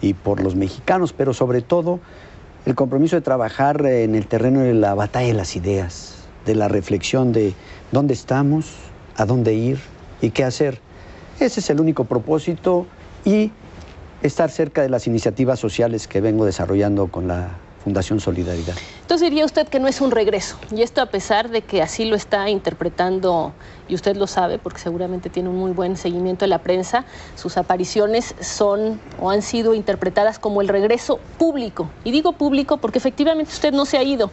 y 0.00 0.14
por 0.14 0.42
los 0.42 0.54
mexicanos, 0.54 1.12
pero 1.12 1.34
sobre 1.34 1.62
todo 1.62 2.00
el 2.64 2.74
compromiso 2.74 3.16
de 3.16 3.22
trabajar 3.22 3.84
en 3.86 4.14
el 4.14 4.26
terreno 4.26 4.60
de 4.60 4.74
la 4.74 4.94
batalla 4.94 5.28
de 5.28 5.34
las 5.34 5.56
ideas, 5.56 6.16
de 6.44 6.54
la 6.54 6.68
reflexión 6.68 7.32
de 7.32 7.54
dónde 7.92 8.14
estamos, 8.14 8.72
a 9.16 9.24
dónde 9.24 9.54
ir 9.54 9.78
y 10.20 10.30
qué 10.30 10.44
hacer. 10.44 10.80
Ese 11.38 11.60
es 11.60 11.70
el 11.70 11.80
único 11.80 12.04
propósito 12.04 12.86
y 13.24 13.52
estar 14.22 14.50
cerca 14.50 14.82
de 14.82 14.88
las 14.88 15.06
iniciativas 15.06 15.58
sociales 15.58 16.08
que 16.08 16.20
vengo 16.20 16.44
desarrollando 16.44 17.08
con 17.08 17.28
la 17.28 17.50
Fundación 17.86 18.18
Solidaridad. 18.18 18.74
Entonces 19.02 19.30
diría 19.30 19.44
usted 19.44 19.68
que 19.68 19.78
no 19.78 19.86
es 19.86 20.00
un 20.00 20.10
regreso, 20.10 20.56
y 20.74 20.82
esto 20.82 21.00
a 21.00 21.06
pesar 21.06 21.50
de 21.50 21.62
que 21.62 21.82
así 21.82 22.04
lo 22.04 22.16
está 22.16 22.50
interpretando, 22.50 23.52
y 23.86 23.94
usted 23.94 24.16
lo 24.16 24.26
sabe 24.26 24.58
porque 24.58 24.80
seguramente 24.80 25.30
tiene 25.30 25.50
un 25.50 25.56
muy 25.56 25.70
buen 25.70 25.96
seguimiento 25.96 26.44
de 26.44 26.48
la 26.48 26.58
prensa, 26.58 27.04
sus 27.36 27.56
apariciones 27.56 28.34
son 28.40 29.00
o 29.20 29.30
han 29.30 29.40
sido 29.40 29.72
interpretadas 29.72 30.40
como 30.40 30.62
el 30.62 30.66
regreso 30.66 31.20
público. 31.38 31.88
Y 32.02 32.10
digo 32.10 32.32
público 32.32 32.78
porque 32.78 32.98
efectivamente 32.98 33.52
usted 33.52 33.72
no 33.72 33.86
se 33.86 33.98
ha 33.98 34.02
ido. 34.02 34.32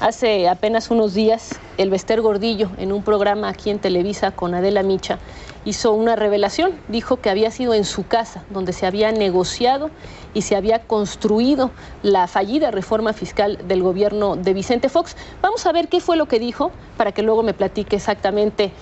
Hace 0.00 0.48
apenas 0.48 0.90
unos 0.90 1.14
días, 1.14 1.50
el 1.76 1.90
Bester 1.90 2.20
Gordillo, 2.20 2.68
en 2.78 2.90
un 2.90 3.04
programa 3.04 3.48
aquí 3.48 3.70
en 3.70 3.78
Televisa 3.78 4.32
con 4.32 4.54
Adela 4.56 4.82
Micha, 4.82 5.20
hizo 5.64 5.92
una 5.92 6.16
revelación. 6.16 6.72
Dijo 6.88 7.18
que 7.18 7.30
había 7.30 7.50
sido 7.50 7.74
en 7.74 7.84
su 7.84 8.06
casa 8.06 8.44
donde 8.50 8.72
se 8.72 8.86
había 8.86 9.12
negociado 9.12 9.90
y 10.34 10.42
se 10.42 10.56
había 10.56 10.80
construido 10.80 11.70
la 12.02 12.26
fallida 12.26 12.70
reforma 12.70 13.12
fiscal 13.12 13.58
del 13.66 13.82
gobierno 13.82 14.36
de 14.36 14.54
Vicente 14.54 14.88
Fox. 14.88 15.16
Vamos 15.42 15.66
a 15.66 15.72
ver 15.72 15.88
qué 15.88 16.00
fue 16.00 16.16
lo 16.16 16.26
que 16.26 16.38
dijo 16.38 16.70
para 16.96 17.12
que 17.12 17.22
luego 17.22 17.42
me 17.42 17.54
platique 17.54 17.96
exactamente 17.96 18.72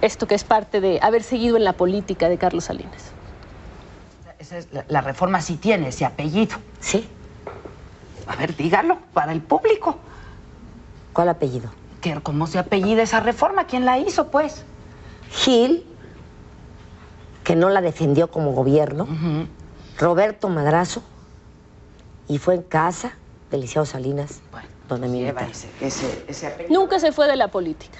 esto 0.00 0.26
que 0.26 0.34
es 0.34 0.44
parte 0.44 0.80
de 0.80 0.98
haber 1.02 1.22
seguido 1.22 1.56
en 1.56 1.64
la 1.64 1.74
política 1.74 2.28
de 2.28 2.38
Carlos 2.38 2.64
Salinas. 2.64 3.12
la, 4.88 5.00
reforma 5.00 5.40
sí 5.40 5.56
tiene 5.56 5.88
ese 5.88 6.04
apellido. 6.04 6.56
Sí. 6.80 7.06
A 8.26 8.36
ver, 8.36 8.56
dígalo 8.56 8.98
para 9.12 9.32
el 9.32 9.42
público. 9.42 9.98
¿Cuál 11.12 11.28
apellido? 11.28 11.70
¿Cómo 12.22 12.46
se 12.46 12.58
apellida 12.58 13.02
esa 13.02 13.20
reforma? 13.20 13.64
¿Quién 13.64 13.84
la 13.84 13.98
hizo, 13.98 14.30
pues? 14.30 14.64
Gil, 15.30 15.84
que 17.50 17.56
no 17.56 17.68
la 17.68 17.80
defendió 17.80 18.30
como 18.30 18.52
gobierno, 18.52 19.08
Roberto 19.98 20.48
Madrazo, 20.48 21.02
y 22.28 22.38
fue 22.38 22.54
en 22.54 22.62
casa 22.62 23.14
de 23.50 23.58
Liceo 23.58 23.84
Salinas, 23.84 24.40
donde 24.88 25.08
mi 25.08 25.28
Nunca 26.68 27.00
se 27.00 27.10
fue 27.10 27.26
de 27.26 27.34
la 27.34 27.48
política. 27.48 27.98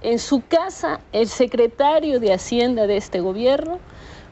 En 0.00 0.18
su 0.18 0.42
casa, 0.48 1.00
el 1.12 1.28
secretario 1.28 2.18
de 2.18 2.32
Hacienda 2.32 2.86
de 2.86 2.96
este 2.96 3.20
gobierno, 3.20 3.78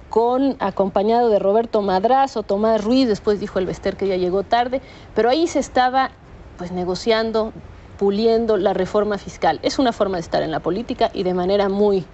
con 0.08 0.56
acompañado 0.58 1.28
de 1.28 1.38
Roberto 1.38 1.82
Madrazo, 1.82 2.42
Tomás 2.42 2.82
Ruiz, 2.82 3.08
después 3.08 3.40
dijo 3.40 3.58
el 3.58 3.66
Bester 3.66 3.98
que 3.98 4.08
ya 4.08 4.16
llegó 4.16 4.42
tarde, 4.42 4.80
pero 5.14 5.28
ahí 5.28 5.48
se 5.48 5.58
estaba 5.58 6.12
pues 6.56 6.72
negociando, 6.72 7.52
puliendo 7.98 8.56
la 8.56 8.72
reforma 8.72 9.18
fiscal. 9.18 9.60
Es 9.62 9.78
una 9.78 9.92
forma 9.92 10.16
de 10.16 10.22
estar 10.22 10.42
en 10.42 10.50
la 10.50 10.60
política 10.60 11.10
y 11.12 11.24
de 11.24 11.34
manera 11.34 11.68
muy 11.68 12.06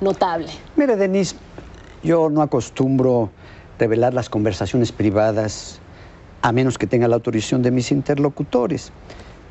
notable. 0.00 0.48
Mire, 0.76 0.94
Denise, 0.94 1.34
yo 2.04 2.28
no 2.28 2.42
acostumbro 2.42 3.30
revelar 3.78 4.12
las 4.14 4.28
conversaciones 4.28 4.92
privadas 4.92 5.80
a 6.42 6.52
menos 6.52 6.76
que 6.76 6.86
tenga 6.86 7.08
la 7.08 7.16
autorización 7.16 7.62
de 7.62 7.70
mis 7.70 7.90
interlocutores. 7.90 8.92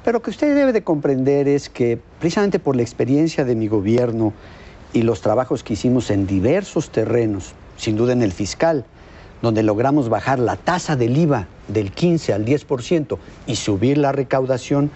Pero 0.04 0.20
lo 0.20 0.22
que 0.22 0.30
usted 0.30 0.56
debe 0.56 0.72
de 0.72 0.84
comprender 0.84 1.48
es 1.48 1.68
que 1.68 2.00
precisamente 2.20 2.60
por 2.60 2.76
la 2.76 2.84
experiencia 2.84 3.44
de 3.44 3.56
mi 3.56 3.68
gobierno 3.68 4.34
y 4.94 5.02
los 5.02 5.22
trabajos 5.22 5.64
que 5.64 5.74
hicimos 5.74 6.12
en 6.12 6.28
diversos 6.28 6.92
terrenos, 6.92 7.54
sin 7.78 7.98
duda 7.98 8.14
en 8.14 8.22
el 8.22 8.32
fiscal, 8.32 8.86
donde 9.42 9.64
logramos 9.64 10.08
bajar 10.08 10.38
la 10.38 10.56
tasa 10.56 10.96
del 10.96 11.18
IVA 11.18 11.48
del 11.68 11.92
15 11.92 12.34
al 12.34 12.46
10% 12.46 13.18
y 13.48 13.56
subir 13.56 13.98
la 13.98 14.12
recaudación, 14.12 14.92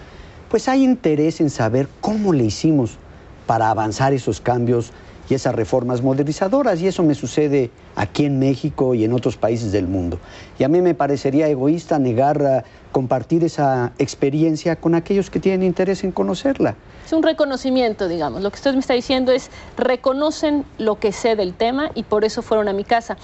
pues 0.48 0.68
hay 0.68 0.84
interés 0.84 1.40
en 1.40 1.50
saber 1.50 1.88
cómo 2.00 2.32
le 2.32 2.44
hicimos 2.44 2.98
para 3.46 3.70
avanzar 3.70 4.12
esos 4.12 4.40
cambios 4.40 4.92
y 5.28 5.34
esas 5.34 5.54
reformas 5.54 6.02
modernizadoras. 6.02 6.80
Y 6.80 6.86
eso 6.86 7.02
me 7.02 7.14
sucede 7.14 7.70
aquí 7.96 8.24
en 8.24 8.38
México 8.38 8.94
y 8.94 9.04
en 9.04 9.12
otros 9.12 9.36
países 9.36 9.72
del 9.72 9.86
mundo. 9.86 10.18
Y 10.58 10.64
a 10.64 10.68
mí 10.68 10.80
me 10.80 10.94
parecería 10.94 11.48
egoísta 11.48 11.98
negar 11.98 12.42
a 12.42 12.64
compartir 12.92 13.44
esa 13.44 13.92
experiencia 13.98 14.76
con 14.76 14.94
aquellos 14.94 15.30
que 15.30 15.40
tienen 15.40 15.62
interés 15.62 16.04
en 16.04 16.12
conocerla. 16.12 16.74
Es 17.04 17.12
un 17.12 17.22
reconocimiento, 17.22 18.08
digamos. 18.08 18.42
Lo 18.42 18.50
que 18.50 18.56
usted 18.56 18.72
me 18.72 18.80
está 18.80 18.94
diciendo 18.94 19.32
es, 19.32 19.50
reconocen 19.76 20.64
lo 20.78 20.98
que 20.98 21.12
sé 21.12 21.36
del 21.36 21.54
tema 21.54 21.90
y 21.94 22.02
por 22.02 22.24
eso 22.24 22.42
fueron 22.42 22.68
a 22.68 22.72
mi 22.72 22.84
casa. 22.84 23.16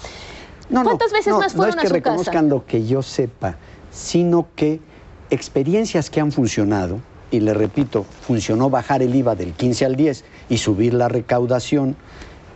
¿Cuántas 0.71 1.11
veces 1.11 1.33
más 1.33 1.53
fueron 1.53 1.79
a 1.79 1.81
su 1.81 1.81
casa? 1.81 1.81
No 1.81 1.81
es 1.81 1.87
que 1.87 1.93
reconozcan 1.93 2.49
lo 2.49 2.65
que 2.65 2.85
yo 2.85 3.03
sepa, 3.03 3.57
sino 3.91 4.47
que 4.55 4.79
experiencias 5.29 6.09
que 6.09 6.21
han 6.21 6.31
funcionado, 6.31 6.99
y 7.35 7.39
le 7.39 7.53
repito, 7.53 8.05
funcionó 8.21 8.69
bajar 8.69 9.01
el 9.01 9.13
IVA 9.13 9.35
del 9.35 9.53
15 9.53 9.85
al 9.85 9.95
10 9.95 10.23
y 10.49 10.57
subir 10.57 10.93
la 10.93 11.09
recaudación, 11.09 11.95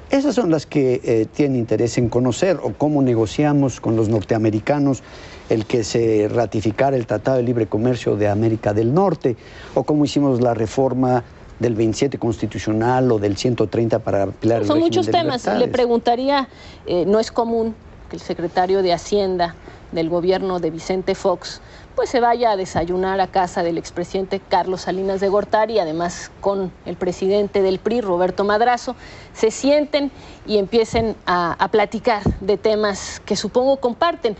esas 0.09 0.33
son 0.33 0.49
las 0.49 0.65
que 0.65 1.01
eh, 1.03 1.27
tienen 1.31 1.57
interés 1.57 1.97
en 1.99 2.09
conocer 2.09 2.59
o 2.63 2.73
cómo 2.73 3.01
negociamos 3.03 3.79
con 3.79 3.95
los 3.95 4.09
norteamericanos 4.09 5.03
el 5.49 5.65
que 5.65 5.83
se 5.83 6.27
ratificara 6.27 6.95
el 6.95 7.05
Tratado 7.05 7.37
de 7.37 7.43
Libre 7.43 7.67
Comercio 7.67 8.15
de 8.15 8.27
América 8.27 8.73
del 8.73 8.93
Norte 8.93 9.35
o 9.75 9.83
cómo 9.83 10.05
hicimos 10.05 10.41
la 10.41 10.55
reforma 10.55 11.23
del 11.59 11.75
27 11.75 12.17
constitucional 12.17 13.11
o 13.11 13.19
del 13.19 13.37
130 13.37 13.99
para 13.99 14.23
ampliar 14.23 14.61
el 14.61 14.67
Son 14.67 14.79
muchos 14.79 15.11
temas. 15.11 15.45
Le 15.45 15.67
preguntaría, 15.67 16.47
eh, 16.87 17.05
no 17.05 17.19
es 17.19 17.31
común 17.31 17.75
que 18.09 18.15
el 18.15 18.21
secretario 18.21 18.81
de 18.81 18.93
Hacienda 18.93 19.55
del 19.91 20.09
gobierno 20.09 20.59
de 20.59 20.71
Vicente 20.71 21.15
Fox 21.15 21.61
pues 21.99 22.11
se 22.11 22.21
vaya 22.21 22.51
a 22.51 22.55
desayunar 22.55 23.19
a 23.19 23.27
casa 23.27 23.61
del 23.61 23.77
expresidente 23.77 24.39
Carlos 24.39 24.83
Salinas 24.83 25.19
de 25.19 25.27
Gortari, 25.27 25.79
además 25.79 26.31
con 26.39 26.71
el 26.85 26.95
presidente 26.95 27.61
del 27.61 27.77
PRI, 27.77 27.99
Roberto 27.99 28.45
Madrazo, 28.45 28.95
se 29.33 29.51
sienten 29.51 30.09
y 30.47 30.59
empiecen 30.59 31.17
a, 31.25 31.67
platicar 31.73 32.23
de 32.39 32.55
temas 32.55 33.21
que 33.25 33.35
supongo 33.35 33.81
comparten. 33.81 34.37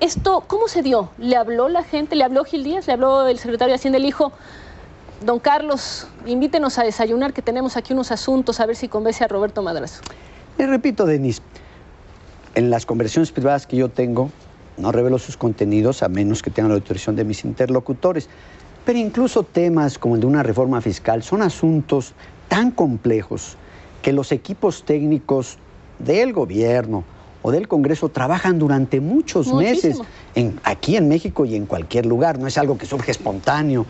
Esto, 0.00 0.42
¿cómo 0.48 0.66
se 0.66 0.82
dio? 0.82 1.10
¿Le 1.16 1.36
habló 1.36 1.68
la 1.68 1.84
gente? 1.84 2.16
¿Le 2.16 2.24
habló 2.24 2.42
Gil 2.42 2.64
Díaz? 2.64 2.88
¿Le 2.88 2.94
habló 2.94 3.28
el 3.28 3.38
secretario 3.38 3.70
de 3.70 3.76
Hacienda? 3.76 4.00
Le 4.00 4.06
dijo, 4.06 4.32
don 5.24 5.38
Carlos, 5.38 6.08
invítenos 6.26 6.76
a 6.80 6.82
desayunar 6.82 7.32
que 7.32 7.40
tenemos 7.40 7.76
aquí 7.76 7.92
unos 7.92 8.10
asuntos, 8.10 8.58
a 8.58 8.66
ver 8.66 8.74
si 8.74 8.88
convence 8.88 9.22
a 9.22 9.28
Roberto 9.28 9.62
Madrazo. 9.62 10.02
Le 10.58 10.66
repito, 10.66 11.06
Denis, 11.06 11.40
en 12.56 12.70
las 12.70 12.84
conversaciones 12.84 13.30
privadas 13.30 13.68
que 13.68 13.76
yo 13.76 13.90
tengo, 13.90 14.32
no 14.76 14.92
revelo 14.92 15.18
sus 15.18 15.36
contenidos 15.36 16.02
a 16.02 16.08
menos 16.08 16.42
que 16.42 16.50
tengan 16.50 16.70
la 16.70 16.76
autorización 16.76 17.16
de 17.16 17.24
mis 17.24 17.44
interlocutores. 17.44 18.28
Pero 18.84 18.98
incluso 18.98 19.42
temas 19.42 19.98
como 19.98 20.14
el 20.14 20.20
de 20.20 20.26
una 20.26 20.42
reforma 20.42 20.80
fiscal 20.80 21.22
son 21.22 21.42
asuntos 21.42 22.12
tan 22.48 22.70
complejos 22.70 23.56
que 24.02 24.12
los 24.12 24.32
equipos 24.32 24.84
técnicos 24.84 25.58
del 25.98 26.32
gobierno 26.32 27.04
o 27.42 27.50
del 27.52 27.68
Congreso 27.68 28.08
trabajan 28.08 28.58
durante 28.58 29.00
muchos 29.00 29.52
meses 29.52 30.00
en, 30.34 30.58
aquí 30.64 30.96
en 30.96 31.08
México 31.08 31.44
y 31.44 31.54
en 31.54 31.66
cualquier 31.66 32.06
lugar. 32.06 32.38
No 32.38 32.46
es 32.46 32.58
algo 32.58 32.76
que 32.78 32.86
surge 32.86 33.10
espontáneo 33.10 33.86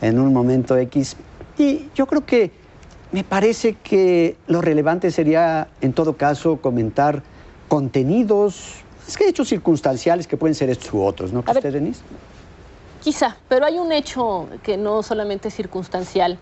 en 0.00 0.18
un 0.18 0.32
momento 0.32 0.76
X. 0.76 1.16
Y 1.58 1.88
yo 1.94 2.06
creo 2.06 2.24
que 2.24 2.50
me 3.12 3.24
parece 3.24 3.74
que 3.74 4.36
lo 4.46 4.60
relevante 4.60 5.10
sería, 5.10 5.68
en 5.80 5.92
todo 5.92 6.16
caso, 6.16 6.58
comentar 6.58 7.22
contenidos, 7.68 8.84
es 9.10 9.16
que 9.16 9.24
hay 9.24 9.30
hechos 9.30 9.48
circunstanciales 9.48 10.26
que 10.26 10.36
pueden 10.36 10.54
ser 10.54 10.70
estos 10.70 10.92
u 10.92 11.02
otros, 11.02 11.32
¿no? 11.32 11.40
usted, 11.40 11.72
Denise? 11.72 12.00
Quizá, 13.02 13.36
pero 13.48 13.66
hay 13.66 13.78
un 13.78 13.92
hecho 13.92 14.48
que 14.62 14.76
no 14.76 15.02
solamente 15.02 15.48
es 15.48 15.54
circunstancial. 15.54 16.38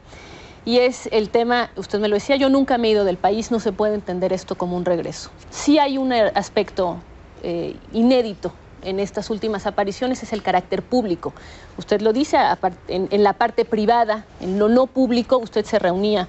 Y 0.65 0.78
es 0.78 1.09
el 1.12 1.31
tema, 1.31 1.71
usted 1.77 1.99
me 1.99 2.09
lo 2.09 2.15
decía, 2.17 2.37
yo 2.37 2.51
nunca 2.51 2.77
me 2.77 2.89
he 2.89 2.91
ido 2.91 3.05
del 3.05 3.17
país, 3.17 3.51
no 3.51 3.59
se 3.59 3.73
puede 3.73 3.95
entender 3.95 4.33
esto 4.33 4.57
como 4.57 4.77
un 4.77 4.84
regreso. 4.84 5.31
Sí 5.51 5.78
hay 5.78 5.97
un 5.97 6.12
aspecto 6.12 6.99
eh, 7.43 7.75
inédito 7.93 8.53
en 8.83 9.01
estas 9.01 9.31
últimas 9.31 9.66
apariciones, 9.66 10.22
es 10.22 10.33
el 10.33 10.42
carácter 10.42 10.83
público. 10.83 11.33
Usted 11.78 12.03
lo 12.03 12.13
dice, 12.13 12.37
en, 12.89 13.09
en 13.10 13.22
la 13.22 13.33
parte 13.33 13.65
privada, 13.65 14.27
en 14.41 14.59
lo 14.59 14.69
no 14.69 14.87
público, 14.87 15.39
usted 15.39 15.65
se 15.65 15.78
reunía 15.78 16.28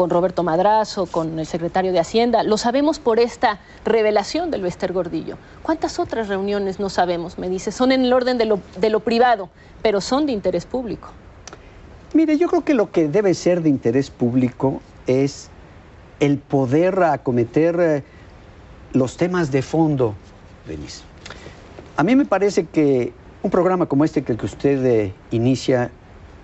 con 0.00 0.08
Roberto 0.08 0.42
Madrazo, 0.42 1.04
con 1.04 1.38
el 1.38 1.44
secretario 1.44 1.92
de 1.92 1.98
Hacienda. 1.98 2.42
Lo 2.42 2.56
sabemos 2.56 2.98
por 2.98 3.20
esta 3.20 3.60
revelación 3.84 4.50
del 4.50 4.62
Bester 4.62 4.94
Gordillo. 4.94 5.36
¿Cuántas 5.62 5.98
otras 5.98 6.28
reuniones 6.28 6.80
no 6.80 6.88
sabemos? 6.88 7.38
Me 7.38 7.50
dice, 7.50 7.70
son 7.70 7.92
en 7.92 8.06
el 8.06 8.12
orden 8.14 8.38
de 8.38 8.46
lo, 8.46 8.60
de 8.80 8.88
lo 8.88 9.00
privado, 9.00 9.50
pero 9.82 10.00
son 10.00 10.24
de 10.24 10.32
interés 10.32 10.64
público. 10.64 11.10
Mire, 12.14 12.38
yo 12.38 12.48
creo 12.48 12.64
que 12.64 12.72
lo 12.72 12.90
que 12.90 13.08
debe 13.08 13.34
ser 13.34 13.60
de 13.60 13.68
interés 13.68 14.08
público 14.08 14.80
es 15.06 15.50
el 16.18 16.38
poder 16.38 17.02
acometer 17.02 17.76
eh, 17.78 18.02
los 18.94 19.18
temas 19.18 19.52
de 19.52 19.60
fondo, 19.60 20.14
Denise. 20.66 21.02
A 21.98 22.04
mí 22.04 22.16
me 22.16 22.24
parece 22.24 22.64
que 22.64 23.12
un 23.42 23.50
programa 23.50 23.84
como 23.84 24.06
este 24.06 24.22
que, 24.22 24.32
usted 24.32 24.82
eh, 24.82 25.12
inicia 25.30 25.90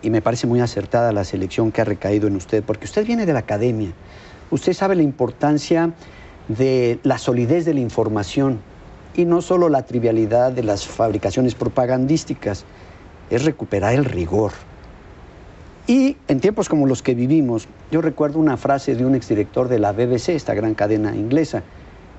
y 0.07 0.11
me 0.11 0.23
parece 0.23 0.47
muy 0.47 0.61
acertada 0.61 1.11
la 1.11 1.25
selección 1.25 1.73
que 1.73 1.81
ha 1.81 1.85
recaído 1.85 2.29
en 2.29 2.37
usted, 2.37 2.63
porque 2.63 2.85
usted 2.85 3.05
viene 3.05 3.27
de 3.27 3.33
la 3.33 3.41
academia, 3.41 3.91
usted 4.53 4.73
sabe 4.73 4.95
la 4.95 5.03
importancia 5.03 5.95
de 6.47 7.01
la 7.03 7.19
solidez 7.19 7.65
de 7.65 7.75
la 7.75 7.81
información 7.81 8.61
Y 9.17 9.25
no 9.25 9.43
solo 9.43 9.69
la 9.69 9.85
trivialidad 9.85 10.53
de 10.53 10.63
las 10.63 10.87
fabricaciones 10.87 11.55
propagandísticas, 11.55 12.67
es 13.31 13.45
recuperar 13.45 13.95
el 13.95 14.05
rigor. 14.05 14.53
Y 15.87 16.19
en 16.29 16.39
tiempos 16.39 16.69
como 16.69 16.87
los 16.87 17.03
que 17.03 17.15
vivimos, 17.15 17.67
yo 17.91 18.03
recuerdo 18.03 18.39
una 18.39 18.59
frase 18.59 18.95
de 18.95 19.07
un 19.07 19.15
exdirector 19.15 19.69
de 19.69 19.79
la 19.79 19.93
BBC, 19.93 20.29
esta 20.29 20.53
gran 20.53 20.75
cadena 20.75 21.17
inglesa, 21.17 21.63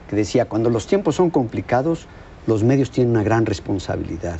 que 0.09 0.15
decía, 0.15 0.45
cuando 0.45 0.71
los 0.71 0.87
tiempos 0.87 1.15
son 1.15 1.29
complicados, 1.29 2.07
los 2.47 2.63
medios 2.63 2.89
tienen 2.89 3.11
una 3.11 3.23
gran 3.23 3.45
responsabilidad. 3.45 4.39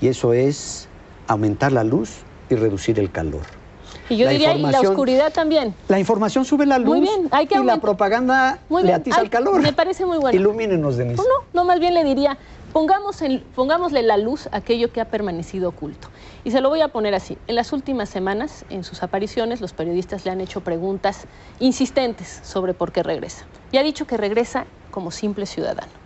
Y 0.00 0.08
eso 0.08 0.32
es 0.32 0.88
aumentar 1.28 1.70
la 1.70 1.84
luz 1.84 2.24
y 2.50 2.54
reducir 2.54 2.98
el 2.98 3.10
calor. 3.10 3.42
Y 4.08 4.16
yo 4.16 4.28
diría, 4.28 4.54
y 4.54 4.60
la 4.60 4.80
oscuridad 4.80 5.32
también. 5.32 5.74
La 5.88 5.98
información 5.98 6.44
sube 6.44 6.66
la 6.66 6.78
luz 6.78 6.98
muy 6.98 7.00
bien, 7.00 7.28
hay 7.30 7.46
que 7.46 7.58
y 7.58 7.64
la 7.64 7.78
propaganda 7.78 8.58
le 8.68 8.92
atiza 8.92 9.20
el 9.20 9.30
calor. 9.30 9.62
Me 9.62 9.72
parece 9.72 10.04
muy 10.04 10.18
bueno. 10.18 10.38
Ilumínenos, 10.38 10.96
Denise. 10.96 11.16
No, 11.16 11.22
no, 11.22 11.46
no, 11.52 11.64
más 11.64 11.80
bien 11.80 11.94
le 11.94 12.04
diría, 12.04 12.36
pongamos 12.72 13.22
pongámosle 13.54 14.02
la 14.02 14.18
luz 14.18 14.48
a 14.48 14.58
aquello 14.58 14.92
que 14.92 15.00
ha 15.00 15.06
permanecido 15.06 15.70
oculto. 15.70 16.08
Y 16.44 16.50
se 16.50 16.60
lo 16.60 16.68
voy 16.68 16.82
a 16.82 16.88
poner 16.88 17.14
así. 17.14 17.38
En 17.46 17.54
las 17.54 17.72
últimas 17.72 18.10
semanas, 18.10 18.66
en 18.68 18.84
sus 18.84 19.02
apariciones, 19.02 19.62
los 19.62 19.72
periodistas 19.72 20.26
le 20.26 20.32
han 20.32 20.42
hecho 20.42 20.60
preguntas 20.60 21.24
insistentes 21.60 22.40
sobre 22.42 22.74
por 22.74 22.92
qué 22.92 23.02
regresa. 23.02 23.46
Y 23.72 23.78
ha 23.78 23.82
dicho 23.82 24.06
que 24.06 24.18
regresa 24.18 24.66
como 24.90 25.10
simple 25.10 25.46
ciudadano. 25.46 26.03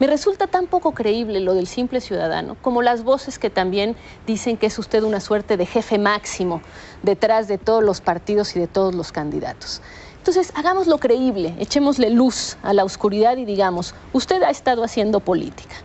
Me 0.00 0.08
resulta 0.08 0.48
tan 0.48 0.66
poco 0.66 0.92
creíble 0.92 1.38
lo 1.38 1.54
del 1.54 1.68
simple 1.68 2.00
ciudadano 2.00 2.56
como 2.60 2.82
las 2.82 3.04
voces 3.04 3.38
que 3.38 3.48
también 3.48 3.94
dicen 4.26 4.56
que 4.56 4.66
es 4.66 4.76
usted 4.78 5.04
una 5.04 5.20
suerte 5.20 5.56
de 5.56 5.66
jefe 5.66 5.98
máximo 5.98 6.62
detrás 7.04 7.46
de 7.46 7.58
todos 7.58 7.84
los 7.84 8.00
partidos 8.00 8.56
y 8.56 8.58
de 8.58 8.66
todos 8.66 8.92
los 8.92 9.12
candidatos. 9.12 9.82
Entonces, 10.18 10.52
hagámoslo 10.56 10.98
creíble, 10.98 11.54
echémosle 11.60 12.10
luz 12.10 12.56
a 12.62 12.72
la 12.72 12.82
oscuridad 12.82 13.36
y 13.36 13.44
digamos, 13.44 13.94
usted 14.12 14.42
ha 14.42 14.50
estado 14.50 14.82
haciendo 14.82 15.20
política. 15.20 15.76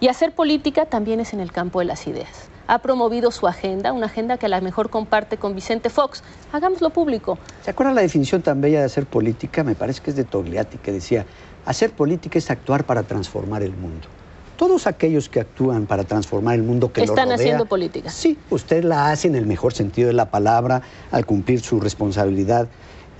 Y 0.00 0.08
hacer 0.08 0.34
política 0.34 0.86
también 0.86 1.20
es 1.20 1.34
en 1.34 1.40
el 1.40 1.52
campo 1.52 1.80
de 1.80 1.86
las 1.86 2.06
ideas. 2.06 2.48
Ha 2.68 2.78
promovido 2.78 3.30
su 3.32 3.46
agenda, 3.48 3.92
una 3.92 4.06
agenda 4.06 4.38
que 4.38 4.46
a 4.46 4.48
lo 4.48 4.60
mejor 4.62 4.88
comparte 4.88 5.36
con 5.36 5.54
Vicente 5.54 5.90
Fox. 5.90 6.22
Hagámoslo 6.52 6.90
público. 6.90 7.38
¿Se 7.64 7.70
acuerdan 7.70 7.96
la 7.96 8.02
definición 8.02 8.40
tan 8.40 8.60
bella 8.60 8.78
de 8.78 8.84
hacer 8.84 9.06
política? 9.06 9.64
Me 9.64 9.74
parece 9.74 10.00
que 10.00 10.10
es 10.10 10.16
de 10.16 10.24
Togliatti, 10.24 10.78
que 10.78 10.92
decía, 10.92 11.26
Hacer 11.64 11.92
política 11.92 12.38
es 12.38 12.50
actuar 12.50 12.84
para 12.84 13.02
transformar 13.02 13.62
el 13.62 13.72
mundo. 13.72 14.08
Todos 14.56 14.86
aquellos 14.86 15.28
que 15.28 15.40
actúan 15.40 15.86
para 15.86 16.04
transformar 16.04 16.56
el 16.56 16.64
mundo 16.64 16.92
que 16.92 17.02
Están 17.02 17.16
lo 17.16 17.22
rodea, 17.22 17.36
haciendo 17.36 17.66
política. 17.66 18.10
Sí, 18.10 18.36
usted 18.50 18.82
la 18.82 19.10
hace 19.10 19.28
en 19.28 19.36
el 19.36 19.46
mejor 19.46 19.72
sentido 19.72 20.08
de 20.08 20.14
la 20.14 20.30
palabra, 20.30 20.82
al 21.12 21.26
cumplir 21.26 21.60
su 21.60 21.78
responsabilidad 21.78 22.68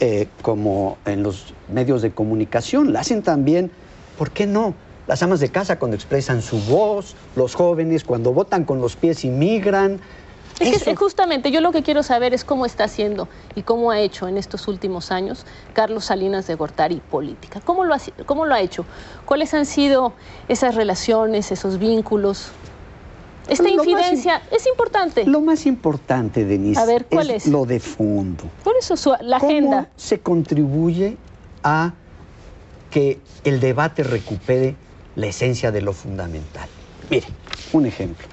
eh, 0.01 0.29
como 0.43 0.99
en 1.07 1.23
los 1.23 1.55
medios 1.73 2.03
de 2.03 2.11
comunicación. 2.11 2.93
La 2.93 3.01
hacen 3.01 3.23
también, 3.23 3.71
¿por 4.17 4.31
qué 4.31 4.47
no? 4.47 4.75
Las 5.09 5.23
amas 5.23 5.41
de 5.41 5.49
casa 5.49 5.79
cuando 5.79 5.97
expresan 5.97 6.43
su 6.43 6.61
voz, 6.61 7.17
los 7.35 7.55
jóvenes 7.55 8.05
cuando 8.05 8.33
votan 8.33 8.65
con 8.65 8.81
los 8.81 8.95
pies 8.97 9.25
y 9.25 9.29
migran, 9.29 10.01
es 10.61 10.85
que 10.85 10.97
justamente 10.97 11.51
yo 11.51 11.61
lo 11.61 11.73
que 11.73 11.83
quiero 11.83 12.03
saber 12.03 12.35
es 12.35 12.45
cómo 12.45 12.67
está 12.67 12.85
haciendo 12.85 13.29
y 13.55 13.63
cómo 13.63 13.91
ha 13.91 14.01
hecho 14.01 14.29
en 14.29 14.37
estos 14.37 14.69
últimos 14.69 15.11
años 15.11 15.45
Carlos 15.73 16.07
Salinas 16.07 16.47
de 16.47 16.55
Gortari 16.55 17.01
política. 17.11 17.61
¿Cómo 17.65 17.85
lo, 17.85 17.95
ha, 17.95 18.01
¿Cómo 18.27 18.47
lo 18.47 18.55
ha 18.55 18.61
hecho? 18.61 18.85
¿Cuáles 19.25 19.55
han 19.55 19.67
sido 19.67 20.13
esas 20.49 20.75
relaciones, 20.75 21.53
esos 21.53 21.79
vínculos? 21.79 22.49
Esta 23.49 23.69
infidencia 23.69 24.43
es 24.51 24.67
importante. 24.67 25.25
Lo 25.25 25.41
más 25.41 25.65
importante, 25.65 26.45
Denise, 26.45 26.81
a 26.81 26.85
ver, 26.85 27.07
¿cuál 27.07 27.31
es, 27.31 27.47
lo 27.47 27.65
de 27.65 27.81
fondo. 27.81 28.45
Por 28.63 28.77
eso 28.77 28.95
la 29.23 29.39
¿Cómo 29.39 29.51
agenda. 29.51 29.89
se 29.97 30.21
contribuye 30.21 31.17
a 31.63 31.95
que 32.91 33.21
el 33.45 33.61
debate 33.61 34.03
recupere 34.03 34.77
la 35.17 35.29
esencia 35.29 35.73
de 35.73 35.81
lo 35.81 35.95
fundamental? 35.95 36.69
Mire, 37.09 37.27
un 37.73 37.87
ejemplo 37.87 38.27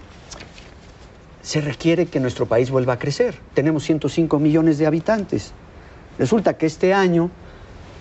se 1.46 1.62
requiere 1.62 2.08
que 2.08 2.20
nuestro 2.20 2.48
país 2.48 2.72
vuelva 2.72 2.94
a 2.94 3.00
crecer. 3.00 3.36
Tenemos 3.54 3.84
105 3.84 4.40
millones 4.40 4.80
de 4.80 4.88
habitantes. 4.88 5.54
Resulta 6.18 6.58
que 6.58 6.66
este 6.66 6.92
año 6.92 7.30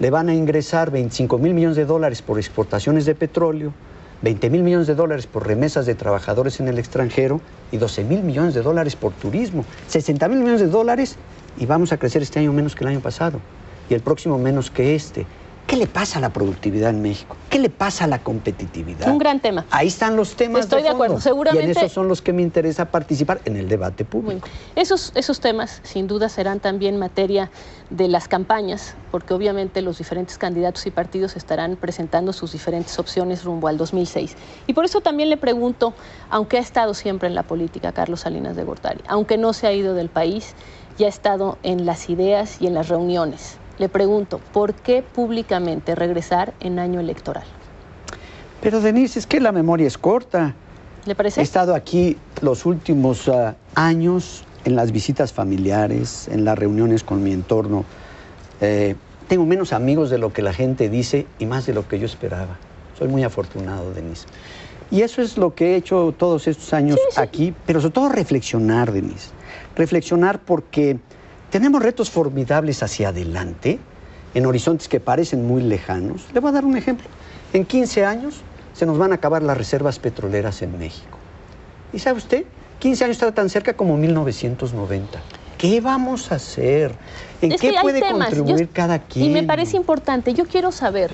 le 0.01 0.09
van 0.09 0.31
a 0.31 0.35
ingresar 0.35 0.91
25 0.91 1.37
mil 1.37 1.53
millones 1.53 1.77
de 1.77 1.85
dólares 1.85 2.23
por 2.23 2.39
exportaciones 2.39 3.05
de 3.05 3.15
petróleo, 3.15 3.75
20 4.23 4.49
mil 4.49 4.63
millones 4.63 4.87
de 4.87 4.95
dólares 4.95 5.27
por 5.27 5.47
remesas 5.47 5.85
de 5.85 5.95
trabajadores 5.95 6.59
en 6.59 6.69
el 6.69 6.79
extranjero 6.79 7.43
y 7.71 7.77
12 7.77 8.05
mil 8.05 8.23
millones 8.23 8.55
de 8.55 8.63
dólares 8.63 8.97
por 8.97 9.13
turismo. 9.13 9.67
60 9.89 10.27
mil 10.29 10.39
millones 10.39 10.63
de 10.63 10.69
dólares 10.69 11.17
y 11.59 11.67
vamos 11.67 11.93
a 11.93 11.99
crecer 11.99 12.23
este 12.23 12.41
año 12.41 12.55
menos 12.55 12.75
que 12.75 12.85
el 12.85 12.89
año 12.89 13.01
pasado 13.01 13.41
y 13.91 13.95
el 13.95 14.01
próximo 14.01 14.39
menos 14.39 14.71
que 14.71 14.95
este. 14.95 15.27
¿Qué 15.67 15.77
le 15.77 15.87
pasa 15.87 16.19
a 16.19 16.21
la 16.21 16.31
productividad 16.31 16.91
en 16.91 17.01
México? 17.01 17.37
¿Qué 17.49 17.59
le 17.59 17.71
pasa 17.71 18.05
a 18.05 18.07
la 18.07 18.19
competitividad? 18.19 19.09
Un 19.09 19.19
gran 19.19 19.41
tema. 19.41 19.65
Ahí 19.71 19.89
están 19.89 20.15
los 20.15 20.37
temas. 20.37 20.65
Estoy 20.65 20.83
de, 20.83 20.91
acuerdo, 20.91 21.21
seguramente. 21.21 21.67
Y 21.67 21.71
en 21.71 21.77
esos 21.77 21.93
son 21.93 22.07
los 22.07 22.21
que 22.21 22.35
me 22.35 22.43
interesa 22.43 22.85
participar 22.85 23.41
en 23.47 23.57
el 23.57 23.69
debate 23.69 24.05
público. 24.05 24.47
Esos, 24.77 25.13
esos 25.15 25.41
temas, 25.41 25.81
sin 25.83 26.07
duda, 26.07 26.29
serán 26.29 26.61
también 26.61 26.99
materia 26.99 27.51
de 27.89 28.09
las 28.09 28.29
campañas, 28.29 28.95
porque 29.11 29.33
obviamente 29.33 29.81
los 29.81 29.97
diferentes 29.97 30.37
candidatos 30.37 30.87
y 30.87 30.91
partidos 30.91 31.35
estarán 31.35 31.77
presentando 31.77 32.35
sus 32.35 32.53
diferentes 32.53 32.99
opciones 32.99 33.43
rumbo 33.43 33.69
al 33.69 33.79
2006. 33.79 34.37
Y 34.67 34.75
por 34.75 34.85
eso 34.85 35.01
también 35.01 35.31
le 35.31 35.39
pregunto, 35.39 35.95
aunque 36.29 36.59
ha 36.59 36.61
estado 36.61 36.93
siempre 36.93 37.27
en 37.27 37.35
la 37.35 37.43
política 37.43 37.93
Carlos 37.93 38.21
Salinas 38.21 38.55
de 38.55 38.65
Gortari, 38.65 39.01
aunque 39.07 39.39
no 39.39 39.55
se 39.55 39.67
ha 39.67 39.73
ido 39.73 39.95
del 39.95 40.11
país, 40.11 40.55
ya 40.99 41.07
ha 41.07 41.09
estado 41.09 41.57
en 41.63 41.87
las 41.87 42.11
ideas 42.11 42.61
y 42.61 42.67
en 42.67 42.75
las 42.75 42.89
reuniones 42.89 43.59
le 43.79 43.89
pregunto, 43.89 44.41
¿por 44.53 44.75
qué 44.75 45.03
públicamente 45.03 45.95
regresar 45.95 46.55
en 46.61 46.79
año 46.79 47.01
electoral? 47.01 47.45
Pero 48.61 48.81
Denise, 48.81 49.19
es 49.19 49.27
que 49.27 49.41
la 49.41 49.53
memoria 49.53 49.87
es 49.87 49.99
corta. 49.99 50.55
¿Le 51.05 51.15
parece? 51.15 51.41
He 51.41 51.45
estado 51.45 51.75
aquí 51.75 52.17
los 52.41 52.65
últimos 52.65 53.29
ah, 53.29 53.57
años 53.75 54.45
en 54.65 54.77
las 54.77 54.93
visitas 54.93 55.33
familiares, 55.33 56.29
en 56.29 56.45
las 56.45 56.59
reuniones 56.59 57.05
con 57.05 57.23
mi 57.23 57.33
entorno. 57.33 57.85
Eh, 58.61 58.95
tengo 59.29 59.45
menos 59.45 59.73
amigos 59.73 60.11
de 60.11 60.19
lo 60.19 60.33
que 60.33 60.43
la 60.43 60.53
gente 60.53 60.89
dice 60.89 61.27
y 61.39 61.47
más 61.47 61.67
de 61.67 61.75
lo 61.75 61.87
que 61.87 61.99
yo 61.99 62.07
esperaba. 62.07 62.57
Soy 62.99 63.09
muy 63.09 63.25
afortunado, 63.25 63.93
Denise. 63.93 64.27
Y 64.91 65.03
eso 65.03 65.23
es 65.23 65.37
lo 65.37 65.55
que 65.55 65.73
he 65.73 65.77
hecho 65.77 66.15
todos 66.17 66.47
estos 66.47 66.73
años 66.73 66.99
aquí, 67.17 67.55
pero 67.67 67.81
sobre 67.81 67.93
todo 67.93 68.09
reflexionar, 68.11 68.93
Denise. 68.93 69.31
Reflexionar 69.77 70.41
porque 70.41 70.99
tenemos 71.51 71.83
retos 71.83 72.11
formidables 72.11 72.83
hacia 72.83 73.09
adelante, 73.09 73.79
en 74.35 74.47
horizontes 74.47 74.89
que 74.89 75.01
parecen 75.01 75.47
muy 75.47 75.63
lejanos. 75.63 76.27
Le 76.33 76.41
voy 76.41 76.51
a 76.51 76.53
dar 76.53 76.65
un 76.65 76.77
ejemplo. 76.77 77.07
En 77.53 77.65
15 77.65 78.05
años 78.05 78.41
se 78.75 78.85
nos 78.85 78.99
van 78.99 79.13
a 79.13 79.17
acabar 79.17 79.43
las 79.43 79.57
reservas 79.57 79.99
petroleras 79.99 80.61
en 80.63 80.77
México. 80.77 81.19
¿Y 81.93 82.01
sabe 82.01 82.19
usted? 82.19 82.45
15 82.81 83.05
años 83.05 83.17
está 83.17 83.33
tan 83.33 83.49
cerca 83.49 83.75
como 83.75 83.97
1990. 83.97 85.21
¿Qué 85.57 85.81
vamos 85.81 86.33
a 86.33 86.35
hacer? 86.35 86.93
¿En 87.41 87.57
qué 87.57 87.75
puede 87.81 88.01
contribuir 88.01 88.69
cada 88.71 88.99
quien? 88.99 89.27
Y 89.27 89.29
me 89.29 89.45
parece 89.45 89.77
importante, 89.77 90.35
yo 90.35 90.47
quiero 90.47 90.73
saber, 90.73 91.13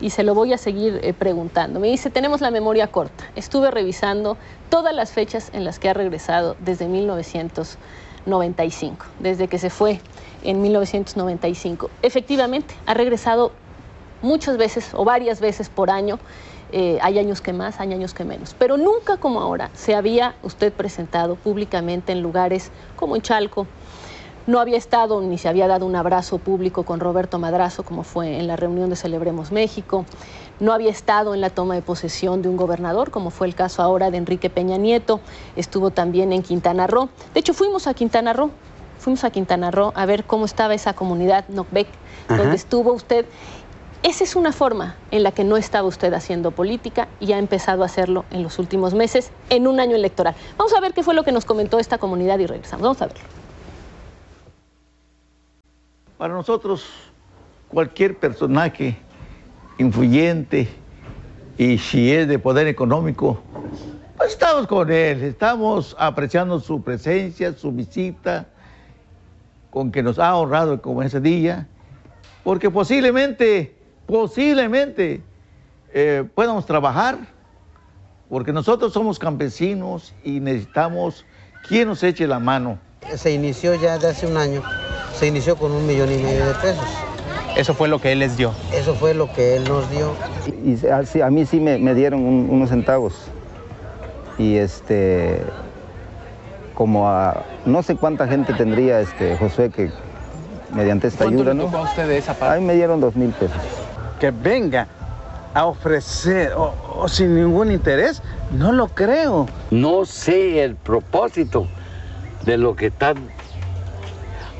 y 0.00 0.10
se 0.10 0.22
lo 0.22 0.34
voy 0.34 0.52
a 0.52 0.58
seguir 0.58 1.00
eh, 1.02 1.12
preguntando. 1.12 1.80
Me 1.80 1.88
dice, 1.88 2.08
tenemos 2.08 2.40
la 2.40 2.52
memoria 2.52 2.86
corta. 2.86 3.24
Estuve 3.34 3.70
revisando 3.72 4.36
todas 4.70 4.94
las 4.94 5.10
fechas 5.10 5.50
en 5.52 5.64
las 5.64 5.80
que 5.80 5.88
ha 5.88 5.94
regresado 5.94 6.56
desde 6.60 6.86
1990. 6.86 8.00
95, 8.26 9.06
desde 9.18 9.48
que 9.48 9.58
se 9.58 9.70
fue 9.70 10.00
en 10.42 10.62
1995. 10.62 11.90
Efectivamente, 12.02 12.74
ha 12.86 12.94
regresado 12.94 13.52
muchas 14.22 14.56
veces 14.56 14.90
o 14.94 15.04
varias 15.04 15.40
veces 15.40 15.68
por 15.68 15.90
año. 15.90 16.18
Eh, 16.72 16.98
hay 17.02 17.18
años 17.18 17.40
que 17.40 17.52
más, 17.52 17.80
hay 17.80 17.92
años 17.92 18.14
que 18.14 18.24
menos. 18.24 18.54
Pero 18.58 18.76
nunca 18.76 19.16
como 19.16 19.40
ahora 19.40 19.70
se 19.74 19.94
había 19.94 20.34
usted 20.42 20.72
presentado 20.72 21.34
públicamente 21.34 22.12
en 22.12 22.22
lugares 22.22 22.70
como 22.96 23.16
en 23.16 23.22
Chalco. 23.22 23.66
No 24.46 24.58
había 24.58 24.78
estado 24.78 25.20
ni 25.20 25.36
se 25.36 25.48
había 25.48 25.68
dado 25.68 25.84
un 25.86 25.94
abrazo 25.96 26.38
público 26.38 26.84
con 26.84 26.98
Roberto 26.98 27.38
Madrazo, 27.38 27.84
como 27.84 28.04
fue 28.04 28.38
en 28.38 28.46
la 28.46 28.56
reunión 28.56 28.88
de 28.88 28.96
Celebremos 28.96 29.52
México 29.52 30.06
no 30.60 30.72
había 30.72 30.90
estado 30.90 31.34
en 31.34 31.40
la 31.40 31.50
toma 31.50 31.74
de 31.74 31.82
posesión 31.82 32.42
de 32.42 32.48
un 32.48 32.56
gobernador, 32.56 33.10
como 33.10 33.30
fue 33.30 33.46
el 33.46 33.54
caso 33.54 33.82
ahora 33.82 34.10
de 34.10 34.18
Enrique 34.18 34.50
Peña 34.50 34.76
Nieto, 34.76 35.20
estuvo 35.56 35.90
también 35.90 36.32
en 36.32 36.42
Quintana 36.42 36.86
Roo. 36.86 37.08
De 37.34 37.40
hecho, 37.40 37.54
fuimos 37.54 37.86
a 37.86 37.94
Quintana 37.94 38.32
Roo, 38.32 38.50
fuimos 38.98 39.24
a 39.24 39.30
Quintana 39.30 39.70
Roo 39.70 39.92
a 39.96 40.06
ver 40.06 40.24
cómo 40.24 40.44
estaba 40.44 40.74
esa 40.74 40.92
comunidad 40.92 41.48
Nocbec, 41.48 41.88
donde 42.28 42.54
estuvo 42.54 42.92
usted. 42.92 43.26
Esa 44.02 44.24
es 44.24 44.34
una 44.34 44.52
forma 44.52 44.96
en 45.10 45.22
la 45.22 45.32
que 45.32 45.44
no 45.44 45.58
estaba 45.58 45.86
usted 45.86 46.12
haciendo 46.14 46.52
política 46.52 47.08
y 47.20 47.32
ha 47.32 47.38
empezado 47.38 47.82
a 47.82 47.86
hacerlo 47.86 48.24
en 48.30 48.42
los 48.42 48.58
últimos 48.58 48.94
meses, 48.94 49.30
en 49.50 49.66
un 49.66 49.78
año 49.78 49.94
electoral. 49.94 50.34
Vamos 50.56 50.72
a 50.74 50.80
ver 50.80 50.94
qué 50.94 51.02
fue 51.02 51.14
lo 51.14 51.22
que 51.22 51.32
nos 51.32 51.44
comentó 51.44 51.78
esta 51.78 51.98
comunidad 51.98 52.38
y 52.38 52.46
regresamos. 52.46 52.82
Vamos 52.82 53.02
a 53.02 53.06
verlo. 53.06 53.24
Para 56.16 56.32
nosotros, 56.32 56.86
cualquier 57.68 58.18
personaje 58.18 58.98
influyente 59.80 60.68
y 61.56 61.78
si 61.78 62.12
es 62.12 62.28
de 62.28 62.38
poder 62.38 62.66
económico, 62.66 63.40
pues 64.16 64.32
estamos 64.32 64.66
con 64.66 64.90
él, 64.90 65.22
estamos 65.22 65.96
apreciando 65.98 66.60
su 66.60 66.82
presencia, 66.82 67.54
su 67.54 67.72
visita, 67.72 68.46
con 69.70 69.90
que 69.90 70.02
nos 70.02 70.18
ha 70.18 70.36
honrado 70.36 70.82
como 70.82 71.02
ese 71.02 71.20
día, 71.20 71.66
porque 72.44 72.70
posiblemente, 72.70 73.74
posiblemente 74.06 75.22
eh, 75.94 76.24
podamos 76.34 76.66
trabajar 76.66 77.18
porque 78.28 78.52
nosotros 78.52 78.92
somos 78.92 79.18
campesinos 79.18 80.14
y 80.22 80.40
necesitamos 80.40 81.24
quien 81.66 81.88
nos 81.88 82.02
eche 82.02 82.26
la 82.26 82.38
mano. 82.38 82.78
Se 83.16 83.32
inició 83.32 83.74
ya 83.74 83.98
de 83.98 84.08
hace 84.08 84.26
un 84.26 84.36
año, 84.36 84.62
se 85.14 85.26
inició 85.26 85.56
con 85.56 85.72
un 85.72 85.86
millón 85.86 86.12
y 86.12 86.18
medio 86.18 86.46
de 86.46 86.54
pesos. 86.54 87.09
Eso 87.60 87.74
fue 87.74 87.88
lo 87.88 87.98
que 88.00 88.12
él 88.12 88.20
les 88.20 88.38
dio. 88.38 88.52
Eso 88.72 88.94
fue 88.94 89.12
lo 89.12 89.30
que 89.34 89.54
él 89.56 89.64
nos 89.68 89.90
dio. 89.90 90.14
Y 90.64 90.86
así, 90.86 91.20
a 91.20 91.28
mí 91.28 91.44
sí 91.44 91.60
me, 91.60 91.76
me 91.76 91.94
dieron 91.94 92.20
un- 92.24 92.48
unos 92.48 92.70
centavos. 92.70 93.12
Y 94.38 94.56
este, 94.56 95.42
como 96.72 97.06
a 97.10 97.42
no 97.66 97.82
sé 97.82 97.96
cuánta 97.96 98.26
gente 98.26 98.54
tendría 98.54 99.00
este 99.00 99.36
Josué 99.36 99.68
que 99.68 99.90
mediante 100.72 101.08
esta 101.08 101.24
¿Cuánto 101.24 101.42
ayuda, 101.42 101.52
le 101.54 101.70
¿no? 101.70 101.76
a 101.76 101.82
usted 101.82 102.08
de 102.08 102.16
esa 102.16 102.32
parte? 102.32 102.54
Ahí 102.54 102.62
me 102.62 102.72
dieron 102.74 102.98
dos 102.98 103.14
mil 103.14 103.28
pesos. 103.32 103.58
que 104.18 104.30
venga 104.30 104.88
a 105.52 105.66
ofrecer 105.66 106.52
o, 106.56 106.74
o 106.96 107.08
sin 107.08 107.34
ningún 107.34 107.70
interés, 107.72 108.22
no 108.52 108.72
lo 108.72 108.88
creo. 108.88 109.48
No 109.70 110.06
sé 110.06 110.64
el 110.64 110.76
propósito 110.76 111.66
de 112.46 112.56
lo 112.56 112.74
que 112.74 112.86
están 112.86 113.16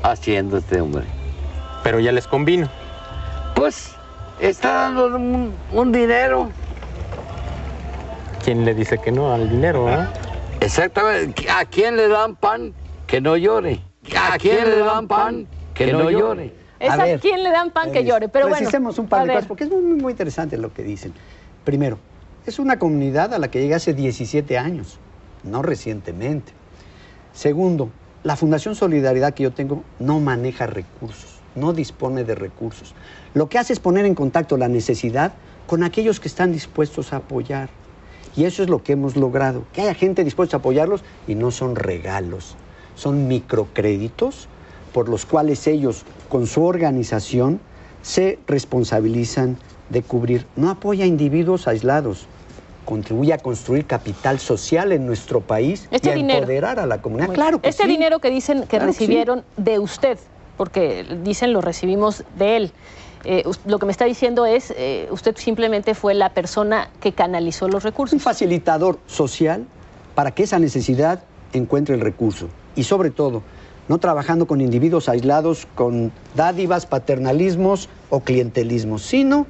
haciendo 0.03 0.57
este 0.57 0.79
hombre. 0.81 1.05
Pero 1.83 1.99
ya 1.99 2.11
les 2.11 2.27
convino. 2.27 2.69
Pues 3.61 3.91
está 4.39 4.71
dando 4.71 5.05
un, 5.15 5.53
un 5.71 5.91
dinero. 5.91 6.49
¿Quién 8.43 8.65
le 8.65 8.73
dice 8.73 8.97
que 8.97 9.11
no 9.11 9.31
al 9.31 9.51
dinero? 9.51 9.87
eh? 9.87 10.07
Exactamente. 10.61 11.47
¿A 11.47 11.65
quién 11.65 11.95
le 11.95 12.07
dan 12.07 12.35
pan 12.35 12.73
que 13.05 13.21
no 13.21 13.37
llore? 13.37 13.79
¿A 14.19 14.39
quién 14.39 14.67
le 14.67 14.79
dan 14.79 15.07
pan 15.07 15.45
que 15.75 15.93
no 15.93 16.09
llore? 16.09 16.55
Es 16.79 16.89
A 16.89 16.93
a, 16.93 17.05
ver, 17.05 17.19
quién 17.19 17.43
le 17.43 17.51
dan 17.51 17.69
pan 17.69 17.91
que 17.91 18.03
llore. 18.03 18.29
Pero 18.29 18.47
bueno, 18.47 18.57
precisemos 18.57 18.97
un 18.97 19.05
par 19.05 19.21
a 19.21 19.25
de 19.25 19.33
cosas, 19.33 19.45
porque 19.45 19.65
es 19.65 19.69
muy, 19.69 19.83
muy 19.83 20.13
interesante 20.13 20.57
lo 20.57 20.73
que 20.73 20.81
dicen. 20.81 21.13
Primero, 21.63 21.99
es 22.47 22.57
una 22.57 22.79
comunidad 22.79 23.31
a 23.31 23.37
la 23.37 23.51
que 23.51 23.61
llegué 23.61 23.75
hace 23.75 23.93
17 23.93 24.57
años, 24.57 24.97
no 25.43 25.61
recientemente. 25.61 26.51
Segundo, 27.31 27.91
la 28.23 28.35
Fundación 28.35 28.73
Solidaridad 28.73 29.35
que 29.35 29.43
yo 29.43 29.51
tengo 29.51 29.83
no 29.99 30.19
maneja 30.19 30.65
recursos, 30.65 31.39
no 31.53 31.73
dispone 31.73 32.23
de 32.23 32.33
recursos. 32.33 32.95
Lo 33.33 33.47
que 33.49 33.57
hace 33.57 33.73
es 33.73 33.79
poner 33.79 34.05
en 34.05 34.15
contacto 34.15 34.57
la 34.57 34.67
necesidad 34.67 35.33
con 35.67 35.83
aquellos 35.83 36.19
que 36.19 36.27
están 36.27 36.51
dispuestos 36.51 37.13
a 37.13 37.17
apoyar. 37.17 37.69
Y 38.35 38.45
eso 38.45 38.63
es 38.63 38.69
lo 38.69 38.83
que 38.83 38.93
hemos 38.93 39.15
logrado, 39.15 39.63
que 39.73 39.81
haya 39.81 39.93
gente 39.93 40.23
dispuesta 40.23 40.57
a 40.57 40.59
apoyarlos 40.59 41.03
y 41.27 41.35
no 41.35 41.51
son 41.51 41.75
regalos, 41.75 42.55
son 42.95 43.27
microcréditos 43.27 44.47
por 44.93 45.09
los 45.09 45.25
cuales 45.25 45.67
ellos, 45.67 46.03
con 46.29 46.47
su 46.47 46.63
organización, 46.65 47.59
se 48.01 48.39
responsabilizan 48.47 49.57
de 49.89 50.01
cubrir. 50.01 50.45
No 50.55 50.69
apoya 50.69 51.03
a 51.05 51.07
individuos 51.07 51.67
aislados, 51.67 52.25
contribuye 52.85 53.33
a 53.33 53.37
construir 53.37 53.85
capital 53.85 54.39
social 54.39 54.91
en 54.91 55.05
nuestro 55.05 55.39
país 55.41 55.87
Este 55.91 56.09
y 56.09 56.11
a 56.11 56.15
dinero. 56.15 56.39
empoderar 56.39 56.79
a 56.79 56.85
la 56.85 57.01
comunidad. 57.01 57.33
Claro 57.33 57.61
que 57.61 57.69
Este 57.69 57.83
sí. 57.83 57.89
dinero 57.89 58.19
que 58.19 58.29
dicen 58.29 58.61
que 58.61 58.67
Claro 58.77 58.87
que 58.87 58.93
sí. 58.93 58.99
recibieron 58.99 59.43
de 59.57 59.79
usted, 59.79 60.17
porque 60.57 61.05
dicen 61.23 61.53
lo 61.53 61.61
recibimos 61.61 62.23
de 62.37 62.57
él. 62.57 62.71
Eh, 63.23 63.43
lo 63.65 63.79
que 63.79 63.85
me 63.85 63.91
está 63.91 64.05
diciendo 64.05 64.45
es, 64.45 64.73
eh, 64.75 65.07
usted 65.11 65.35
simplemente 65.37 65.95
fue 65.95 66.13
la 66.13 66.33
persona 66.33 66.89
que 66.99 67.13
canalizó 67.13 67.67
los 67.67 67.83
recursos. 67.83 68.13
un 68.13 68.19
facilitador 68.19 68.99
social 69.07 69.65
para 70.15 70.31
que 70.31 70.43
esa 70.43 70.59
necesidad 70.59 71.23
encuentre 71.53 71.95
el 71.95 72.01
recurso. 72.01 72.47
Y 72.75 72.83
sobre 72.83 73.11
todo, 73.11 73.43
no 73.87 73.97
trabajando 73.97 74.47
con 74.47 74.61
individuos 74.61 75.09
aislados, 75.09 75.67
con 75.75 76.11
dádivas, 76.35 76.85
paternalismos 76.85 77.89
o 78.09 78.21
clientelismos, 78.21 79.01
sino 79.01 79.45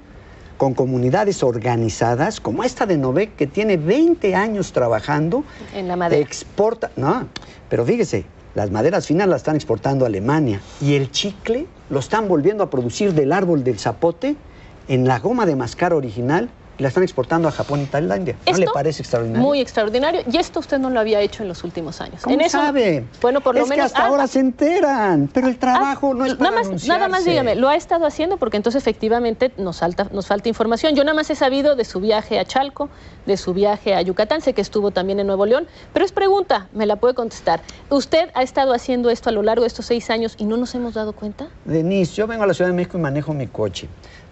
con 0.58 0.74
comunidades 0.76 1.42
organizadas, 1.42 2.40
como 2.40 2.64
esta 2.64 2.86
de 2.86 2.98
Novec, 2.98 3.36
que 3.36 3.48
tiene 3.48 3.78
20 3.78 4.36
años 4.36 4.74
trabajando, 4.74 5.44
En 5.74 5.88
la 5.88 5.96
madera. 5.96 6.22
exporta, 6.22 6.92
no, 6.96 7.28
pero 7.68 7.84
fíjese, 7.84 8.26
las 8.56 8.72
maderas 8.72 9.08
finas 9.08 9.28
las 9.28 9.42
están 9.42 9.56
exportando 9.56 10.06
a 10.06 10.08
Alemania 10.08 10.62
y 10.82 10.96
el 10.96 11.12
chicle 11.12 11.68
lo 11.90 12.00
están 12.00 12.28
volviendo 12.28 12.64
a 12.64 12.70
producir 12.70 13.14
del 13.14 13.32
árbol 13.32 13.64
del 13.64 13.80
zapote 13.80 14.36
en 14.88 15.08
la 15.08 15.20
goma 15.20 15.46
de 15.46 15.56
mascar 15.56 15.94
original 15.94 16.50
la 16.82 16.88
están 16.88 17.04
exportando 17.04 17.48
a 17.48 17.52
Japón 17.52 17.82
y 17.82 17.86
Tailandia. 17.86 18.36
¿No 18.50 18.58
le 18.58 18.68
parece 18.68 19.02
extraordinario? 19.02 19.48
Muy 19.48 19.60
extraordinario. 19.60 20.22
Y 20.32 20.38
esto 20.38 20.60
usted 20.60 20.80
no 20.80 20.90
lo 20.90 21.00
había 21.00 21.22
hecho 21.22 21.44
en 21.44 21.50
los 21.50 21.64
últimos 21.64 22.02
años. 22.02 22.22
¿Cómo 22.24 22.34
en 22.34 22.42
eso, 22.42 22.58
sabe? 22.58 23.06
Bueno, 23.22 23.42
por 23.42 23.56
lo 23.56 23.62
es 23.64 23.70
menos. 23.70 23.84
que 23.84 23.86
hasta 23.88 24.04
ah, 24.04 24.08
ahora 24.08 24.28
se 24.28 24.40
enteran, 24.40 25.30
pero 25.32 25.48
el 25.48 25.58
trabajo 25.58 26.12
Ah, 26.12 26.16
no 26.16 26.26
es 26.26 26.36
para 26.36 26.52
nada 26.52 26.64
más, 26.70 26.88
nada 26.88 27.08
más 27.08 27.26
dígame, 27.26 27.56
lo 27.56 27.70
ha 27.70 27.76
estado 27.76 28.06
haciendo 28.06 28.38
porque 28.38 28.58
entonces 28.58 28.82
efectivamente 28.82 29.52
nos 29.58 29.80
falta, 29.80 30.08
nos 30.12 30.28
falta 30.28 30.50
información. 30.50 30.96
Yo 30.96 31.04
nada 31.04 31.16
más 31.16 31.30
he 31.30 31.36
sabido 31.36 31.76
de 31.76 31.86
su 31.86 32.00
viaje 32.00 32.40
a 32.40 32.46
Chalco, 32.46 32.90
de 33.26 33.38
su 33.38 33.54
viaje 33.54 33.94
a 33.94 34.02
Yucatán, 34.02 34.42
sé 34.42 34.54
que 34.54 34.62
estuvo 34.62 34.92
también 34.92 35.20
en 35.20 35.28
Nuevo 35.28 35.46
León, 35.46 35.68
pero 35.94 36.06
es 36.06 36.12
pregunta, 36.12 36.68
me 36.74 36.86
la 36.86 36.96
puede 36.96 37.14
contestar. 37.14 37.62
¿Usted 37.90 38.30
ha 38.34 38.42
estado 38.44 38.74
haciendo 38.74 39.10
esto 39.10 39.30
a 39.30 39.32
lo 39.32 39.44
largo 39.44 39.62
de 39.62 39.68
estos 39.68 39.86
seis 39.86 40.10
años 40.10 40.36
y 40.38 40.46
no 40.46 40.58
nos 40.58 40.74
hemos 40.76 40.94
dado 40.96 41.14
cuenta? 41.14 41.48
Denise, 41.66 42.16
yo 42.16 42.28
vengo 42.28 42.44
a 42.44 42.48
la 42.48 42.54
Ciudad 42.54 42.70
de 42.70 42.76
México 42.76 42.98
y 42.98 43.02
manejo 43.02 43.34
mi 43.34 43.48
coche. 43.48 43.88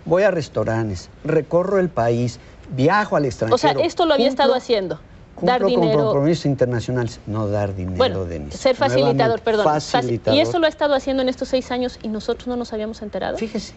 Voy 0.06 0.24
a 0.24 0.32
restaurantes, 0.32 1.10
recorro 1.24 1.80
el 1.80 1.90
país, 1.90 2.40
viajo 2.72 3.16
al 3.16 3.26
extranjero. 3.26 3.56
O 3.56 3.58
sea, 3.58 3.72
esto 3.72 4.06
lo 4.06 4.14
había 4.14 4.28
cumplo- 4.28 4.30
estado 4.32 4.56
haciendo. 4.56 5.00
Dar 5.42 5.62
Cumplo 5.62 5.80
con 5.80 5.82
dinero. 5.90 6.04
compromisos 6.06 6.46
internacionales. 6.46 7.20
No 7.26 7.48
dar 7.48 7.74
dinero, 7.74 7.98
Bueno, 7.98 8.26
Denise. 8.26 8.58
ser 8.58 8.76
facilitador, 8.76 9.40
perdón. 9.42 9.66
Faci- 9.68 9.92
Facilitador. 9.92 10.38
¿Y 10.38 10.42
eso 10.42 10.60
lo 10.60 10.66
ha 10.66 10.70
estado 10.70 10.94
haciendo 10.96 11.24
en 11.24 11.30
estos 11.30 11.48
seis 11.48 11.72
años 11.72 11.98
y 12.02 12.10
nosotros 12.10 12.48
no 12.48 12.58
nos 12.58 12.74
habíamos 12.74 13.02
enterado? 13.02 13.38
Fíjese, 13.38 13.74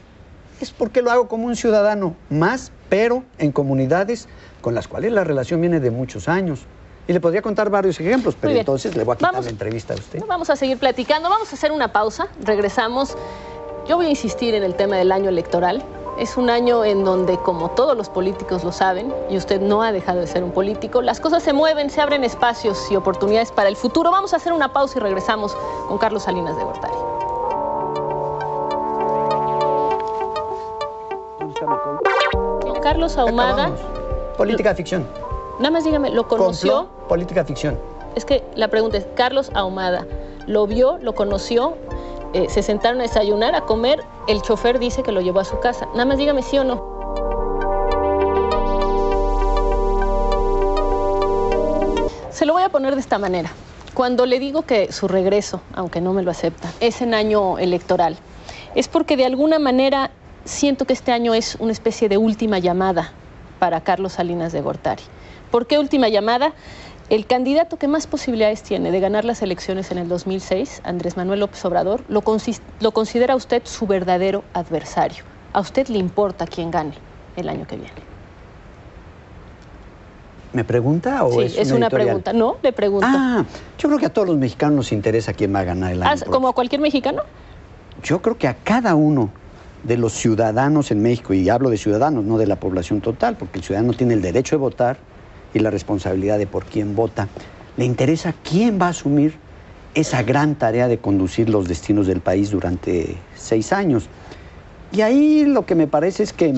es 0.60 0.70
porque 0.72 1.02
lo 1.02 1.10
hago 1.12 1.28
como 1.28 1.46
un 1.46 1.54
ciudadano 1.54 2.16
más, 2.30 2.72
pero 2.88 3.22
en 3.38 3.52
comunidades 3.52 4.28
con 4.60 4.74
las 4.74 4.88
cuales 4.88 5.12
la 5.12 5.22
relación 5.24 5.60
viene 5.60 5.78
de 5.78 5.90
muchos 5.92 6.28
años. 6.28 6.60
Y 7.06 7.12
le 7.12 7.20
podría 7.20 7.42
contar 7.42 7.68
varios 7.70 7.98
ejemplos, 8.00 8.36
pero 8.40 8.54
entonces 8.54 8.96
le 8.96 9.02
voy 9.04 9.14
a 9.14 9.16
quitar 9.16 9.32
Vamos. 9.32 9.44
la 9.44 9.50
entrevista 9.50 9.92
a 9.94 9.96
usted. 9.96 10.20
Vamos 10.26 10.50
a 10.50 10.56
seguir 10.56 10.78
platicando, 10.78 11.28
vamos 11.28 11.50
a 11.52 11.54
hacer 11.56 11.70
una 11.72 11.92
pausa, 11.92 12.28
regresamos. 12.44 13.16
Yo 13.88 13.96
voy 13.96 14.06
a 14.06 14.10
insistir 14.10 14.54
en 14.54 14.62
el 14.62 14.74
tema 14.76 14.96
del 14.96 15.10
año 15.12 15.28
electoral. 15.28 15.82
Es 16.18 16.36
un 16.36 16.50
año 16.50 16.84
en 16.84 17.04
donde, 17.04 17.38
como 17.38 17.70
todos 17.70 17.96
los 17.96 18.10
políticos 18.10 18.64
lo 18.64 18.70
saben, 18.72 19.12
y 19.30 19.36
usted 19.38 19.60
no 19.60 19.82
ha 19.82 19.92
dejado 19.92 20.20
de 20.20 20.26
ser 20.26 20.44
un 20.44 20.52
político, 20.52 21.00
las 21.00 21.20
cosas 21.20 21.42
se 21.42 21.54
mueven, 21.54 21.88
se 21.88 22.02
abren 22.02 22.22
espacios 22.22 22.78
y 22.90 22.96
oportunidades 22.96 23.50
para 23.50 23.68
el 23.70 23.76
futuro. 23.76 24.10
Vamos 24.10 24.34
a 24.34 24.36
hacer 24.36 24.52
una 24.52 24.72
pausa 24.72 24.98
y 24.98 25.00
regresamos 25.00 25.56
con 25.88 25.96
Carlos 25.98 26.24
Salinas 26.24 26.56
de 26.56 26.64
Gortari. 26.64 26.94
Con 32.60 32.80
Carlos 32.82 33.16
Ahumada, 33.16 33.66
Acabamos. 33.66 33.80
Política 34.36 34.74
ficción. 34.74 35.06
nada 35.58 35.70
más 35.70 35.84
dígame, 35.84 36.10
¿lo 36.10 36.28
conoció? 36.28 36.76
Complot, 36.76 37.08
política 37.08 37.44
ficción. 37.44 37.78
Es 38.16 38.24
que 38.26 38.44
la 38.54 38.68
pregunta 38.68 38.98
es, 38.98 39.06
Carlos 39.14 39.50
Ahumada, 39.54 40.06
¿lo 40.46 40.66
vio, 40.66 40.98
lo 40.98 41.14
conoció? 41.14 41.74
Eh, 42.34 42.48
se 42.50 42.62
sentaron 42.62 43.00
a 43.00 43.02
desayunar, 43.04 43.54
a 43.54 43.62
comer, 43.62 44.02
el 44.28 44.42
chofer 44.42 44.78
dice 44.78 45.02
que 45.02 45.12
lo 45.12 45.20
llevó 45.20 45.40
a 45.40 45.44
su 45.44 45.58
casa. 45.60 45.86
Nada 45.92 46.04
más 46.04 46.18
dígame 46.18 46.42
sí 46.42 46.58
o 46.58 46.64
no. 46.64 46.92
Se 52.30 52.46
lo 52.46 52.54
voy 52.54 52.62
a 52.62 52.68
poner 52.68 52.94
de 52.94 53.00
esta 53.00 53.18
manera. 53.18 53.50
Cuando 53.94 54.24
le 54.24 54.38
digo 54.38 54.62
que 54.62 54.90
su 54.90 55.06
regreso, 55.06 55.60
aunque 55.74 56.00
no 56.00 56.12
me 56.12 56.22
lo 56.22 56.30
acepta, 56.30 56.72
es 56.80 57.02
en 57.02 57.12
año 57.12 57.58
electoral, 57.58 58.16
es 58.74 58.88
porque 58.88 59.18
de 59.18 59.26
alguna 59.26 59.58
manera 59.58 60.10
siento 60.44 60.86
que 60.86 60.94
este 60.94 61.12
año 61.12 61.34
es 61.34 61.56
una 61.60 61.72
especie 61.72 62.08
de 62.08 62.16
última 62.16 62.58
llamada 62.58 63.12
para 63.58 63.82
Carlos 63.82 64.14
Salinas 64.14 64.52
de 64.52 64.62
Gortari. 64.62 65.02
¿Por 65.50 65.66
qué 65.66 65.78
última 65.78 66.08
llamada? 66.08 66.54
El 67.08 67.26
candidato 67.26 67.76
que 67.76 67.88
más 67.88 68.06
posibilidades 68.06 68.62
tiene 68.62 68.90
de 68.90 69.00
ganar 69.00 69.24
las 69.24 69.42
elecciones 69.42 69.90
en 69.90 69.98
el 69.98 70.08
2006, 70.08 70.82
Andrés 70.84 71.16
Manuel 71.16 71.40
López 71.40 71.64
Obrador, 71.64 72.02
lo, 72.08 72.22
lo 72.80 72.92
considera 72.92 73.36
usted 73.36 73.62
su 73.64 73.86
verdadero 73.86 74.44
adversario. 74.54 75.24
¿A 75.52 75.60
usted 75.60 75.88
le 75.88 75.98
importa 75.98 76.46
quién 76.46 76.70
gane 76.70 76.94
el 77.36 77.48
año 77.48 77.66
que 77.66 77.76
viene? 77.76 78.12
¿Me 80.52 80.64
pregunta 80.64 81.24
o 81.24 81.32
sí, 81.32 81.40
es, 81.42 81.56
es 81.56 81.72
una 81.72 81.88
pregunta. 81.88 82.32
No, 82.32 82.56
le 82.62 82.72
pregunto. 82.72 83.06
Ah, 83.08 83.44
yo 83.78 83.88
creo 83.88 83.98
que 83.98 84.06
a 84.06 84.12
todos 84.12 84.28
los 84.28 84.36
mexicanos 84.36 84.76
nos 84.76 84.92
interesa 84.92 85.32
quién 85.32 85.54
va 85.54 85.60
a 85.60 85.64
ganar 85.64 85.92
el 85.92 86.02
año. 86.02 86.22
Ah. 86.26 86.30
¿Como 86.30 86.48
a 86.48 86.52
cualquier 86.52 86.80
mexicano? 86.80 87.22
Yo 88.02 88.20
creo 88.20 88.36
que 88.36 88.48
a 88.48 88.54
cada 88.54 88.94
uno 88.94 89.30
de 89.82 89.96
los 89.96 90.12
ciudadanos 90.12 90.90
en 90.90 91.02
México, 91.02 91.32
y 91.32 91.48
hablo 91.48 91.70
de 91.70 91.78
ciudadanos, 91.78 92.24
no 92.24 92.36
de 92.36 92.46
la 92.46 92.56
población 92.56 93.00
total, 93.00 93.36
porque 93.36 93.58
el 93.58 93.64
ciudadano 93.64 93.94
tiene 93.94 94.14
el 94.14 94.22
derecho 94.22 94.56
de 94.56 94.60
votar 94.60 94.98
y 95.54 95.58
la 95.58 95.70
responsabilidad 95.70 96.38
de 96.38 96.46
por 96.46 96.64
quién 96.64 96.94
vota, 96.94 97.28
le 97.76 97.84
interesa 97.84 98.34
quién 98.48 98.78
va 98.80 98.86
a 98.86 98.90
asumir 98.90 99.34
esa 99.94 100.22
gran 100.22 100.54
tarea 100.54 100.88
de 100.88 100.98
conducir 100.98 101.48
los 101.48 101.68
destinos 101.68 102.06
del 102.06 102.20
país 102.20 102.50
durante 102.50 103.16
seis 103.36 103.72
años. 103.72 104.08
Y 104.90 105.02
ahí 105.02 105.44
lo 105.44 105.66
que 105.66 105.74
me 105.74 105.86
parece 105.86 106.22
es 106.22 106.32
que 106.32 106.54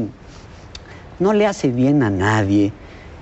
no 1.18 1.32
le 1.32 1.46
hace 1.46 1.68
bien 1.68 2.02
a 2.02 2.10
nadie 2.10 2.72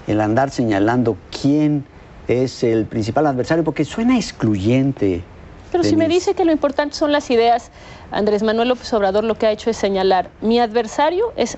el 0.06 0.20
andar 0.20 0.50
señalando 0.50 1.16
quién 1.40 1.84
es 2.28 2.62
el 2.62 2.86
principal 2.86 3.26
adversario, 3.26 3.64
porque 3.64 3.84
suena 3.84 4.16
excluyente. 4.16 5.22
Pero 5.70 5.84
si 5.84 5.96
me 5.96 6.08
dice 6.08 6.34
que 6.34 6.44
lo 6.44 6.52
importante 6.52 6.94
son 6.94 7.12
las 7.12 7.30
ideas, 7.30 7.70
Andrés 8.10 8.42
Manuel 8.42 8.68
López 8.68 8.92
Obrador 8.92 9.24
lo 9.24 9.36
que 9.36 9.46
ha 9.46 9.52
hecho 9.52 9.70
es 9.70 9.76
señalar, 9.76 10.30
mi 10.42 10.60
adversario 10.60 11.32
es 11.36 11.56